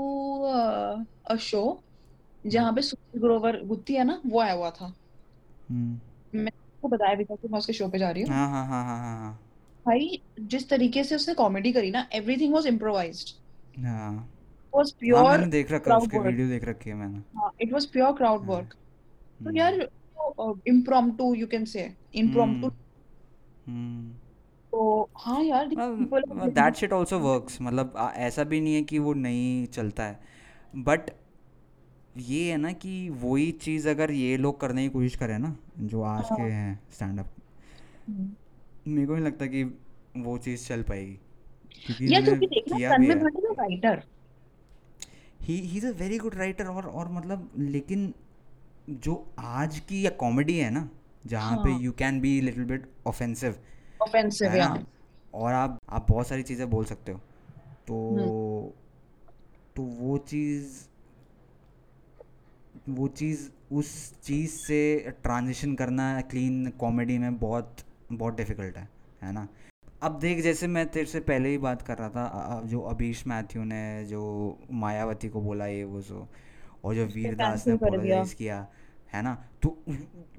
a 1.30 1.36
show 1.40 1.62
hmm, 2.44 2.50
जहाँ 2.50 2.72
पे 2.74 2.82
सुनील 2.82 3.20
ग्रोवर 3.22 3.62
गुत्ती 3.64 3.94
है 3.94 4.04
ना 4.04 4.20
वो 4.26 4.40
आया 4.40 4.52
हुआ 4.52 4.70
था। 4.70 4.94
हम्म, 5.68 6.00
मैं 6.34 6.46
आपको 6.46 6.88
बताया 6.88 7.14
भी 7.14 7.24
था 7.24 7.36
कि 7.36 7.48
मैं 7.48 7.58
उसके 7.58 7.72
शो 7.72 7.88
पे 7.88 7.98
जा 7.98 8.10
रही 8.10 8.22
हूँ। 8.22 8.30
हाँ 8.30 8.48
हाँ 8.48 8.66
हाँ 8.66 8.84
हाँ 8.84 8.98
हाँ 8.98 9.16
हाँ। 9.18 9.43
भाई 9.86 10.20
जिस 10.52 10.68
तरीके 10.68 11.04
से 11.04 11.14
उसने 11.16 11.34
कॉमेडी 11.34 11.72
करी 11.72 11.90
ना 11.90 12.06
एवरीथिंग 12.14 12.54
वाज 12.54 12.66
इम्प्रोवाइज्ड 12.66 13.84
हाँ। 13.84 14.12
वाज 14.72 14.92
प्योर 15.00 15.22
मैंने 15.22 15.46
देख 15.46 15.72
रखा 15.72 15.96
उसकी 15.96 16.18
वीडियो 16.18 16.48
देख 16.48 16.64
रखी 16.64 16.90
है 16.90 16.96
मैंने। 16.96 17.18
हाँ 17.36 17.50
it 17.60 17.72
was 17.72 17.86
pure 17.86 18.12
crowd 18.16 18.46
work 18.46 18.72
तो 18.72 19.44
हम्म। 19.44 19.56
यार 19.56 19.74
impromptu 20.68 21.34
you 21.34 21.46
can 21.46 21.64
say 21.64 21.90
impromptu 22.14 22.70
तो 24.72 25.10
हाँ 25.16 25.42
यार 25.42 25.68
दैट 25.68 26.74
शिट 26.74 26.92
ऑल्सो 26.92 27.18
वर्क्स 27.18 27.58
मतलब 27.62 27.92
ऐसा 28.16 28.44
भी 28.44 28.60
नहीं 28.60 28.74
है 28.74 28.82
कि 28.82 28.98
वो 28.98 29.12
नहीं 29.14 29.66
चलता 29.66 30.04
है। 30.04 30.18
बट 30.76 31.10
ये 32.20 32.50
है 32.50 32.56
ना 32.56 32.72
कि 32.72 33.08
वही 33.22 33.50
चीज़ 33.62 33.88
अगर 33.88 34.10
ये 34.12 34.36
लोग 34.36 34.60
करने 34.60 34.82
की 34.82 34.88
कोशिश 34.88 35.16
करें 35.16 35.38
ना 35.38 35.56
जो 35.80 36.02
आज 36.02 36.24
के 36.24 36.42
हाँ। 36.42 36.48
हैं 36.50 36.80
स्टैंड 36.92 37.20
अप 37.20 37.30
हम्म। 38.08 38.28
मेरे 38.86 39.06
को 39.06 39.14
नहीं 39.14 39.24
लगता 39.24 39.46
कि 39.46 39.62
वो 40.16 40.36
चीज़ 40.38 40.66
चल 40.68 40.82
पाएगी। 40.82 41.18
क्योंकि 41.86 42.12
यार 42.14 42.22
तू 42.22 42.34
देखना 42.46 42.78
Tanmay 42.90 43.14
Bhat 43.14 43.38
is 43.38 43.46
writer 43.60 44.02
he. 45.42 45.54
He 45.56 45.76
is 45.78 45.86
a 45.86 45.90
very 45.90 46.18
good 46.18 46.34
writer 46.34 46.66
और 46.66 46.86
और 46.86 47.08
मतलब 47.12 47.50
लेकिन 47.58 48.12
जो 48.90 49.14
आज 49.38 49.78
की 49.78 50.04
या 50.04 50.10
कॉमेडी 50.20 50.58
है 50.58 50.70
ना 50.70 50.88
जहाँ 51.26 51.56
पे 51.56 51.70
हाँ। 51.70 51.80
You 51.80 51.92
can 51.92 52.20
be 52.20 52.40
little 52.40 52.64
bit 52.64 52.86
offensive 53.06 53.56
offensive 54.02 54.48
है 54.48 54.58
या 54.58 54.68
ना 54.68 54.84
और 55.34 55.52
आप 55.52 55.78
आप 55.90 56.06
बहुत 56.10 56.26
सारी 56.28 56.42
चीज़ें 56.42 56.68
बोल 56.70 56.84
सकते 56.84 57.12
हो। 57.12 57.18
हम्म। 57.18 57.24
तो 57.86 58.74
तो 59.76 59.82
वो 59.82 60.18
चीज़ 60.18 60.82
वो 62.88 63.08
चीज़ 63.08 63.48
उस 63.72 63.90
चीज़ 64.22 64.50
से 64.56 64.78
ट्रांजिशन 65.22 65.74
करना 65.74 66.20
क्लीन 66.20 66.70
कॉमेडी 66.70 67.18
में 67.18 67.38
बहुत 67.38 67.76
बहुत 68.18 68.36
डिफ़िकल्ट 68.36 68.76
है 68.76 68.88
है 69.22 69.32
ना? 69.32 69.46
अब 70.02 70.18
देख 70.20 70.42
जैसे 70.42 70.66
मैं 70.66 70.86
तेरे 70.88 71.06
से 71.06 71.20
पहले 71.20 71.48
ही 71.48 71.58
बात 71.58 71.82
कर 71.82 71.98
रहा 71.98 72.08
था 72.08 72.62
जो 72.66 72.80
अभीश 72.80 73.26
मैथ्यू 73.26 73.64
ने 73.64 74.04
जो 74.04 74.22
मायावती 74.72 75.28
को 75.28 75.40
बोला 75.40 75.66
ये 75.66 75.84
वो 75.84 76.00
सो 76.00 76.26
और 76.84 76.94
जो 76.94 77.04
वीरदास 77.06 77.66
ने 77.66 77.72
अपोलोजाइज 77.74 78.32
किया 78.34 78.66
है 79.12 79.22
ना? 79.22 79.34
तो 79.62 79.68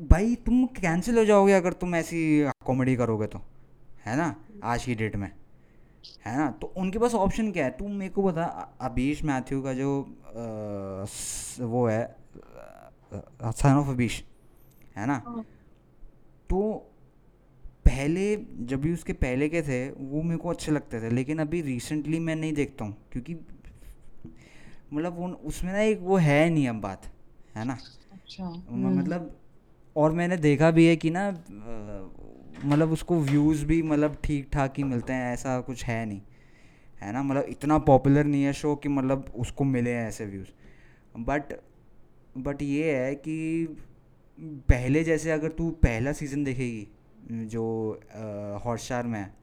भाई 0.01 0.35
तुम 0.35 0.65
कैंसिल 0.65 1.17
हो 1.17 1.25
जाओगे 1.25 1.53
अगर 1.53 1.73
तुम 1.73 1.95
ऐसी 1.95 2.19
कॉमेडी 2.65 2.95
करोगे 2.95 3.27
तो 3.27 3.41
है 4.05 4.15
ना? 4.17 4.35
आज 4.63 4.85
की 4.85 4.95
डेट 4.95 5.15
में 5.15 5.31
है 6.25 6.37
ना? 6.37 6.49
तो 6.51 6.67
उनके 6.77 6.99
पास 6.99 7.13
ऑप्शन 7.15 7.51
क्या 7.51 7.65
है? 7.65 7.71
तुम 7.71 7.91
मेरे 7.91 8.11
को 8.13 8.23
बता 8.23 8.43
अभीश 8.81 9.23
मैथ्यू 9.23 9.61
का 9.61 9.73
जो 9.73 9.89
स- 11.07 11.57
वो 11.61 11.87
है 11.87 12.03
सन 13.43 13.75
ऑफ़ 13.75 13.89
अभीश 13.89 14.23
है 14.95 15.05
ना? 15.05 15.21
हाँ। 15.27 15.45
तो 16.49 16.61
पहले 17.95 18.23
जब 18.65 18.81
भी 18.81 18.93
उसके 18.93 19.13
पहले 19.13 19.49
के 19.49 19.61
थे 19.61 19.77
वो 19.89 20.21
मेरे 20.21 20.37
को 20.37 20.49
अच्छे 20.49 20.71
लगते 20.71 21.01
थे 21.01 21.09
लेकिन 21.09 21.39
अभी 21.39 21.61
रिसेंटली 21.61 22.19
मैं 22.19 22.35
नहीं 22.35 22.53
देखता 22.53 22.85
हूँ 22.85 22.97
क्योंकि 23.11 23.35
मतलब 24.93 25.17
वो 25.17 25.27
उसमें 25.45 25.71
ना 25.73 25.81
एक 25.81 25.99
वो 25.99 26.17
है 26.17 26.49
नहीं 26.49 26.67
अब 26.67 26.81
बात 26.81 27.05
है 27.55 27.65
ना? 27.65 27.77
अच्छा। 28.11 28.49
मतलब 28.71 29.35
और 29.95 30.11
मैंने 30.11 30.37
देखा 30.37 30.71
भी 30.71 30.85
है 30.85 30.95
कि 30.95 31.09
ना 31.09 31.29
मतलब 32.65 32.91
उसको 32.91 33.19
व्यूज़ 33.19 33.65
भी 33.65 33.81
मतलब 33.83 34.17
ठीक 34.23 34.49
ठाक 34.53 34.73
ही 34.77 34.83
मिलते 34.83 35.13
हैं 35.13 35.33
ऐसा 35.33 35.59
कुछ 35.61 35.83
है 35.85 36.05
नहीं 36.05 36.21
है 37.01 37.11
ना? 37.13 37.23
मतलब 37.23 37.45
इतना 37.49 37.77
पॉपुलर 37.77 38.23
नहीं 38.23 38.43
है 38.43 38.53
शो 38.53 38.75
कि 38.75 38.89
मतलब 38.89 39.31
उसको 39.35 39.63
मिले 39.63 39.91
हैं 39.91 40.07
ऐसे 40.07 40.25
व्यूज़ 40.25 40.49
बट 41.19 41.53
बट 42.37 42.61
ये 42.61 42.95
है 42.97 43.15
कि 43.15 43.67
पहले 44.69 45.03
जैसे 45.03 45.31
अगर 45.31 45.49
तू 45.49 45.69
पहला 45.83 46.11
सीज़न 46.13 46.43
देखेगी 46.43 46.87
जो 47.27 47.63
हॉटस्टार 48.65 49.03
में 49.03 49.19
है 49.19 49.33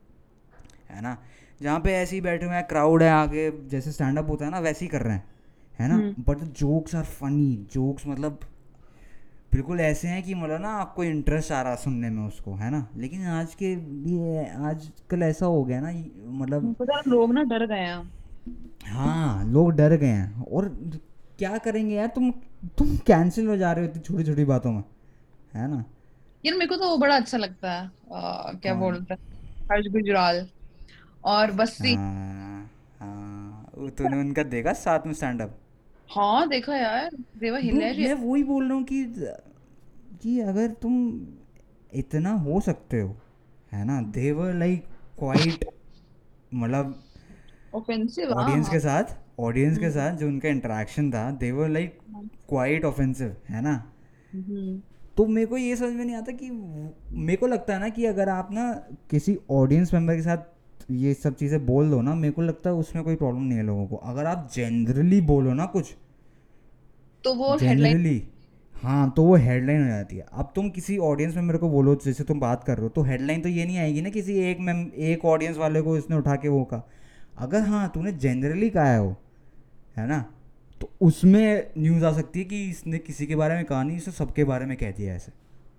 है 0.90 1.00
ना? 1.02 1.16
जहाँ 1.60 1.80
पे 1.80 1.92
ऐसे 1.92 2.16
ही 2.16 2.20
बैठे 2.20 2.46
हुए 2.46 2.54
हैं 2.54 2.66
क्राउड 2.66 3.02
है 3.02 3.10
आगे 3.10 3.50
जैसे 3.68 3.92
स्टैंड 3.92 4.18
अप 4.18 4.28
होता 4.30 4.44
है 4.44 4.50
ना 4.50 4.58
वैसे 4.60 4.84
ही 4.84 4.88
कर 4.88 5.02
रहे 5.02 5.14
हैं 5.14 5.24
है 5.78 5.88
ना। 5.88 6.14
But 6.22 6.38
jokes 6.58 6.94
are 6.94 7.04
funny 7.04 7.54
jokes 7.72 8.06
मतलब 8.06 8.38
बिल्कुल 9.52 9.80
ऐसे 9.80 10.08
हैं 10.08 10.22
कि 10.22 10.34
मतलब 10.34 10.60
ना 10.60 10.68
आपको 10.76 11.04
इंटरेस्ट 11.04 11.52
आ 11.52 11.60
रहा 11.62 11.74
सुनने 11.76 12.10
में 12.10 12.22
उसको 12.26 12.54
है 12.54 12.70
ना? 12.70 12.86
लेकिन 12.96 13.26
आज 13.26 13.54
के 13.54 13.72
ये 14.10 14.46
आजकल 14.48 15.22
ऐसा 15.22 15.46
हो 15.46 15.64
गया 15.64 15.80
ना 15.80 15.92
मतलब 16.34 16.76
लोग 17.08 17.32
ना 17.34 17.42
डर 17.44 17.66
गए 17.66 17.78
हैं। 17.78 18.10
हाँ 18.86 19.44
लोग 19.44 19.72
डर 19.72 19.96
गए 19.96 20.06
हैं 20.06 20.44
और 20.44 20.68
क्या 21.38 21.56
करेंगे 21.58 21.94
यार 21.94 22.06
तुम 22.06 22.30
तुम 22.78 22.96
कैंसिल 23.06 23.46
हो 23.48 23.56
जा 23.56 23.72
रहे 23.72 23.84
हो 23.84 23.90
इतनी 23.90 24.02
छोटी 24.02 24.24
छोटी 24.24 24.44
बातों 24.44 24.72
में 24.72 24.82
है 25.54 25.68
ना? 25.70 25.84
यार 26.44 26.54
मेरे 26.56 26.66
को 26.68 26.76
तो 26.76 26.88
वो 26.88 26.96
बड़ा 26.98 27.16
अच्छा 27.16 27.38
लगता 27.38 27.72
है 27.72 27.86
अ, 27.86 28.52
क्या 28.62 28.74
कौन 28.74 28.80
बोलते 28.80 29.14
हैं 29.14 29.20
हर्ष 29.72 29.86
गुजराल। 29.92 30.46
और 31.24 31.50
बस्सी। 31.52 31.94
हाँ 31.94 32.70
हाँ। 33.00 33.70
वो 33.78 33.88
तूने 33.90 34.20
उनका 34.20 34.42
देखा 34.54 34.72
साथ 34.72 35.06
में 35.06 35.12
स्टैंड 35.14 35.42
अप 35.42 35.58
हाँ 36.10 36.48
देखा 36.48 36.76
यार। 36.76 37.10
देवा 37.40 37.58
हिलेरियस 37.58 38.08
मैं 38.10 38.26
वही 38.26 38.42
बोल 38.44 38.64
रहा 38.68 38.74
हूँ 38.74 38.84
कि 38.84 39.04
कि 40.22 40.38
अगर 40.40 40.70
तुम 40.82 40.94
इतना 41.92 42.32
हो 42.46 42.60
सकते 42.60 43.00
हो 43.00 43.16
है 43.72 43.84
ना? 43.84 44.00
देवर 44.02 44.54
लाइक 44.54 44.84
क्वाइट 45.18 45.64
मतलब 46.54 47.02
ऑफेंसिव 47.74 48.32
हाँ। 48.34 48.44
ऑडियंस 48.44 48.68
के 48.68 48.78
साथ 48.80 49.16
ऑडियंस 49.40 49.78
के 49.78 49.84
हम्म, 49.84 49.94
साथ 49.94 50.16
जो 50.16 50.26
उनका 50.28 50.48
इंटरेक्शन 50.48 51.10
था 51.12 51.30
देवर 51.40 51.68
लाइक 51.68 51.98
क्वाइट 52.48 52.84
ऑफेंसिव 52.84 53.36
है 53.48 53.62
ना? 53.62 53.74
हम्म, 54.34 54.80
तो 55.16 55.26
मेरे 55.26 55.46
को 55.46 55.56
ये 55.56 55.76
समझ 55.76 55.92
में 55.92 56.04
नहीं 56.04 56.16
आता 56.16 56.32
कि 56.32 56.50
मेरे 56.50 57.36
को 57.36 57.46
लगता 57.46 57.74
है 57.74 57.80
ना 57.80 57.88
कि 57.88 58.04
अगर 58.06 58.28
आप 58.28 58.48
ना 58.52 58.70
किसी 59.10 59.36
ऑडियंस 59.50 59.92
मेंबर 59.94 60.16
के 60.16 60.22
साथ 60.22 60.90
ये 60.90 61.12
सब 61.14 61.34
चीज़ें 61.34 61.64
बोल 61.66 61.90
दो 61.90 62.00
ना 62.02 62.14
मेरे 62.14 62.32
को 62.32 62.42
लगता 62.42 62.70
है 62.70 62.76
उसमें 62.76 63.04
कोई 63.04 63.16
प्रॉब्लम 63.16 63.42
नहीं 63.42 63.58
है 63.58 63.64
लोगों 63.64 63.86
को। 63.86 63.96
अगर 63.96 64.26
आप 64.26 64.48
जनरली 64.54 65.20
बोलो 65.22 65.52
ना 65.54 65.66
कुछ 65.66 65.94
तो 67.24 67.34
वो 67.34 67.56
जनरली 67.58 68.22
हाँ 68.74 69.10
तो 69.16 69.24
वो 69.24 69.34
हेडलाइन 69.36 69.82
हो 69.82 69.88
जाती 69.88 70.16
है। 70.16 70.24
अब 70.32 70.52
तुम 70.56 70.68
किसी 70.70 70.96
ऑडियंस 71.00 71.34
में 71.36 71.42
मेरे 71.42 71.58
को 71.58 71.68
बोलो 71.68 71.94
जैसे 72.04 72.24
तुम 72.24 72.40
बात 72.40 72.64
कर 72.64 72.76
रहे 72.76 72.82
हो 72.82 72.88
तो 72.88 73.02
हेडलाइन 73.02 73.40
तो 73.42 73.48
ये 73.48 73.64
नहीं 73.64 73.78
आएगी 73.78 74.02
ना 74.02 74.10
किसी 74.10 74.38
एक 74.40 74.60
में 74.60 74.92
एक 74.92 75.24
ऑडियंस 75.24 75.56
वाले 75.56 75.82
को 75.82 75.96
इसने 75.96 76.16
उठा 76.16 76.36
के 76.36 76.48
वो 76.48 76.62
कहा। 76.64 76.82
अगर 77.38 77.60
हाँ 77.60 77.90
तूने 77.94 78.12
जनरली 78.14 78.70
कहा 78.70 78.86
है 78.86 79.00
वो 79.02 79.16
है 79.96 80.06
ना? 80.06 80.24
तो 80.82 80.90
उसमें 81.00 81.70
न्यूज़ 81.78 82.04
आ 82.04 82.12
सकती 82.12 82.38
है 82.38 82.44
कि 82.44 82.62
इसने 82.70 82.98
किसी 82.98 83.26
के 83.26 83.36
बारे 83.36 83.54
में 83.54 83.64
कहा 83.64 83.82
नहीं 83.82 83.96
इसने 83.96 84.12
सबके 84.12 84.44
बारे 84.44 84.66
में 84.66 84.76
कह 84.76 84.90
दिया 84.90 85.14
ऐसे 85.14 85.32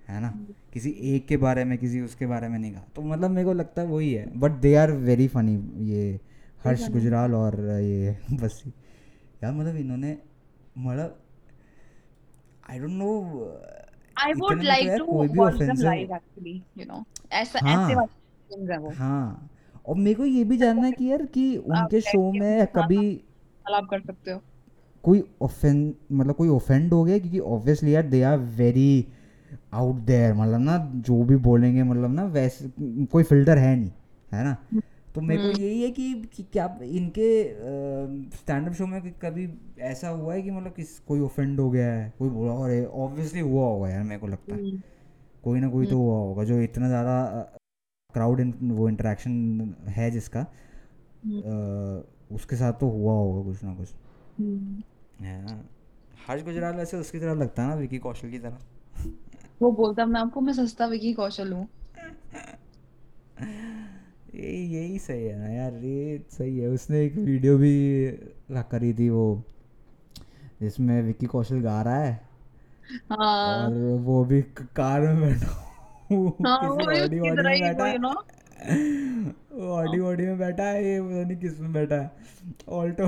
है 0.08 0.20
ना? 0.22 0.30
किसी 0.74 0.90
एक 1.16 1.26
के 1.28 1.38
बारे 1.38 1.64
में 1.66 1.78
किसी 1.78 2.02
उसके 2.02 2.26
बारे 2.26 2.48
में 2.48 2.58
नहीं 2.60 2.72
कहा। 2.72 2.84
तो 2.96 3.02
मतलब 3.02 3.32
मेरे 3.32 3.46
को 3.46 3.54
लगता 3.54 3.82
है 3.82 3.88
वही 3.88 4.14
है 4.14 4.26
but 4.40 4.52
they 4.62 4.74
are 4.76 4.92
very 4.92 5.28
funny 5.28 5.56
ये 5.90 6.20
हर्ष 6.64 6.88
गुजराल 6.90 7.34
और 7.36 7.60
ये 7.82 8.18
बसी 8.42 8.70
यार 9.44 9.54
मतलब 9.54 9.76
इन्होंने 9.76 10.18
मतलब 10.78 11.20
I 12.70 12.80
don't 12.80 12.92
know 12.92 13.12
I 14.18 14.34
would 14.34 14.64
like 14.64 14.90
to 15.00 15.06
कोई 15.06 15.28
भी 15.28 15.40
watch 15.40 15.54
them 15.54 15.64
offensive 15.64 15.86
live 15.86 16.16
actually 16.16 16.56
you 16.78 16.86
know 16.86 17.04
ऐसा 17.32 17.60
ऐसे 17.60 17.70
हाँ। 17.70 17.96
वाले 17.96 18.56
things 18.56 18.72
है 18.72 18.78
वो 18.78 18.90
हाँ। 18.98 19.50
और 19.86 19.96
मेरे 19.96 20.16
को 20.16 20.26
ये 20.26 20.44
भी 20.44 20.58
जानना 20.58 20.86
है 20.86 20.92
कि 20.92 21.12
यार 21.12 21.26
कि 21.26 21.46
उनके 21.58 22.02
शो 22.02 22.32
में 22.32 22.66
कभी 22.76 23.00
आप 23.76 23.88
कर 23.92 24.00
सकते 24.00 24.32
हो। 24.32 24.42
कोई 25.04 25.24
ऑफेंड 25.42 25.94
मतलब 26.12 26.36
कोई 26.36 26.50
ऑफेंड 26.50 26.94
हो 26.94 27.04
गया 27.04 27.18
क्योंकि 27.20 27.40
ऑब्वियसली 27.40 27.96
यार 27.96 28.04
they 28.04 28.22
are 28.24 28.38
very 28.38 29.08
out 29.74 29.96
there 29.96 30.34
मतलब 30.34 30.60
ना 30.60 30.78
जो 30.96 31.24
भी 31.24 31.36
बोलेंगे 31.36 31.84
मतलब 31.84 32.14
ना 32.14 32.24
वैसे 32.24 32.72
कोई 33.06 33.24
फ़िल्टर 33.24 33.58
है 33.58 33.76
नहीं 33.76 33.92
है 34.34 34.44
ना? 34.44 34.58
तो 35.16 35.22
मेरे 35.22 35.42
को 35.42 35.50
यही 35.50 35.82
है 35.84 35.92
कि, 35.92 36.14
कि 36.36 36.44
क्या 36.44 36.80
इनके 36.84 37.44
स्टैंड 38.38 38.68
अप 38.68 38.74
शो 38.74 38.88
में 38.88 39.12
कभी 39.12 39.50
ऐसा 39.80 40.10
हुआ 40.10 40.34
है 40.34 40.42
कि 40.42 40.52
मतलब 40.52 40.74
किस 40.74 41.00
कोई 41.00 41.20
ऑफेंड 41.20 41.60
हो 41.60 41.70
गया 41.72 41.94
है 41.94 42.14
कोई 42.20 42.30
बोला 42.30 42.52
और 42.52 42.86
ऑब्वियसली 42.86 43.40
हुआ 43.40 43.66
होगा 43.66 43.90
यार 43.90 44.04
मेरे 44.04 44.22
को 44.22 44.28
लगता 44.28 44.56
है। 44.56 44.62
हम्म, 44.62 44.82
कोई 45.44 45.60
ना 45.60 45.70
कोई 45.70 45.86
तो 45.86 45.98
हुआ 45.98 46.16
होगा 46.16 46.44
जो 46.44 46.62
इतना 46.62 46.88
ज़्यादा 46.88 47.42
क्राउड 48.14 48.54
वो 48.64 48.90
इंटरेक्शन 48.90 49.76
है 49.88 50.12
जिसका 50.12 50.40
हम्म, 51.26 51.42
अ, 51.42 52.36
उसके 52.36 52.56
साथ 52.56 52.74
तो 52.74 52.90
हुआ 52.90 53.14
होगा 53.14 53.44
कुछ 53.44 53.64
ना 53.64 53.76
कुछ। 53.76 53.94
हम्म। 54.40 54.84
हर्ष 56.28 56.44
गुजराल 56.44 56.76
वैसे 56.76 56.98
उसकी 56.98 57.20
तरह 57.20 57.34
लगता 57.34 57.64
है 57.64 57.70
ना 57.70 57.76
विकी 57.76 57.98
कौशल 57.98 58.30
की 58.30 58.40
तरह। 58.40 58.58
वो 59.62 59.72
बोलता 59.72 60.06
मैं 60.06 60.20
आपको 60.22 60.42
मैं 60.42 60.54
सस्ता 60.54 60.86
विकी 60.86 61.14
कौशल 61.14 61.54
हूँ। 61.54 61.68
यही 64.36 64.64
यही 64.76 65.00
सही 65.00 65.24
है 65.24 65.38
ना 65.40 65.50
यार 65.50 65.74
ये 65.86 66.22
सही 66.32 66.58
है। 66.60 66.68
उसने 66.70 67.06
एक 67.06 67.16
वीडियो 67.18 67.58
भी 67.58 68.08
रख 68.52 68.70
करी 68.70 68.94
थी 68.94 69.10
वो 69.10 69.44
जिसमें 70.62 71.02
विकी 71.02 71.26
कौशल 71.26 71.60
गा 71.62 71.82
रहा 71.82 71.98
है। 71.98 72.14
हाँ। 73.12 73.66
और 73.66 73.74
वो 74.02 74.24
भी 74.26 74.42
कार 74.76 75.02
में 75.02 75.22
बैठा 75.22 75.48
हाँ। 75.48 76.60
किसी 76.60 76.68
वो 76.68 76.76
ऑडी 76.84 77.00
ऑडी 77.00 77.20
में 77.20 77.36
बैठा 77.36 77.86
है। 77.86 77.98
वो 79.54 79.72
ऑडी 79.74 80.00
ऑडी 80.02 80.26
में 80.26 80.38
बैठा 80.40 80.64
है 80.64 80.84
ये 80.86 81.00
पता 81.02 81.28
नहीं 81.28 81.38
किसमें 81.38 81.74
बैठा 81.74 81.96
है। 81.96 82.12
ऑल्टो। 82.70 83.08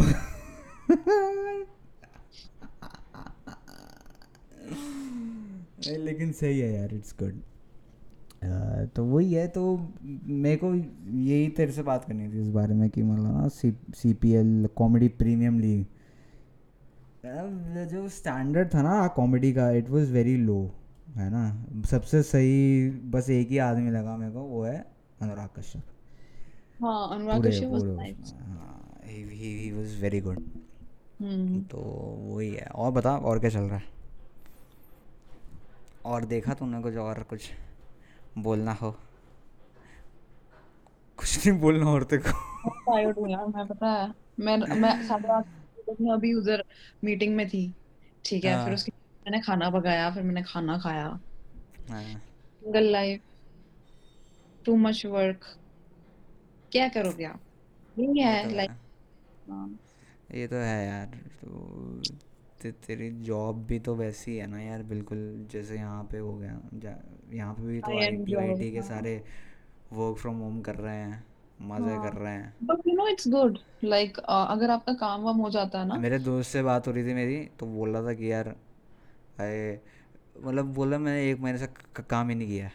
लेकिन 5.88 6.32
सही 6.32 6.60
है 6.60 6.72
यार 6.74 6.94
इट्स 6.94 7.16
गुड 7.20 7.42
तो 8.96 9.04
वही 9.06 9.34
है 9.34 9.48
तो 9.48 9.62
मेरे 10.04 10.56
को 10.58 10.74
यही 10.74 11.48
तेरे 11.50 11.72
से 11.72 11.84
बात 11.84 12.06
करनी 12.06 12.28
थी 12.34 12.42
इस 12.42 12.50
बारे 12.50 12.74
में 12.74 12.90
कि 12.90 13.04
मतलब 13.04 13.38
ना 13.38 13.48
C 13.48 13.72
C 13.96 14.14
P 14.14 14.32
L 14.32 14.68
comedy 14.76 15.08
premium 15.22 15.60
league 15.60 15.86
जो 17.92 18.08
स्टैंडर्ड 18.10 18.74
था 18.74 18.82
ना 18.82 19.08
कॉमेडी 19.16 19.52
का 19.54 19.70
इट 19.72 19.90
वाज 19.90 20.12
वेरी 20.12 20.36
लो 20.38 20.60
है 21.18 21.30
ना? 21.30 21.44
सबसे 21.90 22.22
सही 22.24 22.90
बस 23.10 23.30
एक 23.30 23.50
ही 23.50 23.58
आदमी 23.58 23.92
लगा 23.92 24.16
मेरे 24.18 24.32
को 24.32 24.40
वो 24.40 24.64
है 24.64 24.78
अनुराग 25.22 25.50
कश्यप. 25.60 25.84
हाँ 26.84 27.10
Anurag 27.16 27.48
Kashyap 27.48 27.70
was 29.74 30.00
very 30.02 30.20
good 30.22 30.40
hmm. 31.22 31.62
तो 31.64 31.78
वही 32.34 32.50
है 32.50 32.66
और 32.66 32.92
बता 32.92 33.16
और 33.18 33.40
क्या 33.40 33.50
चल 33.50 33.60
रहा 33.60 33.78
है? 33.78 33.95
और 36.06 36.26
देखा 36.26 36.54
तूने 36.54 36.82
कुछ 36.82 36.96
और 37.04 37.22
कुछ 37.30 37.50
बोलना 38.38 38.74
हो? 38.82 38.92
कुछ 41.20 41.48
नहीं 41.48 41.60
बोलना 41.60 41.90
और 41.92 42.04
तेरे 42.04 42.22
को। 42.22 42.70
टायर्ड 42.92 43.18
हूँ 43.20 43.30
यार 43.32 43.46
मैं 43.48 43.66
पता 43.68 43.92
है 43.94 44.12
मैं 44.40 44.58
मैं 44.82 44.92
साढ़े 45.08 45.30
आठ 45.34 45.46
में 46.02 46.12
अभी 46.14 46.34
उधर 46.34 46.64
मीटिंग 47.04 47.36
में 47.36 47.48
थी 47.50 47.64
ठीक 48.26 48.46
है 48.46 48.52
फिर 48.52 48.66
हाँ। 48.66 48.74
उसके 48.74 48.92
मैंने 49.26 49.40
खाना 49.42 49.70
पकाया 49.70 50.10
फिर 50.14 50.24
मैंने 50.24 50.44
खाना 50.44 50.78
खाया। 50.80 51.08
हाँ। 51.90 52.04
Single 52.04 52.92
life 52.92 53.22
too 54.66 54.76
much 54.78 55.06
work 55.06 55.46
क्या 56.72 56.88
करोगे 56.90 57.26
आप? 57.26 57.40
यही 58.00 58.20
है 58.20 58.44
तो 58.50 58.56
लाइफ 58.56 58.72
ये 60.36 60.48
तो 60.48 60.56
है 60.56 60.86
यार 60.88 61.06
तो 61.42 62.02
ते, 62.62 62.72
तेरी 62.72 63.10
जॉब 63.24 63.66
भी 63.66 63.80
तो 63.80 63.96
वैसी 63.96 64.36
है 64.38 64.48
ना 64.48 64.60
यार 64.62 64.84
बिल्कुल 64.84 65.48
जैसे 65.52 65.76
यहाँ 65.76 66.04
पे 66.04 66.18
हो 66.18 66.34
गया 66.38 66.60
यहाँ 67.34 67.54
पे 67.54 67.64
भी 67.64 67.80
तो 67.82 67.92
आई 67.92 68.06
आई 68.36 68.54
टी 68.56 68.72
के 68.72 68.82
सारे 68.82 69.24
वर्क 69.94 70.18
फ्रॉम 70.18 70.36
होम 70.36 70.62
कर 70.62 70.76
रहे 70.76 70.96
हैं 70.96 71.24
मज़े 71.62 71.94
हाँ। 71.94 72.04
कर 72.04 72.18
रहे 72.18 72.34
हैं। 72.34 72.54
But 72.64 72.88
you 72.88 72.94
know 72.96 73.08
it's 73.08 73.28
good 73.28 73.58
like 73.84 74.18
अगर 74.20 74.70
आपका 74.70 74.94
काम 74.94 75.22
वाम 75.22 75.38
हो 75.38 75.50
जाता 75.50 75.80
है 75.80 75.88
ना। 75.88 75.96
मेरे 75.96 76.20
दोस्त 76.20 76.52
से 76.52 76.64
बात 76.64 76.88
हो 76.88 76.92
रही 76.92 77.04
थी 77.04 77.14
मेरी 77.14 77.38
तो 77.60 77.66
बोल 77.66 77.90
रहा 77.90 78.02
था 78.04 78.14
कि 78.14 78.32
यार 78.32 78.56
मतलब 80.46 80.74
बोला 80.74 80.98
मैंने 80.98 81.30
एक 81.32 81.40
महीने 81.40 81.58
से 81.58 81.68
काम 82.10 82.30
ही 82.30 82.36
नहीं 82.36 82.48
किया। 82.48 82.70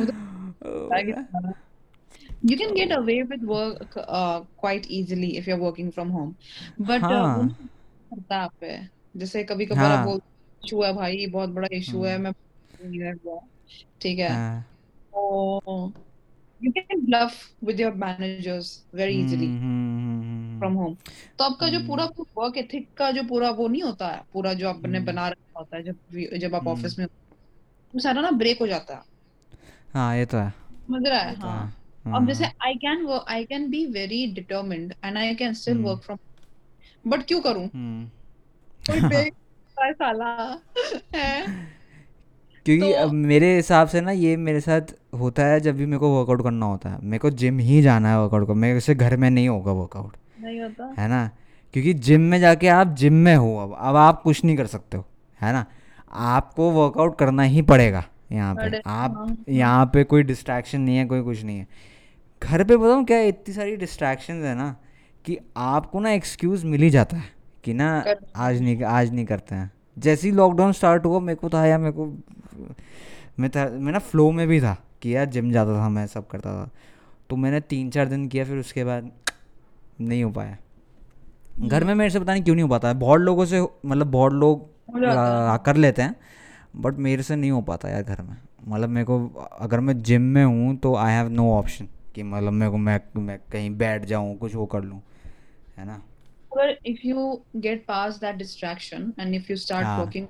उधर 0.00 1.54
you 2.42 2.56
can 2.56 2.74
get 2.74 2.90
away 2.92 3.22
with 3.22 3.42
work 3.42 3.96
uh, 3.96 4.40
quite 4.56 4.86
easily 4.90 5.36
if 5.36 5.46
you're 5.46 5.58
working 5.58 5.92
from 5.92 6.10
home. 6.10 6.36
But 6.78 7.02
uh, 7.02 7.52
हाँ। 8.32 8.48
पे 8.60 8.88
जैसे 9.16 9.44
कभी 9.44 9.66
कभार 9.66 9.90
हाँ। 9.90 10.04
बोल 10.04 10.20
इशू 10.64 10.82
है 10.82 10.92
भाई 10.92 11.26
बहुत 11.26 11.50
बड़ा 11.50 11.68
इशू 11.72 12.04
है 12.04 12.14
हम्म, 12.14 12.32
मैं 12.80 13.38
ठीक 14.00 14.18
है। 14.18 14.60
तो 15.14 15.92
you 16.60 16.72
can 16.72 17.06
bluff 17.06 17.52
with 17.62 17.78
your 17.80 17.92
managers 17.94 18.84
very 18.94 19.14
easily 19.14 19.46
hmm, 19.46 19.60
hmm, 19.60 20.20
hmm, 20.20 20.22
hmm, 20.22 20.58
from 20.58 20.74
home 20.74 20.94
तो 21.38 21.44
आपका 21.44 21.68
जो 21.68 21.80
पूरा 21.86 22.04
हम्म। 22.04 22.24
वर्क 22.38 22.56
एथिक 22.56 22.88
का 22.96 23.10
जो 23.10 23.22
पूरा 23.22 23.50
वो 23.50 23.68
नहीं 23.68 23.82
होता 23.82 24.08
है 24.08 24.22
पूरा 24.32 24.54
जो 24.54 24.68
आपने 24.68 24.98
हम्म। 24.98 25.06
बना 25.06 25.28
रखा 25.28 25.58
होता 25.58 25.76
है 25.76 25.82
जब 25.82 26.38
जब 26.38 26.54
आप 26.54 26.66
ऑफ़िस 26.66 26.98
में 26.98 27.06
वो 27.06 28.00
सारा 28.00 28.20
ना 28.20 28.30
ब्रेक 28.30 28.60
हो 28.60 28.66
जाता 28.66 28.94
है। 28.94 29.02
हाँ 29.94 30.16
ये 30.16 30.26
तो 30.26 30.38
है। 30.38 30.50
समझ 30.50 31.06
रहा 31.06 31.18
है? 31.18 31.30
ये 31.30 31.36
तो 31.36 31.48
है। 31.48 31.79
अब 32.06 32.26
जैसे 32.26 32.44
I 32.44 32.74
can 32.74 33.20
I 33.28 33.44
can 33.44 33.70
be 33.70 33.86
very 33.86 34.26
determined 34.26 34.94
and 35.04 35.18
I 35.18 35.34
can 35.34 35.54
still 35.54 35.78
work 35.78 36.02
from 36.02 36.18
but 37.06 37.22
क्यों 37.22 37.40
करूँ? 37.40 37.64
हम्म। 37.74 38.10
कोई 38.90 39.92
साला 39.92 40.60
है। 41.14 41.44
क्योंकि 42.64 42.92
तो 42.92 42.98
अब 42.98 43.12
मेरे 43.12 43.56
हिसाब 43.56 43.88
से 43.88 44.00
ना 44.00 44.10
ये 44.10 44.36
मेरे 44.36 44.60
साथ 44.60 44.80
होता 45.18 45.46
है 45.46 45.60
जब 45.60 45.76
भी 45.76 45.86
मेरे 45.86 45.98
को 45.98 46.18
वर्कआउट 46.18 46.42
करना 46.42 46.66
होता 46.66 46.90
है। 46.90 46.98
मेरे 47.02 47.18
को 47.18 47.30
जिम 47.30 47.58
ही 47.58 47.82
जाना 47.82 48.08
है 48.10 48.22
वर्कआउट 48.22 48.46
को। 48.46 48.54
मेरे 48.54 48.80
से 48.80 48.94
घर 48.94 49.16
में 49.16 49.30
नहीं 49.30 49.48
होगा 49.48 49.72
वर्कआउट 49.72 50.16
नहीं 50.40 50.60
होता। 50.60 50.94
है 50.98 51.08
ना? 51.08 51.30
क्योंकि 51.72 51.94
जिम 51.94 52.20
में 52.20 52.40
जाके 52.40 52.68
आप 52.68 52.86
जिम 52.88 53.12
में 53.12 53.36
हो 53.36 53.56
अब। 53.56 53.76
अब 53.78 53.96
आप 53.96 54.22
कुछ 54.22 54.44
नहीं 54.44 54.56
कर 54.56 54.66
सकते 54.66 54.96
हो। 54.96 55.04
है 55.40 55.52
ना? 55.52 55.66
आपको 56.12 56.70
वर्कआउट 56.70 57.18
करना 57.18 57.42
ही 57.42 57.62
पड़ेगा 57.62 58.04
यहाँ 58.32 58.54
पे। 58.54 58.78
आप 58.86 59.14
हाँ। 59.16 59.36
यहाँ 59.48 59.86
पे 59.86 60.04
कोई 60.04 60.22
डिस्ट्रैक्शन 60.22 60.80
नहीं 60.80 60.96
है 60.96 61.06
कोई 61.06 61.22
कुछ 61.22 61.42
नहीं 61.42 61.58
है। 61.58 61.89
घर 62.42 62.64
पे 62.64 62.76
बताऊँ 62.76 63.04
क्या 63.04 63.20
इतनी 63.22 63.54
सारी 63.54 63.76
डिस्ट्रैक्शंस 63.76 64.44
है 64.44 64.54
ना 64.54 64.74
कि 65.24 65.38
आपको 65.56 66.00
ना 66.00 66.10
एक्सक्यूज़ 66.10 66.66
मिल 66.66 66.82
ही 66.82 66.90
जाता 66.90 67.16
है 67.16 67.24
कि 67.64 67.74
ना 67.74 68.04
आज 68.36 68.60
नहीं 68.62 68.82
आज 68.84 69.12
नहीं 69.12 69.24
करते 69.26 69.54
हैं। 69.54 69.70
जैसे 69.98 70.28
ही 70.28 70.34
लॉकडाउन 70.34 70.72
स्टार्ट 70.72 71.04
हुआ 71.04 71.20
मेरे 71.20 71.36
को 71.36 71.48
था 71.48 71.64
यार 71.66 71.78
मेरे 71.78 71.92
को 71.92 72.06
मैं 73.40 73.50
था 73.50 73.68
मैं 73.70 73.92
ना 73.92 73.98
फ्लो 73.98 74.30
में 74.30 74.46
भी 74.48 74.60
था 74.60 74.76
कि 75.02 75.14
यार 75.14 75.26
जिम 75.26 75.50
जाता 75.52 75.74
था 75.76 75.88
मैं 75.88 76.06
सब 76.06 76.26
करता 76.28 76.52
था। 76.54 76.70
तो 77.30 77.36
मैंने 77.36 77.60
तीन 77.62 77.90
चार 77.90 78.08
दिन 78.08 78.26
किया 78.28 78.44
फिर 78.44 78.58
उसके 78.58 78.84
बाद 78.84 79.10
नहीं 80.00 80.22
हो 80.24 80.30
पाया। 80.30 80.56
घर 81.58 81.84
में 81.84 81.94
मेरे 81.94 82.10
से 82.10 82.20
पता 82.20 82.32
नहीं 82.32 82.42
क्यों 82.42 82.54
नहीं 82.54 82.62
हो 82.62 82.68
पाता 82.68 82.88
है। 82.88 82.94
बहुत 82.96 83.20
लोगों 83.20 83.44
से 83.46 83.60
मतलब 83.60 84.10
बहुत 84.10 84.32
लोग 84.32 84.68
कर 85.64 85.76
लेते 85.76 86.02
हैं 86.02 86.14
बट 86.76 86.98
मेरे 86.98 87.22
से 87.22 87.36
नहीं 87.36 87.50
हो 87.50 87.60
पाता 87.62 87.88
यार 87.88 88.02
घर 88.02 88.22
में। 88.22 88.36
मतलब 88.68 88.88
मेरे 88.88 89.04
को 89.04 89.48
अगर 89.60 89.80
मैं 89.80 90.02
जिम 90.02 90.22
में 90.22 90.44
हूँ 90.44 90.76
तो 90.76 90.94
आई 90.96 91.12
हैव 91.12 91.28
नो 91.30 91.50
ऑप्शन 91.52 91.88
कि 92.14 92.22
मतलब 92.22 92.52
मेरे 92.52 92.78
मैं 92.78 93.00
मैं 93.22 93.38
कहीं 93.52 93.70
बैठ 93.70 94.04
जाऊँ 94.04 94.38
कुछ 94.38 94.54
वो 94.54 94.66
कर 94.66 94.82
लूँ 94.82 95.02
है 95.78 95.84
ना? 95.84 96.02
अगर 96.52 96.78
if 96.86 96.98
you 97.04 97.44
get 97.56 97.86
past 97.86 98.16
that 98.16 98.36
distraction 98.36 99.12
and 99.20 99.34
if 99.34 99.46
you 99.50 99.56
start 99.56 100.00
working 100.00 100.26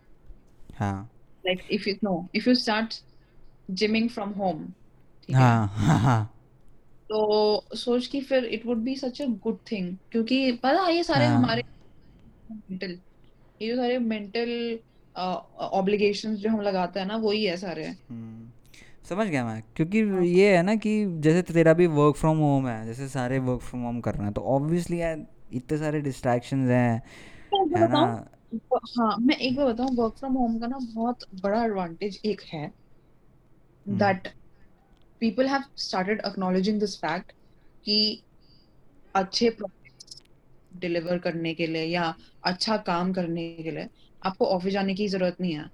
हाँ। 0.76 1.10
Like 1.46 1.60
if 1.70 1.88
you 1.88 1.94
know 2.04 2.28
if 2.34 2.48
you 2.48 2.54
start 2.54 2.94
gyming 3.70 4.10
from 4.10 4.30
home 4.30 4.68
हाँ? 5.34 5.68
हाँ 5.68 6.36
तो 7.08 7.64
सोच 7.74 8.06
की 8.06 8.20
फिर 8.20 8.44
it 8.44 8.66
would 8.66 8.78
be 8.78 8.96
such 8.96 9.22
a 9.22 9.26
good 9.26 9.58
thing 9.72 9.96
क्योंकि 10.12 10.52
पता 10.52 10.82
है 10.82 10.96
ये 10.96 11.02
सारे 11.02 11.26
हाँ. 11.26 11.36
हमारे 11.36 11.62
मेंटल 12.52 12.98
ये 13.62 13.76
सारे 13.76 13.98
मेंटल 13.98 14.78
ऑब्लिगेशंस 15.56 16.36
uh, 16.36 16.42
जो 16.42 16.50
हम 16.50 16.60
लगाते 16.60 17.00
हैं 17.00 17.06
ना 17.06 17.16
वही 17.16 17.44
है 17.44 17.56
सारे। 17.56 17.86
हम्म। 17.86 18.39
समझ 19.10 19.26
गया 19.26 19.44
मैं 19.44 19.62
क्योंकि 19.76 20.00
हाँ। 20.00 20.24
ये 20.24 20.56
है 20.56 20.62
ना 20.62 20.74
कि 20.76 20.90
जैसे 21.20 21.42
तेरा 21.52 21.72
भी 21.72 21.86
वर्क 21.86 22.16
फ्रॉम 22.16 22.38
होम 22.38 22.68
है 22.68 22.86
जैसे 22.86 23.08
सारे 23.08 23.38
वर्क 23.38 23.60
फ्रॉम 23.60 23.82
होम 23.82 24.00
कर 24.00 24.14
रहे 24.14 24.24
हैं 24.24 24.32
तो 24.32 24.40
ऑब्वियसली 24.40 25.00
इतने 25.56 25.78
सारे 25.78 26.00
डिस्ट्रैक्शंस 26.00 26.68
हैं 26.70 27.02
है 27.54 27.88
ना? 27.88 28.26
हाँ 28.98 29.16
मैं 29.20 29.36
एक 29.36 29.56
बार 29.56 29.66
बताऊँ 29.66 29.96
वर्क 29.96 30.14
फ्रॉम 30.18 30.32
होम 30.32 30.58
का 30.58 30.66
ना 30.66 30.78
बहुत 30.94 31.24
बड़ा 31.34 31.64
एडवांटेज 31.64 32.20
एक 32.24 32.40
है 32.54 32.80
that 33.86 34.28
people 35.22 35.48
have 35.48 35.64
started 35.74 36.20
acknowledging 36.24 36.78
this 36.78 36.96
fact 36.96 37.32
कि 37.84 38.24
अच्छे 39.14 39.56
डिलीवर 40.76 41.18
करने 41.18 41.54
के 41.54 41.66
लिए 41.66 41.84
या 41.84 42.14
अच्छा 42.44 42.76
काम 42.76 43.12
करने 43.12 43.54
के 43.62 43.70
लिए 43.70 43.88
आपको 44.26 44.46
ऑफ़िस 44.46 44.72
जाने 44.72 44.94
की 44.94 45.08
ज़रूरत 45.08 45.36
नहीं 45.40 45.52
है। 45.52 45.68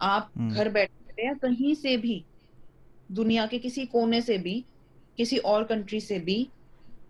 आप 0.00 0.30
हम्म। 0.36 0.54
घर 0.54 0.68
बैठे 0.68 1.26
या 1.26 1.34
कहीं 1.34 1.74
से 1.74 1.96
भी 1.96 2.24
दुनिया 3.12 3.46
के 3.46 3.58
किसी 3.58 3.86
कोने 3.86 4.20
से 4.20 4.38
भी 4.38 4.64
किसी 5.16 5.36
और 5.36 5.64
कंट्री 5.64 6.00
से 6.00 6.18
भी 6.18 6.48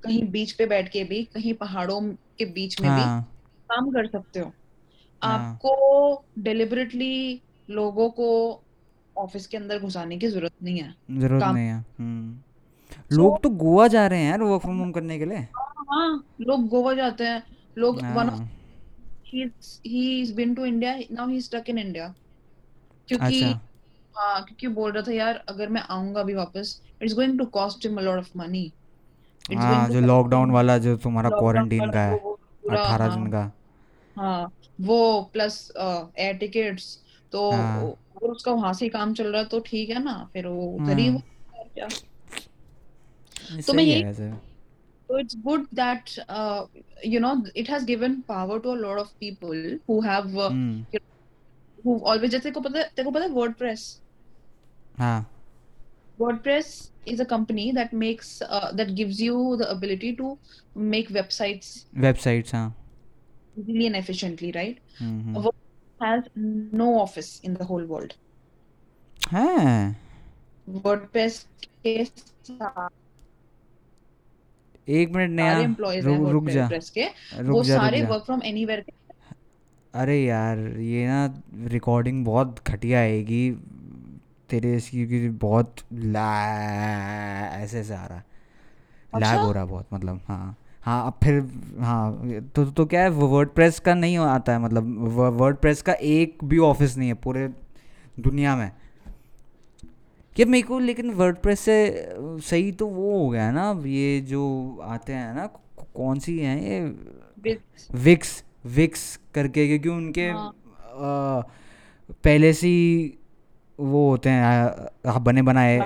कहीं 0.03 0.23
बीच 0.31 0.53
पे 0.53 0.67
बैठ 0.67 0.89
के 0.89 1.05
भी 1.05 1.25
कहीं 1.25 1.55
पहाड़ों 1.55 2.01
के 2.39 2.45
बीच 2.45 2.81
में 2.81 2.89
हाँ. 2.89 2.99
भी 2.99 3.05
हाँ। 3.05 3.23
काम 3.71 3.91
कर 3.91 4.07
सकते 4.07 4.41
हो। 4.41 4.53
हाँ। 5.23 5.53
आपको 5.53 6.25
डिलिबरेटली 6.39 7.43
लोगों 7.71 8.11
को 8.11 8.61
ऑफ़िस 9.19 9.47
के 9.47 9.57
अंदर 9.57 9.79
घुसाने 9.79 10.19
की 10.19 10.27
ज़रूरत 10.27 10.53
नहीं 10.63 10.79
है। 10.79 10.95
ज़रूरत 11.11 11.45
नहीं 11.45 11.69
है। 11.69 11.85
हम्म। 11.99 13.17
लोग 13.17 13.43
तो 13.43 13.51
गोवा 13.51 13.89
जा 13.89 14.07
रहे 14.07 14.21
हैं 14.21 14.31
यार 14.31 14.43
वर्क 14.43 14.63
फ्रॉम 14.63 14.79
होम 14.79 14.93
करने 14.93 15.19
के 15.19 15.25
लिए। 15.25 15.39
हाँ 15.91 16.25
लोग 16.41 16.69
गोवा 16.69 16.95
जाते 16.95 17.25
हैं। 17.25 17.43
लोग 17.79 17.97
वन 17.97 18.29
हाँ 18.29 18.51
he's 19.27 20.31
been 20.33 20.55
to 20.55 20.65
India 20.65 20.93
now 21.11 21.27
he's 21.27 21.47
stuck 21.47 21.69
in 21.69 21.79
India 21.79 22.15
क्योंकि 23.09 23.43
अच्छा। 23.43 23.61
हाँ 24.17 24.45
क्योंकि 24.45 24.69
बोल 24.69 24.93
रहा 24.93 25.03
था 25.03 25.13
यार 25.13 25.45
अगर 25.49 25.69
मैं 25.69 25.81
आऊँगा 25.81 26.21
अभी 26.21 26.35
वापस 26.35 26.81
it's 27.03 27.15
going 27.15 27.39
to 27.39 27.45
cost 27.45 27.87
him 27.87 27.99
a 27.99 28.03
lot 28.03 28.19
of 28.19 28.31
money 28.37 28.73
हाँ 29.57 29.89
जो 29.89 30.01
लॉकडाउन 30.01 30.51
वाला 30.51 30.79
जो 30.79 30.97
तुम्हारा 30.97 31.31
क्वारंटीन 31.31 31.91
का 31.91 32.01
है 32.01 32.19
अट्ठारह 32.19 33.05
हाँ। 33.05 33.19
दिन 33.19 33.31
का। 33.33 33.53
हाँ 34.17 34.53
वो 34.81 35.31
प्लस 35.33 35.73
एयर 35.77 36.37
टिकट्स 36.37 36.99
तो 37.33 37.51
हाँ। 37.53 37.83
अगर 37.87 38.27
उसका 38.27 38.53
वहाँ 38.53 38.73
से 38.73 38.85
ही 38.85 38.89
काम 38.89 39.15
चल 39.15 39.27
रहा 39.27 39.43
है 39.43 39.49
तो 39.49 39.61
ठीक 39.61 39.91
है 39.91 40.03
ना 40.05 40.31
फिर 40.33 40.47
वो 40.47 40.67
उधर 40.67 40.99
ही 40.99 41.11
क्या। 41.75 41.89
ये 43.53 43.63
तो 43.63 43.73
मैं 43.73 43.85
है 43.85 43.91
यही 43.91 44.33
So 45.09 45.17
it's 45.17 45.37
good 45.37 45.67
that 45.73 46.13
uh, 46.29 46.65
you 47.05 47.21
know 47.21 47.45
it 47.55 47.69
has 47.69 47.85
given 47.85 48.15
power 48.23 48.59
to 48.61 48.71
a 48.71 48.79
lot 48.79 48.99
of 48.99 49.11
people 49.21 49.61
who 49.87 50.01
have 50.01 50.37
uh, 50.37 50.49
hmm 50.51 50.85
who 51.85 51.95
always 52.13 52.31
जैसे 52.31 52.51
को 52.51 52.61
पता 52.61 52.79
है 52.79 52.85
तेरे 52.97 53.05
को 53.05 53.11
पता 53.11 53.25
है 53.25 53.31
WordPress? 53.31 53.85
WordPress 56.21 56.93
is 57.09 57.23
a 57.23 57.25
company 57.25 57.71
that 57.73 57.95
makes 57.95 58.39
that 58.75 58.91
gives 58.91 59.21
you 59.21 59.57
the 59.57 59.69
ability 59.71 60.13
to 60.13 60.37
make 60.77 61.11
websites 61.13 61.87
websites 61.97 62.55
हाँ। 62.55 62.75
Easily 63.59 63.85
and 63.87 63.97
efficiently 63.97 64.51
right 64.51 64.81
has 66.01 66.23
no 66.77 66.93
office 67.01 67.41
in 67.45 67.55
the 67.55 67.63
whole 67.63 67.87
world 67.87 68.13
हाँ। 69.31 69.97
वर्डप्रेस 70.69 71.47
के 71.87 71.95
एक 74.89 75.11
मिनट 75.11 75.31
नया 75.31 75.53
रुक 76.01 76.49
जा। 76.49 76.69
रुक 76.69 76.85
जा 77.31 77.43
वो 77.53 77.63
सारे 77.65 78.03
वर्क 78.03 78.25
फ्रॉम 78.25 78.43
एनीवेयर 78.45 78.85
अरे 79.95 80.17
यार 80.25 80.59
ये 80.81 81.07
ना 81.07 81.43
रिकॉर्डिंग 81.69 82.25
बहुत 82.25 82.69
घटिया 82.69 83.01
आएगी। 83.01 83.51
तेरे 84.51 84.77
इसकी 84.77 85.29
बहुत 85.29 85.75
ऐसे 85.93 87.79
ऐसे 87.81 87.95
आ 87.95 88.07
रहा 88.07 88.19
है। 88.19 88.25
लैग 89.15 89.23
अच्छा 89.23 89.41
हो 89.41 89.53
रहा 89.53 89.63
है 89.63 89.69
बहुत 89.69 89.87
मतलब 89.93 90.21
हाँ। 90.29 90.57
हाँ 90.83 91.07
अब 91.07 91.13
फिर 91.25 91.51
हाँ 91.81 92.31
तो 92.41 92.65
तो 92.65 92.85
क्या 92.87 93.03
है 93.03 93.09
वर्ड 93.09 93.49
प्रेस 93.49 93.79
का 93.81 93.95
नहीं 93.95 94.19
आता 94.19 94.53
है 94.53 94.59
मतलब 94.59 94.99
वर्ड 95.41 95.57
प्रेस 95.57 95.83
का 95.83 95.93
एक 95.93 96.39
भी 96.45 96.59
ऑफ़िस 96.59 96.97
नहीं 96.97 97.09
है 97.09 97.15
पूरे 97.15 97.49
दुनिया 98.21 98.57
में। 98.57 98.73
कि 100.37 100.45
मेरे 100.45 100.63
को 100.63 100.79
लेकिन 100.79 101.11
वर्ड 101.11 101.37
प्रेस 101.37 101.61
से 101.61 102.09
सही 102.21 102.73
तो 102.73 102.87
वो 102.87 103.19
हो 103.19 103.29
गया 103.31 103.47
है 103.47 103.53
ना 103.53 103.83
ये 103.87 104.21
जो 104.21 104.79
आते 104.83 105.13
हैं 105.13 105.35
ना 105.35 105.47
कौन 105.95 106.19
सी 106.19 106.39
हैं 106.39 106.63
ये? 106.63 106.81
विक्स 107.95 108.45
विक्स 108.67 109.19
करके 109.35 109.67
क्योंकि 109.67 109.89
उनके 109.89 110.31
हाँ। 110.31 110.49
अ, 110.95 111.49
पहले 112.25 112.53
से 112.53 112.67
ही 112.67 113.19
वो 113.79 114.09
होते 114.11 114.31
हैं 114.31 114.43
अ, 115.07 115.19
बने 115.19 115.43
बनाए 115.43 115.79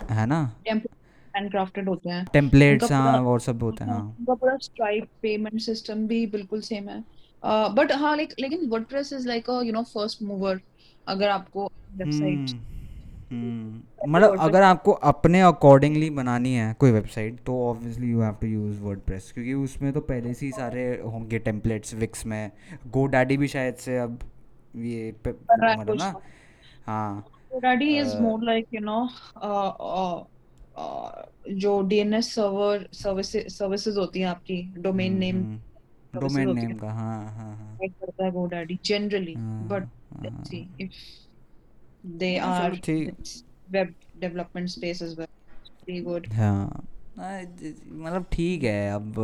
है 0.00 0.26
ना? 0.26 0.40
हैंडक्राफ्टेड 0.68 1.88
होते 1.88 2.10
हैं। 2.10 2.24
टेम्पलेट्स 2.32 2.92
हाँ 2.92 3.18
और 3.22 3.40
सब 3.40 3.62
होते 3.62 3.84
हैं 3.84 3.90
हाँ, 3.90 3.98
हाँ। 4.00 4.16
उनका 4.18 4.34
पूरा 4.34 4.56
स्ट्राइप 4.62 5.08
पेमेंट 5.22 5.60
सिस्टम 5.60 6.06
भी 6.06 6.26
बिल्कुल 6.26 6.60
सेम 6.60 6.88
है। 6.88 7.02
बट 7.74 7.92
हाँ 7.92 8.16
लाइक 8.16 8.32
लेकिन 8.40 8.68
WordPress 8.68 9.12
is 9.12 9.26
like 9.28 9.48
you 9.64 9.72
know 9.72 9.82
first 9.82 10.22
mover 10.22 10.60
अगर 11.06 11.28
आपको 11.28 11.66
वेबसाइट 11.96 12.50
हम्म 12.50 12.60
हम्म। 13.30 14.12
मतलब 14.12 14.38
अगर 14.40 14.62
आपको 14.62 14.92
अपने 15.10 15.40
अकॉर्डिंगली 15.40 16.08
बनानी 16.10 16.52
है 16.54 16.72
कोई 16.80 16.90
वेबसाइट 16.90 17.38
तो 17.46 17.58
obviously 17.68 18.10
you 18.10 18.20
have 18.20 18.34
to 18.40 18.46
use 18.46 18.80
WordPress 18.80 19.30
क्योंकि 19.34 19.54
उसमें 19.54 19.92
तो 19.92 20.00
पहले 20.00 20.34
से 20.34 20.46
ही 20.46 20.52
सारे 20.52 20.84
होंगे 21.06 21.38
टेम्पलेट्स 21.38 21.94
विक्स 21.94 22.26
में। 22.26 22.50
गो 22.90 23.06
डैडी 23.06 23.36
भी 23.36 23.48
शायद 23.48 23.74
से 23.76 23.98
अब 23.98 24.18
ये 24.76 25.14
मतलब 25.26 25.96
ना 25.98 26.12
हाँ। 26.86 27.26
रेडी 27.54 28.00
uh, 28.00 28.26
जो 31.50 31.80
डीएनएस 31.82 32.34
सर्वर 32.34 32.88
सर्विसेज़ 32.92 33.98
होती 33.98 34.20
हैं 34.20 34.26
आपकी 34.26 34.62
डोमेन 34.78 35.18
नेम 35.18 35.58
डोमेन 36.14 36.54
नेम 36.54 36.76
का 36.76 36.90
हाँ 36.90 37.78
GoDaddy 38.30 38.78
generally 38.84 39.34
but 39.38 39.88
see 40.46 40.90
they 42.06 42.36
are 42.38 42.80
web 43.70 43.94
development 44.20 44.68
space 44.68 45.02
as 45.02 45.18
very 45.18 46.00
good 46.00 46.26
मतलब 47.18 48.26
ठीक 48.32 48.62
है 48.62 48.92
अब 48.92 49.18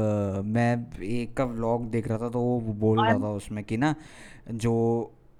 मैं 0.44 1.02
एक 1.02 1.36
का 1.36 1.44
व्लॉग 1.44 1.90
देख 1.90 2.08
रहा 2.08 2.18
था 2.18 2.28
तो 2.28 2.40
वो 2.40 2.60
बोल 2.60 3.04
रहा 3.04 3.18
था 3.18 3.30
उसमें 3.30 3.64
कि 3.64 3.76
ना 3.76 3.94
जो 4.50 4.74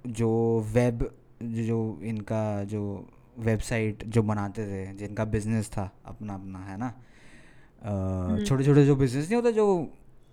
जो 0.06 0.30
वेब 0.74 1.10
जो 1.42 1.78
इनका 2.04 2.42
जो 2.64 2.82
वेबसाइट 3.38 4.04
जो 4.04 4.22
बनाते 4.22 4.66
थे 4.66 4.84
जिनका 4.96 5.24
बिज़नेस 5.24 5.70
था 5.70 5.90
अपना 6.06 6.34
अपना 6.34 6.58
है 6.58 6.76
ना? 6.78 6.92
हम्म, 7.82 8.44
छोटे 8.44 8.64
छोटे 8.64 8.84
जो 8.86 8.96
बिज़नेस 8.96 9.26
नहीं 9.26 9.36
होता 9.36 9.50
जो 9.50 9.66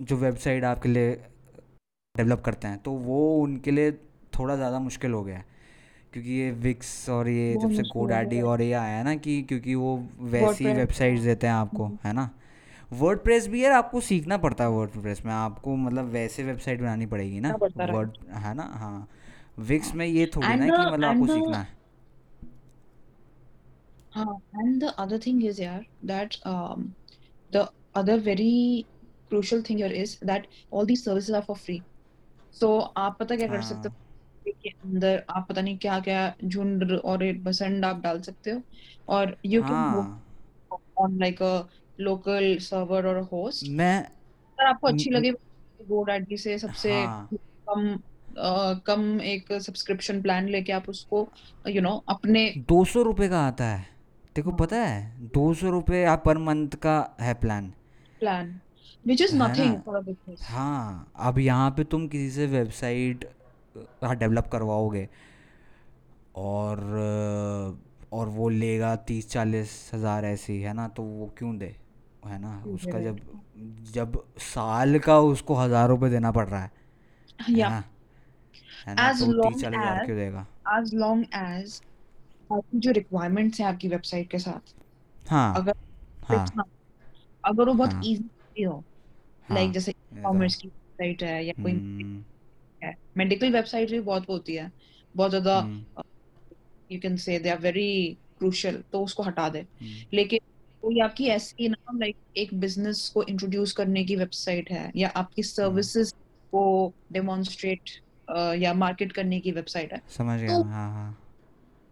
जो 0.01 0.15
वेबसाइट 0.17 0.63
आपके 0.63 0.89
लिए 0.89 1.11
डेवलप 2.15 2.41
करते 2.41 2.67
हैं 2.67 2.77
तो 2.77 2.91
वो 2.91 3.19
उनके 3.43 3.71
लिए 3.71 3.91
थोड़ा 4.39 4.55
ज़्यादा 4.55 4.79
मुश्किल 4.79 5.11
हो 5.13 5.23
गया 5.23 5.37
है। 5.37 5.45
क्योंकि 6.13 6.31
ये 6.31 6.51
विक्स 6.51 7.09
और 7.09 7.27
ये 7.29 7.57
जब 7.57 7.69
से 7.69 7.83
गोडैडी 7.83 8.35
गया 8.35 8.45
और 8.45 8.61
ये 8.61 8.73
आया 8.73 8.97
है 8.97 9.03
ना 9.03 9.15
कि 9.15 9.41
क्योंकि 9.43 9.75
वो 9.75 9.95
वैसी 10.21 10.71
वेबसाइट्स 10.73 11.23
देते 11.23 11.47
हैं 11.47 11.53
आपको 11.53 11.91
है 12.05 12.13
ना? 12.13 12.29
वर्ड 12.93 13.19
प्रेस 13.19 13.47
भी 13.47 13.63
यार 13.63 13.71
आपको 13.73 14.01
सीखना 14.01 14.37
पड़ता 14.37 14.63
है 14.63 14.69
वर्ड 14.69 14.91
प्रेस 15.01 15.21
में 15.25 15.31
आपको 15.33 15.75
मतलब 15.75 16.05
वैसे 16.11 16.43
वेबसाइट 16.43 16.79
बनानी 16.81 17.05
पड़ेगी 17.05 17.39
ना? 17.39 17.49
वर्ड 17.93 18.11
है 18.35 18.53
ना? 18.55 18.63
हाँ। 18.73 19.07
विक्स 19.59 19.93
में 19.95 20.05
ये 20.05 20.25
थोड़ी 20.25 20.47
ना 20.47 20.65
कि 20.65 20.71
मतलब 20.71 21.03
आपको 21.05 21.27
सीखना 21.27 21.57
है। 21.57 21.77
And 24.55 24.79
the 24.83 24.93
other 24.99 25.19
thing 25.25 25.43
is 25.45 25.61
यार 25.61 25.85
that 26.05 26.35
the 27.51 27.67
other 27.95 28.19
very 28.19 28.85
crucial 29.29 29.63
thing 29.69 29.79
यार 29.81 29.93
is 29.93 30.17
that 30.25 30.47
all 30.73 30.85
the 30.85 30.95
services 30.95 31.35
are 31.35 31.41
for 31.41 31.57
free 31.57 31.81
so 32.55 32.77
आप 32.79 33.17
पता 33.19 33.35
क्या 33.35 33.47
कर 33.47 33.61
सकते 33.61 33.89
हो? 33.89 33.95
हाँ। 33.95 34.05
अंदर 34.83 35.23
आप 35.29 35.45
पता 35.49 35.61
नहीं 35.61 35.77
क्या 35.77 35.99
क्या 35.99 36.33
झुंड 36.45 36.91
और 36.91 37.23
बसंड 37.43 37.85
आप 37.85 38.01
डाल 38.01 38.21
सकते 38.21 38.51
हो। 38.51 38.61
और 39.07 39.35
you 39.45 39.61
can 39.63 40.17
on 40.97 41.17
like 41.19 41.41
a 41.43 41.67
local 41.99 42.57
server 42.61 43.07
और 43.07 43.19
होस्ट 43.23 43.67
मैं 43.69 43.97
अगर 43.99 44.65
आपको 44.65 44.87
अच्छी 44.87 45.09
लगे 45.09 45.31
गो 45.79 46.05
से 46.37 46.57
सबसे 46.59 46.91
हाँ। 46.93 47.27
कम 47.69 47.87
कम 48.37 49.21
एक 49.21 49.51
सब्सक्रिप्शन 49.53 50.21
प्लान 50.21 50.47
लेके 50.47 50.71
आप 50.71 50.89
उसको 50.89 51.27
यू 51.67 51.81
नो 51.81 52.03
अपने 52.09 52.51
दो 52.69 52.83
सौ 52.85 53.01
रुपये 53.03 53.29
का 53.29 53.41
आता 53.47 53.65
है। 53.65 53.87
देखो 54.35 54.49
हाँ, 54.49 54.57
पता 54.57 54.77
है? 54.77 55.29
दो 55.33 55.53
सौ 55.53 55.69
रुपये 55.69 56.03
आप 56.05 56.23
पर 56.25 56.37
मंथ 56.37 56.75
का 56.83 56.97
है 57.21 57.33
प्लान 57.33 57.73
प्लान 58.19 58.59
which 59.05 59.21
is 59.21 59.33
है 59.33 59.37
ना? 59.37 59.45
nothing 59.45 59.75
for 59.83 59.95
a 59.97 60.43
हाँ 60.43 61.11
अब 61.15 61.39
यहाँ 61.39 61.69
पे 61.71 61.83
तुम 61.83 62.07
किसी 62.07 62.29
से 62.31 62.45
वेबसाइट 62.47 63.29
डेवलप 64.03 64.47
करवाओगे 64.51 65.07
और 66.35 66.79
और 68.13 68.27
वो 68.29 68.49
लेगा 68.49 68.95
तीस 69.07 69.29
चालीस 69.29 69.91
हज़ार 69.93 70.25
ऐसी 70.25 70.59
है 70.61 70.73
ना? 70.73 70.87
तो 70.87 71.03
वो 71.03 71.31
क्यों 71.37 71.57
दे? 71.57 71.75
है 72.27 72.39
ना? 72.41 72.63
उसका 72.67 72.99
जब 72.99 73.19
जब 73.93 74.23
साल 74.39 74.99
का 74.99 75.19
उसको 75.21 75.55
हज़ार 75.55 75.87
रुपये 75.89 76.09
देना 76.09 76.31
पड़ 76.31 76.47
रहा 76.47 76.61
है। 76.63 76.71
है 77.41 77.69
ना? 77.69 77.83
है 78.87 78.95
long 78.95 79.55
as 79.73 80.47
as 80.67 80.93
long 80.93 81.23
as 81.33 81.81
आपकी 82.51 82.79
जो 82.79 82.91
रिक्वायरमेंट्स 82.91 83.59
है 83.59 83.65
आपकी 83.67 83.87
वेबसाइट 83.87 84.29
के 84.31 84.39
साथ। 84.39 84.73
हाँ 85.29 85.53
अगर 85.55 85.73
हाँ। 86.23 86.45
हाँ, 86.57 86.65
अगर 87.43 87.65
वो 87.65 87.73
बहुत 87.73 87.93
हाँ। 87.93 88.01
इजी 88.05 88.63
हो 88.63 88.83
लाइक 89.51 89.65
हाँ 89.65 89.73
जैसे 89.73 89.91
ये 89.91 90.15
तो 90.15 90.21
कॉमर्स 90.23 90.55
की 90.55 90.67
वेबसाइट 90.67 91.23
है 91.23 91.45
या 91.45 91.53
कोई 91.61 91.71
हम्म। 91.71 92.23
है 92.83 92.95
मेडिकल 93.17 93.51
वेबसाइट 93.51 93.91
भी 93.91 93.99
बहुत 93.99 94.29
होती 94.29 94.55
है 94.55 94.71
बहुत 95.15 95.29
ज़्यादा 95.29 95.59
हम्म। 95.59 96.03
यू 96.91 96.99
कैन 96.99 97.15
से 97.17 97.39
दे 97.39 97.49
आर 97.49 97.59
वेरी 97.59 98.17
क्रूशियल 98.39 98.83
तो 98.91 99.03
उसको 99.03 99.23
हटा 99.23 99.49
दे। 99.49 99.59
हम्म। 99.59 100.05
लेकिन 100.13 100.39
कोई 100.81 100.99
आपकी 100.99 101.27
ऐसी 101.27 101.69
ना 101.69 101.97
लाइक 101.97 102.17
एक 102.37 102.53
बिज़नेस 102.59 103.09
को 103.13 103.23
इंट्रोड्यूस 103.23 103.71
करने 103.71 104.03
की 104.03 104.15
वेबसाइट 104.15 104.71
है 104.71 104.91
या 104.95 105.09
आपकी 105.09 105.41
हम्म, 105.41 105.49
सर्विसेज़ 105.49 106.13
को 106.53 106.93
डेमोन्स्ट्रेट 107.11 107.89
या 108.55 108.73
मार्केट 108.73 109.11
करने 109.11 109.39
की 109.39 109.51
वेबसाइट 109.51 109.93
है। 109.93 110.01
समझ 110.09 110.39
गया 110.41 110.57
तो 110.57 110.63
हाँ 110.63 110.89
हाँ। 110.93 111.11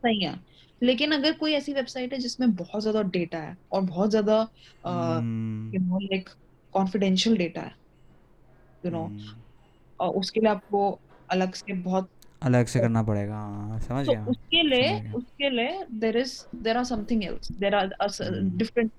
सही 0.04 0.24
है। 0.24 0.36
लेकिन 0.82 1.12
अगर 1.12 1.34
कोई 1.34 1.54
ऐसी 1.54 1.74
वेबसाइट 1.74 2.14
है 2.14 2.20
जिसमें 2.20 2.54
बहुत 2.56 2.82
ज़्यादा 2.82 3.02
डेटा 3.12 3.38
है 3.38 3.56
और 3.72 3.82
बहुत 3.82 4.10
ज़्यादा 4.10 4.40
you 4.86 5.80
know 5.80 6.00
like 6.00 6.30
confidential 6.74 7.38
data 7.38 7.62
है 7.62 7.76
यू 8.84 8.92
नो 8.92 9.04
हम्म। 9.04 9.42
और 10.00 10.14
उसके 10.16 10.40
लिए 10.40 10.50
आपको 10.50 10.90
अलग 11.30 11.54
से 11.54 11.74
बहुत 11.74 12.10
अलग 12.42 12.66
से 12.66 12.80
करना 12.80 13.04
पड़ेगा 13.04 13.36
हाँ 13.36 13.80
समझ 13.80 14.06
तो 14.06 14.12
गया। 14.12 14.26
उसके 14.26 14.62
लिए 14.64 15.12
उसके 15.12 15.50
लिए 15.50 15.86
there 15.92 16.18
is 16.18 16.36
there 16.56 16.78
are 16.78 16.84
something 16.84 17.24
else 17.24 17.52
there 17.52 17.76
are 17.76 17.90
different 18.58 18.92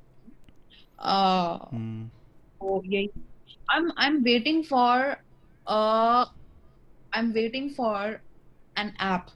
तो 2.60 2.82
यही। 2.84 3.08
I 3.70 3.78
am 3.78 3.90
I 3.98 4.06
am 4.06 4.22
waiting 4.22 4.62
for 4.64 5.04
am 7.16 7.32
waiting 7.32 7.70
for 7.70 8.18
an 8.76 8.90
app 9.04 9.30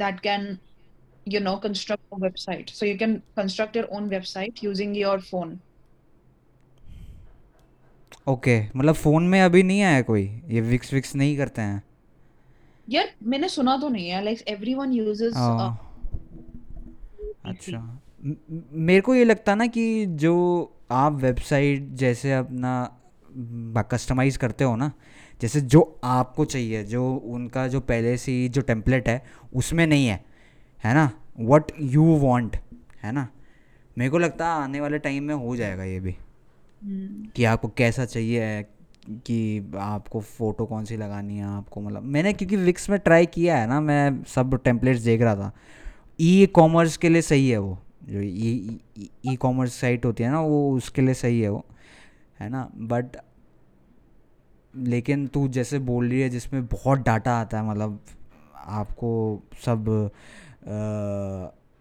that 0.00 0.18
can 0.22 0.42
you 1.26 1.40
know 1.40 1.52
construct 1.56 2.02
a 2.12 2.16
website. 2.16 2.70
So 2.70 2.86
you 2.86 2.98
can 2.98 3.22
construct 3.36 3.76
your 3.76 3.86
own 3.90 4.10
website 4.10 4.62
using 4.62 4.94
your 4.94 5.18
phone. 5.30 5.54
Okay 8.28 8.58
okay, 8.60 8.76
मतलब 8.76 8.94
phone 8.94 9.22
में 9.22 9.40
अभी 9.42 9.62
नहीं 9.62 9.82
आया 9.82 10.02
कोई? 10.02 10.42
ये 10.48 10.60
Vicks 10.60 10.92
Vicks 10.94 11.14
नहीं 11.16 11.36
करते 11.36 11.62
हैं? 11.62 11.82
यार 12.88 13.12
मैंने 13.22 13.48
सुना 13.48 13.76
तो 13.76 13.88
नहीं 13.88 14.08
है। 14.08 14.24
लाइक 14.24 14.42
एवरीवन 14.48 14.92
यूजेस 14.92 15.34
अच्छा। 17.44 18.02
मेरे 18.72 19.00
को 19.00 19.14
ये 19.14 19.24
लगता 19.24 19.54
ना 19.54 19.66
कि 19.66 20.06
जो 20.06 20.34
आप 20.90 21.12
वेबसाइट 21.12 21.88
जैसे 21.92 22.32
अपना 22.32 22.98
कस्टमाइज़ 23.92 24.38
करते 24.38 24.64
हो 24.64 24.76
ना 24.76 24.92
जैसे 25.40 25.60
जो 25.60 25.80
आपको 26.04 26.44
चाहिए 26.44 26.82
जो 26.84 27.04
उनका 27.14 27.66
जो 27.68 27.80
पहले 27.80 28.16
से 28.16 28.32
ही 28.32 28.48
जो 28.48 28.60
टेम्पलेट 28.62 29.08
है 29.08 29.22
उसमें 29.54 29.86
नहीं 29.86 30.06
है 30.06 30.24
है 30.84 30.94
ना? 30.94 31.10
वट 31.40 31.72
यू 31.80 32.04
वॉन्ट 32.18 32.56
है 33.02 33.12
ना? 33.12 33.28
मेरे 33.98 34.10
को 34.10 34.18
लगता 34.18 34.46
है 34.46 34.62
आने 34.62 34.80
वाले 34.80 34.98
टाइम 34.98 35.24
में 35.24 35.34
हो 35.34 35.56
जाएगा 35.56 35.84
ये 35.84 36.00
भी। 36.00 36.16
हम्म। 36.82 37.26
कि 37.36 37.44
आपको 37.44 37.68
कैसा 37.68 38.04
चाहिए 38.04 38.62
कि 39.26 39.72
आपको 39.78 40.20
फ़ोटो 40.20 40.64
कौन 40.66 40.84
सी 40.84 40.96
लगानी 40.96 41.36
है 41.38 41.44
आपको 41.46 41.80
मतलब 41.80 42.02
मैंने 42.04 42.32
क्योंकि 42.32 42.56
विक्स 42.56 42.88
में 42.90 42.98
ट्राई 43.00 43.26
किया 43.26 43.56
है 43.56 43.66
ना 43.66 43.80
मैं 43.80 44.22
सब 44.26 44.58
टेम्पलेट्स 44.64 45.00
देख 45.00 45.22
रहा 45.22 45.34
था। 45.36 45.52
ई 46.20 46.46
कॉमर्स 46.46 46.96
के 46.96 47.08
लिए 47.08 47.22
सही 47.22 47.48
है 47.50 47.58
वो 47.58 47.78
जो 48.08 48.20
ई 48.20 48.80
ई 49.26 49.36
कॉमर्स 49.36 49.74
साइट 49.80 50.04
होती 50.04 50.24
है 50.24 50.30
ना 50.30 50.40
वो 50.40 50.70
उसके 50.76 51.02
लिए 51.02 51.14
सही 51.14 51.40
है 51.40 51.48
वो 51.48 51.64
है 52.40 52.48
ना? 52.48 52.68
बट 52.76 53.16
लेकिन 54.76 55.26
तू 55.26 55.48
जैसे 55.48 55.78
बोल 55.78 56.08
रही 56.10 56.20
है 56.20 56.28
जिसमें 56.28 56.66
बहुत 56.66 56.98
डाटा 56.98 57.32
आता 57.32 57.58
है 57.60 57.68
मतलब 57.70 58.00
आपको 58.56 59.10
सब 59.64 60.10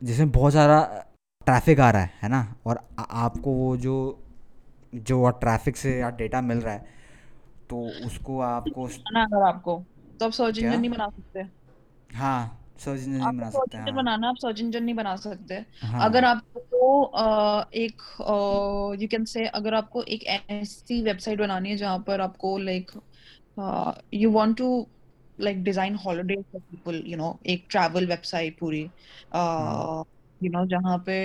जिसमें 0.01 0.31
बहुत 0.31 0.53
सारा 0.53 0.81
ट्रैफ़िक 1.47 1.79
आ 1.79 1.89
रहा 1.91 2.01
है 2.01 2.13
है 2.23 2.29
ना 2.29 2.55
और 2.65 2.79
आ- 2.99 3.03
आपको 3.23 3.51
वो 3.51 3.75
जो 3.77 3.95
जो 4.93 5.29
ट्रैफ़िक 5.31 5.77
से 5.77 6.11
डेटा 6.11 6.41
मिल 6.41 6.57
रहा 6.57 6.73
है 6.73 6.85
तो 7.69 7.89
उसको 8.03 8.39
आपको 8.41 8.87
अगर 8.87 9.41
आपको 9.43 9.77
तो 10.19 10.25
आप 10.25 10.31
सर्च 10.31 10.59
इंजन 10.59 10.79
नहीं 10.79 10.89
बना 10.91 11.07
सकते 11.09 11.43
हाँ 12.09 12.64
सर्च 12.79 13.01
इंजन 13.01 13.11
नहीं 13.19 13.35
बना 13.35 13.49
सकते 13.51 13.77
हाँ। 13.77 13.91
बनाना 13.91 14.29
आप 14.29 14.35
सर्च 14.37 14.59
इंजन 14.61 14.83
नहीं 14.83 14.95
बना 14.95 15.15
सकते। 15.17 15.63
अगर 16.01 16.25
हाँ 16.25 16.25
आपको 16.25 17.01
अ, 17.03 17.69
एक 17.75 18.01
यू 19.01 19.07
कैन 19.07 19.25
से 19.25 19.45
अगर 19.49 19.73
आपको 19.73 20.03
एक 20.09 20.23
ऐसी 20.51 21.01
वेबसाइट 21.03 21.39
बनानी 21.39 21.69
है 21.69 21.77
जहाँ 21.77 21.99
पर 22.07 22.21
आपको 22.21 22.57
like 22.59 22.91
you 24.13 24.31
want 24.31 24.57
to 24.57 24.67
like 25.37 25.63
design 25.63 25.95
holiday 25.97 26.35
for 26.43 26.61
people 26.61 27.03
you 27.07 27.17
know 27.17 27.39
एक 27.47 27.67
ट्रैवल 27.71 28.07
वेबसाइट 28.07 28.59
पूरी 28.59 28.81
यू 30.41 30.49
नो 30.51 30.65
जहाँ 30.67 30.97
पे 31.05 31.15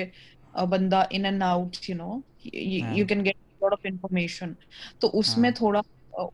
बंदा 0.67 1.09
in 1.13 1.27
and 1.27 1.43
out 1.43 1.77
you 1.91 1.97
know 1.97 2.23
you 2.47 2.81
हाँ। 2.81 3.07
Can 3.07 3.23
get 3.23 3.37
lot 3.63 3.73
of 3.73 3.87
information 3.87 4.57
तो 5.01 5.09
उसमें 5.21 5.51
हाँ। 5.51 5.55
थोड़ा 5.55 5.83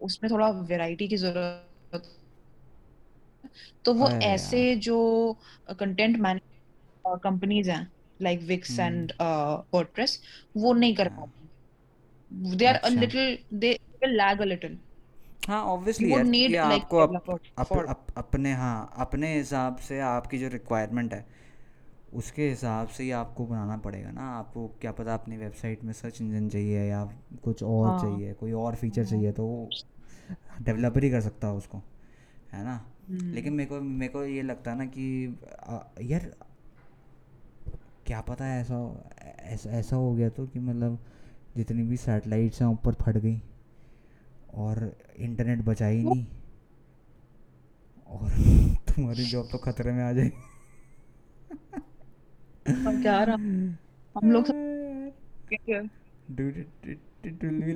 उसमें 0.03 0.31
थोड़ा 0.33 0.49
वैरायटी 0.63 1.09
की 1.09 1.17
ज़रूरत 1.17 1.73
तो 3.85 3.95
वो 3.95 4.09
ऐसे 4.23 4.75
जो 4.81 4.99
कंटेंट 5.81 6.17
मैनेज 6.19 6.43
कंपनीज़ 7.25 7.71
हैं 7.71 7.93
लाइक 8.21 8.41
विक्स 8.43 8.79
एंड 8.81 9.13
वर्डप्रेस 9.23 10.21
वो 10.57 10.73
नहीं 10.75 10.95
कर 10.97 11.09
हाँ। 11.09 11.11
पाती। 11.11 11.51
They 12.57 12.67
are 12.67 12.77
a 12.77 12.89
little 12.89 13.39
they 13.59 13.73
lag 14.07 14.41
a 14.41 14.45
little 14.45 14.79
हाँ 15.49 15.63
ऑब्वियसली 15.65 16.13
यार 16.13 16.25
नीड 16.25 16.57
लाइक 16.65 16.87
आपको 16.87 16.99
अप, 16.99 17.15
अप, 17.59 17.73
अप, 17.89 18.07
अपने 18.17 18.53
हाँ 18.53 18.95
अपने 18.97 19.35
हिसाब 19.39 19.77
से 19.79 20.01
आपकी 20.01 20.39
जो 20.39 20.49
रिक्वायरमेंट 20.49 21.15
है 21.15 21.25
उसके 22.15 22.49
हिसाब 22.49 22.89
से 22.89 23.05
ही 23.05 23.11
आपको 23.13 23.47
बनाना 23.47 23.77
पड़ेगा 23.77 24.11
ना। 24.11 24.23
आपको 24.39 24.67
क्या 24.81 24.93
पता 24.93 25.15
अपनी 25.15 25.37
वेबसाइट 25.37 25.85
में 25.85 25.93
सर्च 25.93 26.21
इंजन 26.21 26.49
चाहिए 26.49 26.85
या 26.89 27.05
कुछ 27.45 27.63
और 27.63 27.85
हाँ। 27.85 27.99
चाहिए 28.01 28.33
कोई 28.35 28.53
और 28.55 28.75
फीचर 28.75 29.05
हाँ। 29.05 29.11
चाहिए 29.11 29.33
तो 29.33 29.47
डेवलपर 30.63 31.05
ही 31.05 31.11
कर 31.11 31.21
सकता 31.21 31.49
है 31.49 31.55
उसको 31.55 31.79
है 32.53 32.65
ना? 32.65 32.81
लेकिन 33.11 33.47
हम्म। 33.47 33.57
मेरे 33.57 33.69
को 33.69 33.81
मेरे 33.81 34.13
को 34.13 34.25
ये 34.25 34.43
लगता 34.43 34.71
है 34.71 34.79
ना 34.79 34.85
कि 34.85 35.39
आ, 35.69 35.79
यार 36.03 36.35
क्या 38.07 38.21
पता 38.21 38.45
है 38.45 38.61
ऐसा 38.61 39.09
ऐसा 39.41 39.71
ऐसा 39.71 39.97
हो 39.97 40.15
गया 40.15 40.29
तो 40.29 40.47
कि 40.47 40.59
मतलब 40.59 40.99
जितनी 41.57 41.83
भी 41.83 41.97
सैटेलाइट्स 41.97 42.63
हैं 42.63 42.69
ऊपर 42.69 42.95
फट 42.95 43.17
गई 43.17 43.43
और 44.55 44.97
इंटरनेट 45.17 45.59
बचा 45.59 45.87
ही 45.87 46.05
नहीं। 46.05 46.27
और 48.07 48.31
तुम्हारी 48.89 49.25
जॉब 49.25 49.49
तो 49.53 49.59
खतरे 49.59 49.93
में 49.93 50.05
आ 50.05 50.13
जाएगी। 50.13 50.39
क्या 53.03 53.37
हम 54.17 54.25
लोग 54.25 54.47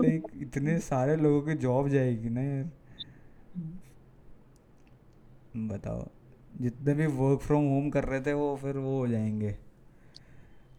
like 0.01 0.43
इतने 0.43 0.79
सारे 0.79 1.17
लोगों 1.17 1.43
की 1.43 1.55
जॉब 1.55 1.89
जाएगी 1.89 2.29
ना 2.29 2.41
यार। 2.41 2.71
बताओ। 5.57 6.09
जितने 6.61 6.95
भी 6.95 7.07
वर्क 7.07 7.41
फ्रॉम 7.41 7.65
होम 7.65 7.91
कर 7.91 8.05
रहे 8.05 8.21
थे 8.21 8.33
वो 8.33 8.59
फिर 8.63 8.77
वो 8.77 8.99
हो 8.99 9.07
जाएँगे। 9.09 9.57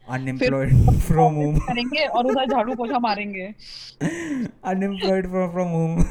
अनएम्प्लॉयड 0.09 0.74
फ्रॉम 0.99 1.34
होम 1.34 1.57
करेंगे 1.59 2.05
और 2.05 2.26
उधर 2.26 2.45
झाड़ू 2.45 2.76
पोछा 2.76 2.99
मारेंगे। 2.99 3.53
अनएम्प्लॉयड 4.63 5.28
फ्रॉम 5.28 5.51
फ्रॉम 5.51 5.67
होम 5.67 6.03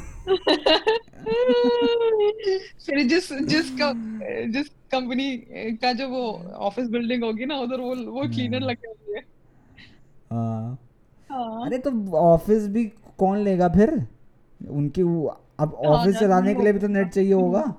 फिर 2.86 3.02
जिस 3.02 3.32
जिस 3.32 3.70
का 3.70 3.92
जिस 4.46 4.68
कंपनी 4.68 5.36
का 5.82 5.92
जो 5.92 6.08
वो 6.08 6.32
ऑफ़िस 6.54 6.88
बिल्डिंग 6.88 7.24
होगी 7.24 7.44
ना 7.44 7.56
उधर 7.58 7.80
वो 7.80 7.94
वो 7.96 8.28
क्लीनर 8.28 8.60
लगे 8.60 8.88
होंगे 8.88 9.20
हाँ। 10.32 10.78
हाँ। 11.30 11.66
अरे 11.66 11.78
तो 11.78 12.12
ऑफ़िस 12.12 12.66
भी 12.66 12.84
कौन 13.18 13.38
लेगा 13.38 13.68
फिर? 13.68 14.06
उनकी 14.68 15.02
वो- 15.02 15.34
अब 15.60 15.74
हाँ, 15.74 15.92
ऑफ़िस 15.92 16.16
चलाने 16.16 16.54
के 16.54 16.62
लिए 16.62 16.72
भी 16.72 16.78
तो 16.78 16.88
नेट 16.88 17.08
चाहिए 17.08 17.32
होगा। 17.32 17.74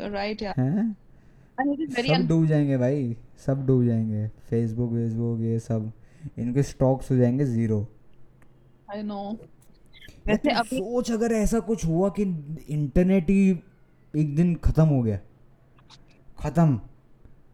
आर 0.00 0.10
राइट 0.10 0.42
यार 0.42 0.60
हैं? 0.60 0.96
सब 1.58 2.26
डूब 2.28 2.46
जाएँगे 2.46 2.76
भाई 2.76 3.16
सब 3.46 3.66
डूब 3.66 3.84
जाएँगे। 3.86 4.26
फेसबुक 4.50 4.92
वेसबुक 4.92 5.40
ये 5.40 5.58
सब। 5.58 5.90
इनके 6.38 6.62
स्टॉक्स 6.62 7.10
हो 7.10 7.16
जाएँगे 7.16 7.44
ज़ीरो 7.44 7.86
आई 8.90 9.02
नो 9.02 9.22
वैसे 10.26 10.50
अभी 10.50 10.78
सोच 10.78 11.10
अगर 11.12 11.32
ऐसा 11.32 11.58
कुछ 11.60 11.84
हुआ 11.86 12.08
कि 12.10 12.22
इंटरनेट 12.68 13.30
ही 13.30 13.50
एक 14.14 14.34
दिन 14.36 14.54
खत्म 14.54 14.84
हो 14.84 15.02
गया। 15.02 15.18
खत्म। 16.38 16.80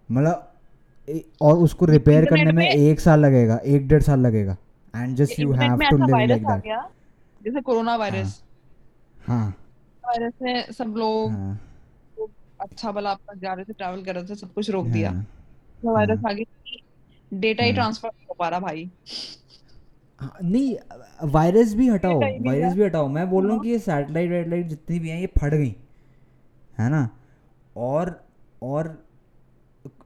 मतलब 0.09 0.53
और 1.42 1.59
उसको 1.59 1.86
रिपेयर 1.86 2.24
करने 2.24 2.53
में 2.53 2.68
एक 2.68 3.01
साल 3.01 3.20
लगेगा 3.20 3.57
एक 3.66 3.86
डेढ़ 3.88 4.03
साल 4.03 4.20
लगेगा। 4.20 4.57
And 4.94 5.16
just 5.16 5.38
you 5.40 5.53
have 5.53 5.78
to 5.80 5.97
live 5.97 6.16
like 6.18 6.47
that 6.47 6.64
जैसे 7.40 7.61
कोरोना 7.61 7.97
वायरस 7.97 8.42
हाँ। 9.26 9.49
वायरस 10.05 10.32
में 10.42 10.72
सब 10.72 10.94
लोग 10.97 11.30
हाँ। 11.30 11.61
अच्छा 12.61 12.92
भला 12.92 13.11
अपना 13.11 13.34
जा 13.40 13.52
रहे 13.52 13.64
थे 13.64 13.72
ट्रैवल 13.72 14.02
कर 14.04 14.14
रहे 14.14 14.24
थे 14.24 14.34
सब 14.34 14.52
कुछ 14.54 14.70
रोक 14.70 14.86
दिया। 14.86 15.11
हाँ। 15.11 15.26
तो 15.82 15.94
वायरस 15.94 16.24
आ 16.28 16.32
गया 16.32 16.78
डेटा 17.32 17.64
ही 17.64 17.70
हाँ। 17.70 17.74
ट्रांसफ़र 17.74 18.11
नहीं 18.14 18.26
हो 18.26 18.34
पा 18.38 18.48
रहा 18.48 18.61
भाई। 18.61 18.90
हाँ, 20.20 20.32
नहीं 20.42 20.76
वायरस 21.30 21.74
भी 21.74 21.88
हटाओ 21.88 22.20
वायरस 22.20 22.64
है। 22.64 22.74
भी 22.74 22.82
हटाओ। 22.82 23.09
मैं 23.09 23.28
बोल 23.30 23.44
रहा 23.44 23.52
हूँ 23.52 23.59
हाँ। 23.59 23.64
कि 23.64 23.70
ये 23.70 23.78
सैटेलाइट 23.78 24.30
वैटेलाइट 24.30 24.66
जितनी 24.66 24.98
भी 24.98 25.09
हैं 25.09 25.20
ये 25.20 25.26
फट 25.38 25.54
गई 25.54 25.74
है 26.78 26.88
ना? 26.90 27.09
और 27.76 28.20
और 28.62 29.07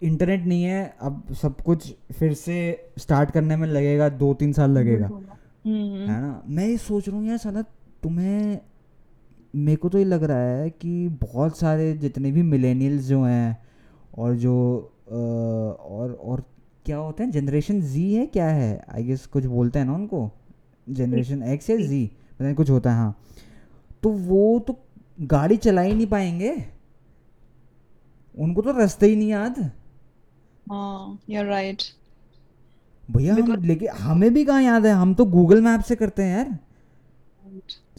इंटरनेट 0.03 0.44
नहीं 0.46 0.62
है 0.62 0.96
अब 1.01 1.32
सब 1.32 1.61
कुछ 1.61 1.92
फिर 2.18 2.34
से 2.34 2.57
स्टार्ट 2.98 3.30
करने 3.30 3.57
में 3.57 3.66
लगेगा 3.68 4.09
दो 4.09 4.32
तीन 4.34 4.53
साल 4.53 4.70
लगेगा। 4.70 5.07
हम्म। 5.07 6.11
है 6.11 6.20
ना? 6.20 6.42
मैं 6.46 6.66
ये 6.66 6.76
सोच 6.78 7.09
रहा 7.09 7.16
हूँ 7.18 7.26
यार 7.26 7.38
साला 7.38 7.62
तुम्हें 8.03 8.61
मेरे 9.55 9.76
को 9.76 9.88
तो 9.88 9.98
ये 9.98 10.05
लग 10.05 10.24
रहा 10.24 10.38
है 10.38 10.70
कि 10.70 11.09
बहुत 11.22 11.59
सारे 11.59 11.92
जितने 11.92 12.30
भी 12.32 12.42
मिलेनियल्स 12.42 13.05
जो 13.05 13.22
हैं 13.24 13.57
और 14.18 14.34
जो 14.36 14.55
अ, 15.09 15.14
और 15.14 16.12
और 16.24 16.42
क्या 16.86 16.96
होते 16.96 17.22
हैं 17.22 17.30
जनरेशन 17.30 17.80
जी 17.82 18.12
है 18.14 18.26
क्या 18.26 18.46
है? 18.48 18.84
आई 18.94 19.05
गेस 19.05 19.26
कुछ 19.26 19.44
बोलते 19.44 19.78
हैं 19.78 19.86
ना 19.86 19.94
उनको? 19.94 20.30
जनरेशन 20.86 21.42
एक्स 21.42 21.70
या 21.70 21.76
जी 21.76 22.07
पता 22.07 22.44
नहीं 22.44 22.55
कुछ 22.55 22.70
होता 22.70 22.90
है 22.90 22.96
हाँ। 22.96 23.16
तो 24.03 24.11
वो 24.11 24.59
तो 24.61 24.76
गाड़ी 25.20 25.57
चला 25.57 25.80
ही 25.80 25.94
नहीं 25.94 26.07
पाएँगे। 26.07 26.55
उनको 28.34 28.62
तो 28.62 28.72
रास्ते 28.72 29.07
ही 29.07 29.16
नहीं 29.16 29.28
याद। 29.28 29.59
हाँ 30.70 31.18
यू 31.30 31.38
आर 31.40 31.46
राइट 31.46 31.82
भैया 33.05 33.34
हम 33.34 33.62
लेके 33.64 33.86
हमें 33.86 34.32
भी 34.34 34.44
कहाँ 34.44 34.62
याद 34.62 34.86
है? 34.86 34.92
हम 34.92 35.14
तो 35.14 35.24
गूगल 35.24 35.61
मैप 35.62 35.80
से 35.80 35.96
करते 35.96 36.22
हैं 36.22 36.36
यार। 36.36 36.59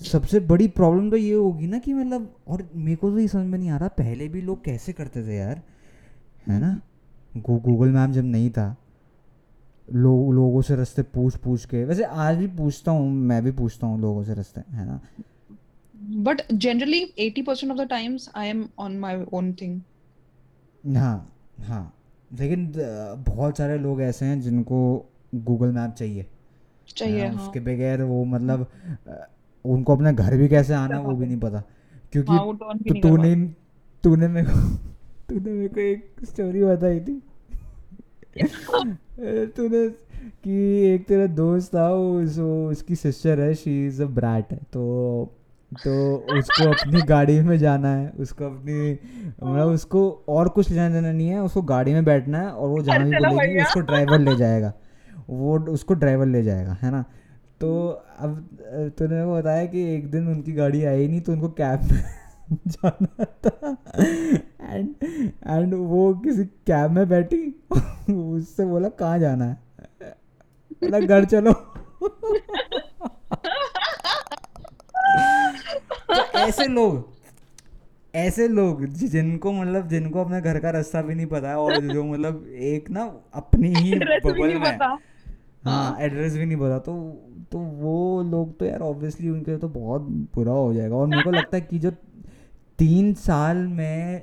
सबसे 0.02 0.39
बड़ी 0.39 0.68
प्रॉब्लम 0.68 1.10
तो 1.12 1.18
ये 1.18 1.34
होगी 1.34 1.68
ना 1.68 1.80
कि 1.80 1.93
मतलब 1.93 2.36
और 2.47 2.70
मेरे 2.76 2.95
को 2.95 3.12
तो 3.12 3.20
ये 3.20 3.28
समझ 3.28 3.45
में 3.45 3.58
नहीं 3.60 3.70
आ 3.70 3.78
रहा 3.78 3.88
पहले 3.88 4.28
भी 4.28 4.41
लोग 4.41 4.64
कैसे 4.64 4.93
करते 4.93 5.28
थे 5.28 5.36
यार? 5.36 5.62
है 6.47 6.60
ना? 6.60 6.82
गू, 7.38 7.58
गूगल 7.60 7.89
मैप 7.89 8.10
जब 8.10 8.24
नहीं 8.24 8.49
था 8.49 8.76
लोग 9.93 10.34
लोगों 10.34 10.62
से 10.62 10.76
रास्ते 10.76 11.02
पूछ 11.04 11.36
पूछ 11.36 11.66
के 11.66 11.84
वैसे 11.86 12.04
आज 12.04 12.38
भी 12.38 12.47
पूछता 12.47 12.91
हूँ 12.91 13.12
मैं 13.12 13.43
भी 13.43 13.52
पूछता 13.52 13.88
हूँ 13.88 13.99
लोगों 14.02 14.24
से 14.24 14.34
रास्ते 14.34 14.62
है 14.72 14.86
ना? 14.86 14.99
But 16.24 16.41
generally 16.52 17.04
80% 17.20 17.72
of 17.72 17.78
the 17.78 17.88
times 17.89 18.30
I 18.36 18.47
am 18.47 18.68
on 18.80 18.97
my 18.99 19.26
own 19.34 19.54
thing 19.54 19.82
हाँ 20.97 21.34
हाँ 21.64 21.93
लेकिन 22.32 22.72
बहुत 23.28 23.58
सारे 23.58 23.78
लोग 23.78 24.02
ऐसे 24.02 24.26
हैं 24.26 24.41
जिनको 24.41 24.80
गूगल 25.36 25.72
मैप 25.72 25.91
चाहिए। 25.91 26.26
चाहिए 26.88 27.28
हाँ, 27.28 27.36
उसके 27.36 27.60
बगैर 27.60 28.02
वो 28.04 28.24
मतलब 28.26 28.68
अ, 29.08 29.28
उनको 29.66 29.95
अपने 29.95 30.14
घर 30.14 30.38
भी 30.38 30.47
कैसे 30.47 30.74
आना 30.74 30.95
है 30.97 31.03
वो 31.03 31.16
भी 31.16 31.26
नहीं 31.26 31.39
पता। 31.39 31.64
क्योंकि 32.12 32.32
हाँ 32.32 32.57
तो 32.78 32.93
तूने 33.01 33.36
तूने 34.03 34.28
मेरे 34.28 34.47
को 34.47 34.59
तूने 35.30 35.51
मेरे 35.51 35.68
को 35.68 35.80
एक 35.80 36.26
स्टोरी 36.26 36.64
बताई 36.64 36.99
थी। 36.99 37.22
तूने 39.55 39.88
कि 40.43 40.53
एक 40.86 41.07
तेरा 41.07 41.26
दोस्त 41.26 41.76
था 41.76 41.89
वो 41.89 42.28
सो 42.28 42.70
उसकी 42.70 42.95
सिस्टर 42.95 43.39
है 43.39 43.53
शी 43.53 43.88
इज़ 43.88 44.03
अ 44.03 44.05
ब्रैट 44.05 44.53
तो 44.53 45.34
तो 45.72 46.16
उसको 46.16 46.70
अपनी 46.70 47.01
गाड़ी 47.07 47.41
में 47.41 47.57
जाना 47.57 47.89
है 47.95 48.12
उसको 48.20 48.45
अपनी 48.45 48.91
मतलब 49.43 49.68
उसको 49.68 50.26
और 50.30 50.49
कुछ 50.49 50.72
लेना 50.72 50.89
देना 50.89 51.12
नहीं 51.12 51.28
है 51.28 51.41
उसको 51.41 51.62
गाड़ी 51.62 51.93
में 51.93 52.05
बैठना 52.05 52.39
है 52.39 52.47
और 52.47 52.70
वो 52.70 52.82
जहाँ 52.82 52.99
भी 52.99 53.12
बोलेगी 53.12 53.62
उसको 53.62 53.80
ड्राइवर 53.80 54.20
ले 54.20 54.36
जाएगा। 54.36 54.74
वो 55.30 55.59
उसको 55.59 55.93
ड्राइवर 55.93 56.26
ले 56.26 56.43
जाएगा 56.43 56.78
है 56.82 56.91
ना? 56.91 57.05
तो 57.62 57.70
अब 58.20 58.36
तूने 58.99 59.24
वो 59.24 59.38
बताया 59.38 59.66
कि 59.66 59.82
एक 59.95 60.09
दिन 60.12 60.28
उनकी 60.28 60.53
गाड़ी 60.53 60.84
आई 60.86 61.07
नहीं 61.07 61.22
तो 61.22 61.32
उनको 61.32 61.49
कैब 61.59 61.82
में 61.91 62.03
जाना 62.68 63.24
था। 63.45 63.78
एंड 64.62 64.95
एंड 65.47 65.74
वो 65.74 66.14
किसी 66.24 66.45
कैब 66.68 66.91
में 66.91 67.07
बैठी 67.09 67.41
उससे 68.14 68.66
बोला 68.66 68.89
कहाँ 68.99 69.20
जाना 69.20 69.45
है? 69.45 69.57
बोला 70.84 70.99
घर 70.99 71.26
चलो। 71.26 71.53
तो 76.09 76.38
ऐसे 76.39 76.68
लोग 76.68 77.09
ऐसे 78.16 78.47
लोग 78.47 78.86
जिनको 78.86 79.51
मतलब 79.51 79.88
जिनको 79.88 80.24
अपने 80.24 80.41
घर 80.41 80.59
का 80.59 80.70
रास्ता 80.70 81.01
भी 81.01 81.16
नहीं 81.16 81.26
पता 81.26 81.49
है 81.49 81.55
और 81.57 81.82
जो 81.82 82.03
मतलब 82.03 82.45
एक 82.72 82.89
ना 82.89 83.03
अपनी 83.34 83.74
ही 83.76 83.93
बबल 83.99 84.53
में 84.59 84.78
हाँ। 85.64 85.97
एड्रेस 86.01 86.34
भी 86.34 86.45
नहीं 86.45 86.57
पता 86.57 86.78
तो 86.80 86.93
तो 87.51 87.59
वो 87.59 88.24
लोग 88.24 88.57
तो 88.59 88.66
यार 88.66 88.82
ऑब्वियसली 88.82 89.30
उनके 89.30 89.57
तो 89.57 89.68
बहुत 89.70 90.01
बुरा 90.36 90.51
हो 90.51 90.74
जाएगा। 90.74 90.95
और 90.95 91.07
मेरे 91.07 91.24
को 91.24 91.32
लगता 91.32 91.57
है 91.57 91.62
कि 91.62 91.80
जो 91.80 91.91
तीन 92.80 93.14
साल 93.14 93.57
में 93.57 94.22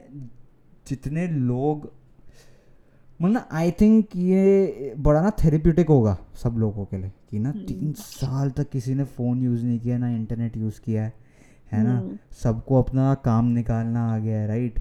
जितने 0.86 1.26
लोग 1.28 1.90
मतलब 3.20 3.48
आई 3.52 3.70
थिंक 3.70 4.16
ये 4.16 4.94
बड़ा 4.98 5.20
ना 5.22 5.30
थेरेप्यूटिक 5.44 5.88
होगा 5.88 6.16
सब 6.34 6.56
लोगों 6.58 6.84
के 6.84 6.96
लिए 6.96 7.10
कि 7.30 7.38
ना 7.38 7.52
तीन 7.52 7.92
साल 7.92 8.50
तक 8.50 8.68
किसी 8.70 8.94
ने 8.94 9.04
फ़ोन 9.06 9.42
यूज़ 9.42 9.64
नहीं 9.64 9.78
किया 9.80 9.98
ना 9.98 10.10
इंटरनेट 10.10 10.56
यूज़ 10.56 10.80
किया 10.80 11.04
है। 11.04 11.12
है 11.72 11.82
ना? 11.84 12.02
सबको 12.34 12.82
अपना 12.82 13.14
काम 13.24 13.46
निकालना 13.46 14.06
आ 14.06 14.18
गया 14.18 14.40
है 14.40 14.46
राइट 14.48 14.78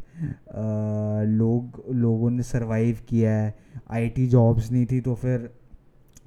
लोग 1.32 1.84
लोगों 1.96 2.30
ने 2.30 2.44
सरवाइव 2.44 3.00
किया 3.10 3.32
है। 3.34 3.56
आईटी 3.92 4.28
जॉब्स 4.28 4.72
नहीं 4.72 4.86
थी 4.86 5.02
तो 5.02 5.16
फिर 5.16 5.50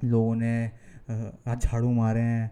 लोगों 0.03 0.35
ने 0.35 0.71
आज 1.47 1.61
झाड़ू 1.61 1.91
मारे 1.91 2.21
हैं। 2.21 2.51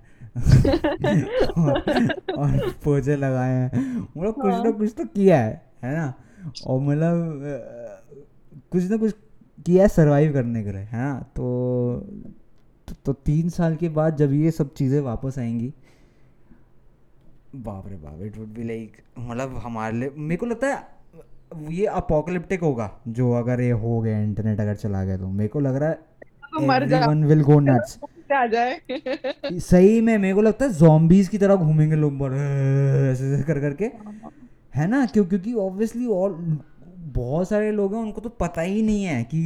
और, 1.47 1.79
और 2.37 2.73
पोछे 2.83 3.15
लगाए 3.15 3.53
हैं। 3.53 3.99
मतलब 4.17 4.33
कुछ 4.33 4.53
ना 4.53 4.71
कुछ 4.71 4.93
तो 4.97 5.05
किया 5.05 5.41
है 5.41 5.61
है 5.83 5.97
ना? 5.97 6.13
और 6.67 6.81
मतलब 6.81 7.41
कुछ 8.71 8.83
ना 8.83 8.97
कुछ 8.97 9.13
किया 9.65 9.83
है 9.83 9.89
सर्वाइव 9.89 10.33
करने 10.33 10.63
के 10.63 10.71
लिए 10.71 10.81
है 10.81 10.97
ना? 10.97 11.19
तो, 11.19 12.07
तो 13.05 13.13
तीन 13.13 13.49
साल 13.49 13.75
के 13.75 13.89
बाद 13.89 14.15
जब 14.15 14.33
ये 14.33 14.51
सब 14.51 14.73
चीज़ें 14.73 15.01
वापस 15.01 15.39
आएँगी 15.39 15.73
बाप 17.55 17.87
रे 17.87 17.95
बाप 17.95 18.19
इट 18.21 18.37
वुड 18.37 18.47
बी 18.47 18.63
लाइक 18.63 18.97
मतलब 19.19 19.57
हमारे 19.57 19.97
लिए 19.97 20.11
मेरे 20.17 20.37
को 20.37 20.45
लगता 20.45 20.67
है 20.67 20.87
ये 21.69 21.85
अपोकलिप्टिक 21.85 22.61
होगा 22.61 22.91
जो 23.07 23.31
अगर 23.31 23.61
ये 23.61 23.71
हो 23.71 24.01
गया 24.01 24.19
इंटरनेट 24.19 24.59
अगर 24.59 24.75
चला 24.75 25.03
गया 25.03 25.17
तो। 25.17 25.27
मेरे 25.27 25.47
को 25.47 25.59
लग 25.59 25.75
रहा 25.75 25.93
तो 26.59 26.65
मर 26.65 26.87
जा। 26.87 27.05
विल 27.07 27.41
गो 27.41 27.59
नट्स 27.59 27.99
आ 28.33 28.45
जाए। 28.45 28.79
सही 29.59 30.01
में 30.01 30.17
मेरे 30.17 30.33
को 30.33 30.41
लगता 30.41 30.65
है 30.65 30.71
zombies 30.71 31.27
की 31.27 31.37
तरह 31.37 31.55
घूमेंगे 31.55 31.95
लोग 31.95 32.17
बड़े 32.17 32.37
ऐसे 33.11 33.33
ऐसे 33.33 33.43
कर 33.43 33.59
करके। 33.59 33.85
है 34.75 34.87
ना? 34.87 35.05
क्यों? 35.05 35.25
क्योंकि 35.25 35.53
ऑब्वियसली 35.53 36.05
और 36.05 36.33
बहुत 37.13 37.49
सारे 37.49 37.71
लोग 37.71 37.93
हैं 37.93 38.01
उनको 38.01 38.21
तो 38.21 38.29
पता 38.29 38.61
ही 38.61 38.81
नहीं 38.81 39.03
है 39.03 39.23
कि 39.23 39.41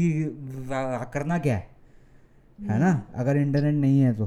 करना 1.13 1.37
क्या 1.39 1.55
है। 1.55 1.67
है 2.59 2.79
ना? 2.79 2.91
अगर 3.15 3.37
इंटरनेट 3.37 3.75
नहीं 3.75 3.99
है 3.99 4.13
तो। 4.13 4.25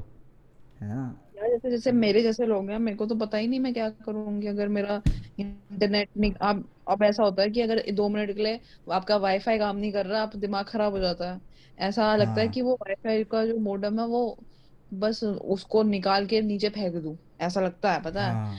है 0.81 0.89
ना? 0.89 1.15
जैसे 1.37 1.71
जैसे 1.71 1.93
मेरे 1.93 2.23
जैसे 2.23 2.47
लोग 2.47 2.71
हैं 2.71 2.79
मेरे 2.79 2.97
को 2.97 3.07
तो 3.07 3.15
पता 3.15 3.39
ही 3.39 3.47
नहीं 3.47 3.61
मैं 3.61 3.73
क्या 3.75 3.89
करूँगी। 4.07 4.47
अगर 4.47 4.69
मेरा 4.69 5.01
इंटरनेट 5.39 6.09
नहीं 6.19 6.33
अब 6.41 6.65
अब 6.89 7.03
ऐसा 7.03 7.23
होता 7.23 7.43
है 7.43 7.51
कि 7.51 7.61
अगर 7.61 7.83
दो 7.93 8.09
मिनट 8.09 8.37
के 8.37 8.43
लिए 8.43 8.61
आपका 8.93 9.17
वाईफाई 9.17 9.59
काम 9.59 9.77
नहीं 9.77 9.93
कर 9.93 10.07
रहा 10.07 10.23
आप 10.23 10.37
दिमाग 10.37 10.65
खराब 10.65 10.93
हो 10.93 10.99
जाता 10.99 11.31
है। 11.33 11.41
ऐसा 11.79 12.15
हाँ. 12.17 12.17
लगता 12.17 12.41
है 12.41 12.47
हाँ। 12.47 12.49
कि 12.49 12.63
वो 12.63 12.75
वाईफाई 12.75 13.25
का 13.25 13.47
जो 13.47 13.59
मोडेम 13.59 14.01
है 14.01 14.07
वो 14.07 14.39
बस 14.95 15.25
उसको 15.25 15.83
निकाल 15.83 16.27
के 16.27 16.41
नीचे 16.43 16.69
फेंक 16.69 16.95
दूँ। 16.95 17.17
ऐसा 17.41 17.61
लगता 17.61 17.93
है 17.93 18.03
पता 18.03 18.27
है? 18.27 18.33
हाँ। 18.35 18.59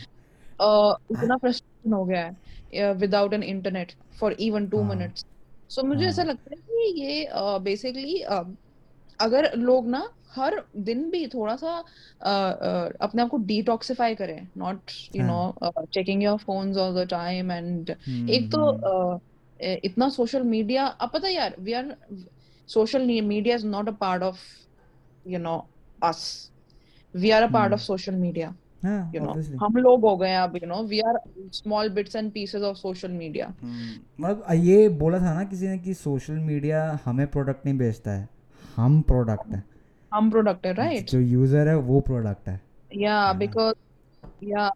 uh, 0.60 0.96
इतना 1.12 1.38
फ्रस्ट्रेशन 1.38 1.94
हो 1.94 2.06
गया 2.06 2.26
है 2.26 2.94
without 2.94 3.34
an 3.34 3.44
internet 3.44 3.94
for 4.20 4.34
even 4.34 4.68
two 4.70 4.84
minutes 4.84 5.26
so 5.70 5.84
मुझे 5.84 6.06
ऐसा 6.08 6.22
हाँ 6.22 6.32
लगता 6.32 6.50
है 6.56 6.62
कि 6.62 7.02
ये 7.02 7.30
बेसिकली 7.60 8.24
uh, 8.24 8.32
uh, 8.32 8.56
अगर 9.20 9.56
लोग 9.56 9.88
ना 9.88 10.10
हर 10.36 10.64
दिन 10.78 11.10
भी 11.12 11.28
थोड़ा 11.28 11.56
सा 11.56 11.70
अ, 12.22 12.30
अ, 12.30 12.90
अपने 13.02 13.22
आप 13.22 13.30
को 13.30 13.38
डिटॉक्सिफाई 13.38 14.16
करें 14.16 14.48
not 14.58 14.92
you 15.16 15.24
know 15.24 15.86
checking 15.86 16.24
your 16.24 16.38
phones 16.38 16.78
all 16.78 17.06
the 17.06 17.08
time 17.10 17.52
and 17.52 17.90
एक 18.30 18.52
तो 18.56 19.20
ए- 19.60 19.82
इतना 19.84 20.10
सोशल 20.10 20.44
मीडिया 20.44 20.86
अब 20.86 21.12
पता 21.14 21.28
यार 21.28 21.56
we 21.60 21.74
are 21.74 21.96
media 22.70 23.56
is 23.56 23.66
not 23.68 23.90
a 23.90 23.92
part 23.92 24.24
of 24.24 24.40
you 25.26 25.40
know 25.40 25.58
us 26.04 26.52
we 27.14 27.30
are 27.32 27.44
a 27.44 27.48
part 27.48 27.74
of 27.74 27.80
hmm 27.80 27.82
social 27.82 28.16
media 28.16 28.54
हाँ 28.84 29.00
you 29.16 29.22
know 29.22 29.30
obviously 29.30 29.58
हम 29.60 29.78
लोग 29.78 30.06
हो 30.06 30.18
गए 30.18 30.34
अब 30.34 30.56
you 30.56 30.68
know 30.68 30.84
we 30.84 31.00
are 31.00 31.20
small 31.54 31.90
bits 31.90 32.16
and 32.16 32.32
pieces 32.32 32.62
of 32.62 32.78
social 32.78 33.12
media 33.12 33.48
मतलब 34.22 34.44
ये 34.54 34.90
बोला 34.90 35.20
था 35.20 35.34
ना 35.34 35.44
किसी 35.44 35.68
ने 35.68 35.78
कि 35.78 35.94
सोशल 35.94 36.34
मीडिया 36.34 37.00
हमें 37.06 37.28
प्रोडक्ट 37.28 37.66
नहीं 37.66 37.78
बेचता 37.78 38.12
है 38.12 38.30
हम 38.78 39.02
प्रोडक्ट 39.02 39.54
है। 39.54 39.64
हम 40.12 40.30
प्रोडक्ट 40.32 40.66
है 40.66 40.74
राइट 40.74 41.10
जो 41.10 41.20
यूज़र 41.20 41.68
है 41.68 41.76
वो 41.76 42.00
प्रोडक्ट 42.02 42.48
है। 42.50 42.62
या 42.92 43.34
बिकॉज़ 43.34 43.76
या 44.42 44.70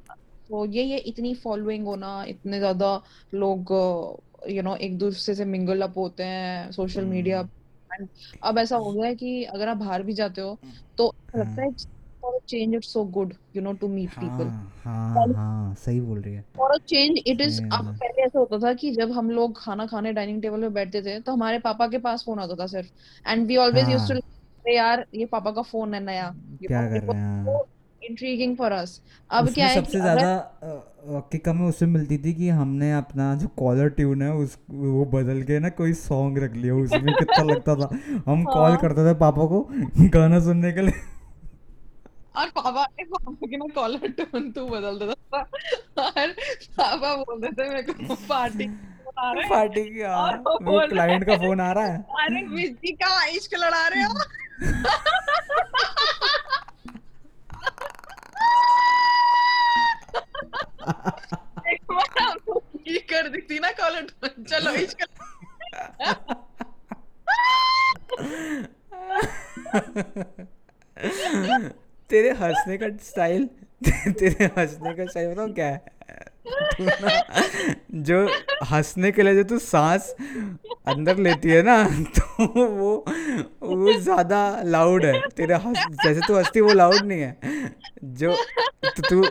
तो 0.49 0.65
ये 0.65 0.83
ये 0.83 0.97
इतनी 0.97 1.33
फॉलोइंग 1.35 1.85
होना 1.87 2.23
इतने 2.23 2.59
ज़्यादा 2.59 2.95
लोग 3.33 3.71
यू 4.49 4.61
नो 4.63 4.75
एक 4.77 4.97
दूसरे 4.97 5.35
से 5.35 5.45
मिंगल 5.45 5.81
अप 5.81 5.97
होते 5.97 6.23
हैं 6.23 6.71
सोशल 6.71 7.05
मीडिया 7.05 7.43
हम्म 7.91 8.07
अब 8.43 8.57
ऐसा 8.57 8.75
हो 8.77 8.91
गया 8.93 9.05
है 9.05 9.15
कि 9.15 9.43
अगर 9.45 9.67
आप 9.67 9.77
बाहर 9.77 10.03
भी 10.03 10.13
जाते 10.13 10.41
हो 10.41 10.57
तो 10.97 11.11
लगता 11.35 11.61
हाँ 11.61 12.39
change 12.47 12.75
it's 12.75 12.93
so 12.93 13.03
good 13.05 13.33
you 13.55 13.61
know 13.61 13.73
to 13.73 13.87
meet 13.87 14.09
people 14.15 14.47
हाँ 14.47 14.71
हाँ 14.83 15.25
हाँ 15.35 15.75
सही 15.75 16.01
बोल 16.01 16.21
रही 16.21 16.33
है। 16.35 16.45
For 16.57 16.71
a 16.71 16.77
change 16.87 17.19
it 17.27 17.41
is 17.41 17.59
अब 17.71 17.85
पहले 17.91 18.23
ऐसा 18.23 18.39
होता 18.39 18.57
था 18.59 18.73
कि 18.73 18.91
जब 18.91 19.11
हम 19.11 19.29
लोग 19.31 19.59
खाना 19.61 19.85
खाने 19.87 20.13
डाइनिंग 20.13 20.41
टेबल 20.41 20.61
पे 20.61 20.69
बैठते 20.69 21.01
थे 21.01 21.19
तो 21.21 21.31
हमारे 21.33 21.59
पापा 21.59 21.87
के 21.87 21.97
पास 21.99 22.23
फ़ोन 22.25 22.39
आता 22.39 22.55
था 22.55 22.67
सिर्फ़। 22.67 22.89
And 23.25 23.47
we 23.47 23.57
always 23.57 23.89
used 23.89 24.13
to 24.13 24.73
यार 24.73 25.05
ये 25.13 25.25
पापा 25.25 25.51
का 25.51 25.61
फ़ोन 25.61 25.93
है 25.93 25.99
नया। 25.99 26.31
क्या 26.61 26.87
कर 26.87 27.03
रहे 27.03 27.19
हैं? 27.19 27.59
इंट्रीगिंग 28.11 28.55
फॉर 28.57 28.71
अस 28.73 29.01
अब 29.29 29.49
क्या 29.53 29.67
है 29.67 29.75
सबसे 29.75 29.99
ज़्यादा 29.99 30.47
किक 31.31 31.47
हमें 31.49 31.67
उससे 31.67 31.85
मिलती 31.87 32.17
थी 32.17 32.33
कि 32.33 32.49
हमने 32.51 32.91
अपना 32.93 33.35
जो 33.35 33.47
कॉलर 33.57 33.89
ट्यून 33.91 34.21
है 34.21 34.31
उस 34.35 34.57
वो 34.71 35.05
बदल 35.13 35.41
के 35.43 35.59
ना 35.59 35.69
कोई 35.77 35.93
सॉन्ग 35.99 36.37
रख 36.43 36.55
लिया 36.55 36.75
उसमें 36.77 37.13
कितना 37.13 37.43
लगता 37.43 37.75
था। 37.75 37.87
हम 38.27 38.43
कॉल 38.45 38.69
हाँ 38.69 38.77
करते 38.77 39.05
थे 39.05 39.13
पापा 39.19 39.45
को 39.45 39.61
गाना 40.15 40.39
सुनने 40.41 40.71
के 40.71 40.81
लिए। 40.81 40.93
और 42.35 42.49
पापा 42.49 42.71
पापा 42.71 43.47
की 43.47 43.57
ना 43.57 43.65
कॉलर 43.75 44.07
टोन 44.19 44.51
तू 44.51 44.65
बदल 44.67 44.99
देता 44.99 45.13
था 45.33 45.41
और 46.01 46.27
पापा 46.77 47.15
बोलते 47.15 47.47
थे 47.53 47.69
मेरे 47.69 47.81
को 47.83 48.15
पार्टी 48.29 48.63
हैं। 48.63 49.49
पार्टी 49.49 49.83
की 49.85 50.01
हाँ। 50.01 50.15
और 50.17 50.37
वो 50.63 50.87
क्लाइंट 50.89 51.23
का 51.25 51.35
फ़ोन 51.37 51.61
आ 51.61 51.71
रहा 51.71 51.85
है। 51.85 51.97
अरे 52.19 52.41
बिजली 52.47 52.91
का 53.01 53.25
इश्क 53.29 53.53
लड़ा 53.55 53.87
रहे 53.87 54.03
हो। 54.03 54.13
कर 63.11 63.27
दी 63.29 63.41
थी 63.49 63.59
ना 63.59 63.71
कॉलर 63.79 64.05
चलो 64.49 64.71
तेरे 72.09 72.31
हंसने 72.41 72.77
का 72.77 72.87
स्टाइल 73.09 73.45
तेरे 73.87 74.45
हंसने 74.57 74.93
का 74.93 75.05
स्टाइल 75.05 75.33
बताओ 75.33 75.53
क्या 75.53 75.67
है? 75.67 75.81
जो 78.07 78.17
हंसने 78.71 79.11
के 79.11 79.23
लिए 79.23 79.35
जो 79.35 79.43
तू 79.49 79.57
सांस 79.59 80.09
अंदर 80.87 81.17
लेती 81.17 81.49
है 81.49 81.61
ना 81.63 81.75
तो 82.17 82.45
वो 82.45 83.05
वो 83.61 83.93
ज़्यादा 83.93 84.39
लाउड 84.65 85.05
है। 85.05 85.21
तेरे 85.37 85.55
हंस 85.65 85.85
जैसे 86.03 86.21
तू 86.27 86.35
हंसती 86.35 86.61
वो 86.61 86.73
लाउड 86.73 87.05
नहीं 87.05 87.21
है। 87.21 87.37
जो 88.03 88.35
तो 88.85 89.01
तू 89.09 89.23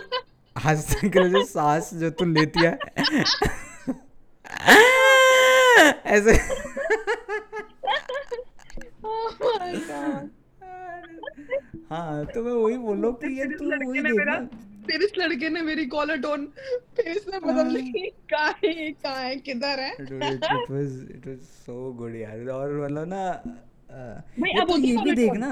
हंसने 0.56 1.08
के 1.08 1.18
लिए 1.20 1.30
जो 1.30 1.44
सांस 1.44 1.90
जो 1.94 2.10
तू 2.10 2.24
लेती 2.24 2.64
है 2.64 2.78
ऐसे। 6.06 6.34
Oh. 9.02 9.28
हाँ 11.90 12.24
तो 12.26 12.42
मैं 12.42 12.52
वही 12.52 12.76
बोल 12.78 12.96
रहा 12.98 13.06
हूँ 13.06 13.14
कि 13.20 13.26
ये 13.38 13.44
तू 13.46 13.64
वही 13.64 14.00
ने 14.00 14.02
देख 14.02 14.18
मेरा 14.18 14.34
ना 14.34 14.48
फिर 14.86 15.02
इस 15.02 15.12
लड़के 15.18 15.48
ने 15.48 15.62
मेरी 15.62 15.84
कॉलर 15.86 16.16
टोन 16.20 16.46
फेस 16.96 17.26
में 17.28 17.40
बदल 17.40 17.56
हाँ। 17.56 17.70
ली 17.70 18.08
कहाँ 18.30 18.52
है 18.64 18.90
कहाँ 18.92 19.22
है 19.22 19.36
किधर 19.38 19.80
है? 19.80 19.90
It 19.92 20.12
was 20.12 20.92
it 21.10 21.26
was 21.26 21.38
so 21.40 21.92
good 21.92 22.14
यार। 22.16 22.48
और 22.50 22.80
मतलब 22.82 23.08
ना 23.08 23.24
भाई 23.90 24.60
अब 24.60 24.68
तो 24.68 24.72
होती 24.72 24.96
भी 25.04 25.12
देख 25.16 25.32
ना। 25.34 25.50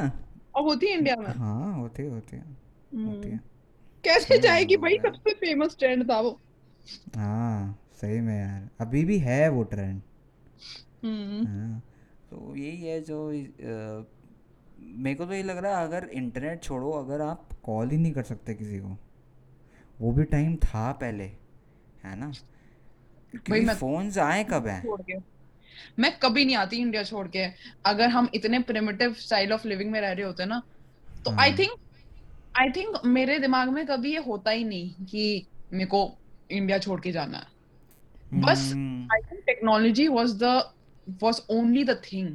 अब 0.56 0.64
होती 0.64 0.86
है 0.86 0.98
इंडिया 0.98 1.16
में? 1.16 1.26
हाँ 1.28 1.74
होते 1.74 2.06
होते 2.06 2.36
हैं 2.36 2.44
होती 2.44 2.96
हम्म 2.98 3.22
है। 3.24 3.40
कैसे 4.04 4.38
जाएगी 4.38 4.76
भाई? 4.76 4.96
सबसे 4.98 5.32
फ़ेमस 5.34 5.76
ट्रेंड 5.78 6.08
था 6.10 6.20
वो। 6.20 6.38
हाँ 7.16 7.78
सही 8.00 8.20
में 8.20 8.38
यार। 8.38 8.68
अभी 8.80 9.04
भी 9.04 9.18
है 9.18 9.48
वो 9.48 9.62
ट्रेंड 9.64 10.00
हम्म। 11.04 11.46
हाँ 11.46 11.80
तो 12.30 12.54
यही 12.56 12.82
है 12.82 13.00
जो 13.00 13.26
मेरे 14.96 15.14
को 15.14 15.24
तो 15.24 15.32
ये 15.32 15.42
लग 15.42 15.58
रहा 15.58 15.78
है 15.78 15.86
अगर 15.86 16.08
इंटरनेट 16.12 16.62
छोड़ो 16.62 16.90
अगर 16.94 17.20
आप 17.20 17.48
कॉल 17.64 17.90
ही 17.90 17.96
नहीं 17.96 18.12
कर 18.12 18.22
सकते 18.24 18.54
किसी 18.54 18.78
को। 18.78 18.96
वो 20.00 20.12
भी 20.12 20.24
टाइम 20.26 20.56
था 20.56 20.90
पहले 20.92 21.24
है 22.04 22.14
ना? 22.16 22.30
भाई 23.34 23.60
मैं 23.60 23.74
फोन्स 23.74 24.18
आए 24.18 24.44
कब 24.44 24.66
हैं? 24.66 25.22
मैं 25.98 26.10
कभी 26.18 26.44
नहीं 26.44 26.56
आती 26.56 26.76
इंडिया 26.76 27.02
छोड़ 27.02 27.26
के। 27.28 27.44
अगर 27.86 28.08
हम 28.08 28.28
इतने 28.34 28.58
प्रिमिटिव 28.60 29.12
स्टाइल 29.16 29.52
ऑफ़ 29.52 29.66
लिविंग 29.68 29.90
में 29.90 30.00
रह 30.00 30.12
रहे 30.12 30.24
होते 30.24 30.44
ना 30.46 30.62
तो 31.24 31.30
आई 31.40 31.52
थिंक 31.52 31.76
आई 32.56 32.70
थिंक 32.70 32.96
मेरे 33.06 33.38
दिमाग 33.38 33.68
में 33.68 33.84
कभी 33.86 34.12
ये 34.12 34.18
होता 34.18 34.50
ही 34.50 34.64
नहीं 34.64 35.06
कि 35.06 35.46
मेरे 35.72 35.86
को 35.86 36.00
इंडिया 36.50 36.78
छोड़ 36.78 37.00
के 37.00 37.12
जाना 37.12 37.38
है। 37.38 38.40
बस 38.42 38.72
I 39.12 39.20
think 39.22 39.42
technology 39.46 40.08
was 40.08 40.32
the 40.42 40.44
was 41.22 41.40
only 41.50 41.84
the 41.84 42.00
thing 42.02 42.28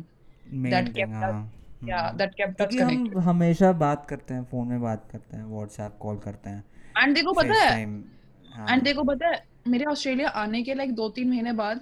that 0.65 0.89
kept 0.89 1.89
या 1.89 2.09
दैट 2.11 2.33
केप्ट 2.33 2.61
अस 2.61 2.67
क्योंकि 2.67 2.79
हम 2.79 3.19
हमेशा 3.19 3.71
बात 3.79 4.05
करते 4.05 4.33
हैं 4.33 4.43
फ़ोन 4.43 4.67
में 4.67 4.81
बात 4.81 5.07
करते 5.11 5.37
हैं 5.37 5.45
व्हाट्सएप 5.45 5.97
कॉल 5.99 6.17
करते 6.17 6.49
हैं। 6.49 6.63
एंड 6.97 7.15
देखो 7.15 7.33
पता 7.33 7.53
है 7.55 7.81
एंड 7.81 8.03
हाँ। 8.49 8.79
देखो 8.81 9.03
पता 9.03 9.27
है 9.27 9.43
मेरे 9.67 9.85
ऑस्ट्रेलिया 9.85 10.29
आने 10.29 10.61
के 10.63 10.73
लाइक 10.73 10.93
दो 10.95 11.09
तीन 11.09 11.29
महीने 11.29 11.51
बाद 11.53 11.81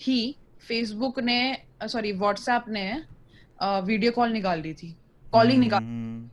ही 0.00 0.36
फेसबुक 0.68 1.18
ने 1.20 1.38
सॉरी 1.82 2.12
व्हाट्सएप 2.14 2.64
ने 2.68 2.90
वीडियो 3.60 4.12
कॉल 4.12 4.32
निकाल 4.32 4.62
दी 4.62 4.72
थी। 4.74 4.94
कॉलिंग 5.32 5.60
निकाल 5.60 5.82
हम्म 5.82 6.28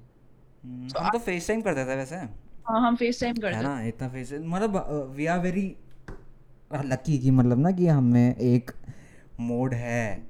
हम्म, 0.63 0.89
हम 0.97 1.09
तो 1.09 1.19
फेस 1.19 1.47
टाइम 1.47 1.61
करते 1.61 1.85
थे 1.85 1.95
वैसे। 1.95 2.15
हाँ 2.15 2.81
हम 2.81 2.95
फेस 2.95 3.19
टाइम 3.21 3.35
है 3.35 3.41
करते 3.41 3.61
ना 3.61 3.81
इतना 3.87 4.07
फेस 4.09 4.33
मतलब 4.33 5.13
वी 5.15 5.25
आर 5.25 5.39
वेरी 5.39 5.65
लकी 6.85 7.17
कि 7.19 7.31
मतलब 7.31 7.59
ना 7.59 7.71
कि 7.71 7.87
हमें 7.87 8.35
एक 8.35 8.71
मोड 9.39 9.73
है 9.73 10.27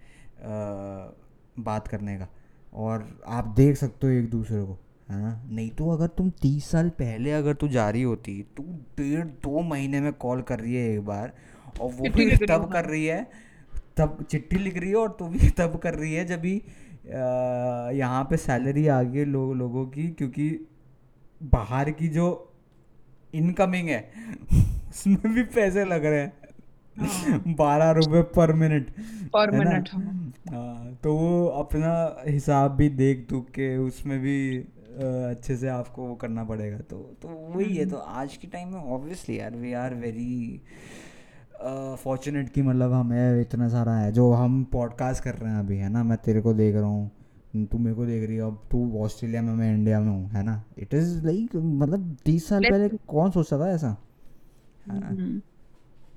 बात 1.59 1.87
करने 1.87 2.17
का। 2.17 2.27
और 2.73 3.07
आप 3.27 3.53
देख 3.57 3.77
सकते 3.77 4.07
हो 4.07 4.13
एक 4.13 4.29
दूसरे 4.29 4.63
को। 4.63 4.77
है? 5.09 5.21
ना 5.21 5.41
नहीं 5.49 5.69
तो 5.69 5.89
अगर 5.89 6.07
तुम 6.07 6.29
तीस 6.29 6.69
साल 6.71 6.89
पहले 6.89 7.31
अगर 7.31 7.53
तू 7.53 7.67
जा 7.67 7.89
रही 7.89 8.01
होती 8.01 8.41
तू 8.57 8.63
डेढ़ 8.97 9.25
दो 9.25 9.61
महीने 9.61 10.01
में 10.01 10.13
कॉल 10.13 10.41
कर 10.41 10.59
रही 10.59 10.75
है 10.75 10.93
एक 10.93 11.05
बार 11.05 11.33
और 11.81 11.91
वो 11.91 12.09
भी 12.15 12.35
तब 12.47 12.69
कर 12.73 12.85
रही 12.85 13.05
है 13.05 13.27
तब 13.97 14.25
चिट्ठी 14.29 14.57
लिख 14.57 14.77
रही 14.77 14.89
है 14.89 14.95
और 14.95 15.15
तू 15.19 15.27
भी 15.27 15.49
तब 15.57 15.79
कर 15.83 15.93
रही 15.93 16.13
है 16.13 16.25
जब 16.25 16.41
भी 16.41 16.61
यहाँ 17.99 18.23
पे 18.23 18.37
सैलरी 18.37 18.87
आ 18.87 19.01
गई 19.03 19.25
लो, 19.25 19.53
लोगों 19.53 19.85
की 19.85 20.07
क्योंकि 20.07 20.67
बाहर 21.43 21.91
की 21.91 22.07
जो 22.07 22.53
इनकमिंग 23.33 23.89
है 23.89 24.11
उसमें 24.89 25.33
भी 25.33 25.43
पैसे 25.43 25.85
लग 25.85 26.05
रहे 26.05 26.19
हैं। 26.19 26.33
हाँ। 26.97 27.43
बारह 27.47 27.91
रुपए 27.91 28.21
पर 28.21 28.53
मिनट 28.53 28.89
पर 29.33 29.51
मिनट 29.51 29.89
हाँ। 30.49 30.99
तो 31.03 31.15
वो 31.15 31.45
अपना 31.47 31.93
हिसाब 32.27 32.71
भी 32.71 32.89
देख 32.89 33.25
दुख 33.29 33.49
के 33.49 33.77
उसमें 33.77 34.19
भी 34.19 34.37
अच्छे 35.29 35.55
से 35.57 35.67
आपको 35.69 36.07
वो 36.07 36.15
करना 36.15 36.43
पड़ेगा। 36.43 36.77
तो 36.79 36.97
तो 37.21 37.27
वही 37.55 37.75
है 37.75 37.85
तो 37.89 37.97
आज 37.97 38.35
के 38.37 38.47
टाइम 38.47 38.67
में 38.67 38.79
ऑब्वियसली 38.79 39.39
यार 39.39 39.55
वी 39.55 39.73
आर 39.75 39.95
वेरी 39.95 40.61
फॉर्चुनेट 41.97 42.49
कि 42.49 42.61
मतलब 42.61 42.93
हमें 42.93 43.41
इतना 43.41 43.67
सारा 43.69 43.95
है 43.95 44.11
जो 44.11 44.31
हम 44.33 44.63
पॉडकास्ट 44.71 45.23
कर 45.23 45.35
रहे 45.35 45.51
हैं 45.51 45.59
अभी 45.59 45.77
है 45.77 45.89
ना? 45.89 46.03
मैं 46.03 46.17
तेरे 46.17 46.41
को 46.41 46.53
देख 46.53 46.75
रहा 46.75 46.85
हूँ 46.85 47.11
तू 47.67 47.77
मेरे 47.77 47.95
को 47.95 48.05
देख 48.05 48.27
रही 48.27 48.37
है 48.37 48.43
अब 48.43 48.61
तू 48.71 48.99
ऑस्ट्रेलिया 48.99 49.41
में 49.41 49.53
मैं 49.53 49.73
इंडिया 49.73 49.99
में 49.99 50.09
हूँ 50.09 50.29
है 50.29 50.43
ना? 50.43 50.63
इट 50.77 50.93
इज़ 50.93 51.25
लाइक 51.25 51.55
मतलब 51.55 52.15
तीस 52.25 52.47
साल 52.49 52.63
पहले 52.69 52.89
कौन 53.07 53.31
सोचता 53.31 53.59
था 53.59 53.69
ऐसा? 53.71 53.95
हम्म। 54.87 55.39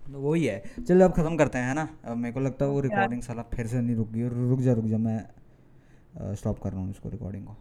तो 0.07 0.21
वही 0.21 0.45
है। 0.45 0.63
चलो 0.89 1.05
अब 1.05 1.13
ख़त्म 1.13 1.37
करते 1.37 1.59
हैं 1.59 1.69
है 1.69 1.75
ना? 1.75 1.89
अब 2.05 2.17
मेरे 2.17 2.33
को 2.35 2.41
लगता 2.41 2.65
है 2.65 2.71
वो 2.71 2.81
रिकॉर्डिंग 2.81 3.23
साला 3.23 3.43
फिर 3.55 3.67
से 3.67 3.81
नहीं 3.81 3.97
रुक 3.97 4.11
गई 4.11 4.29
रुक 4.49 4.61
जा 4.61 4.73
रुक 4.73 4.85
जा 4.85 4.99
मैं 4.99 6.35
स्टॉप 6.35 6.59
कर 6.59 6.73
रहा 6.73 6.81
हूँ 6.81 6.91
इसको 6.91 7.09
रिकॉर्डिंग 7.09 7.45
को। 7.47 7.57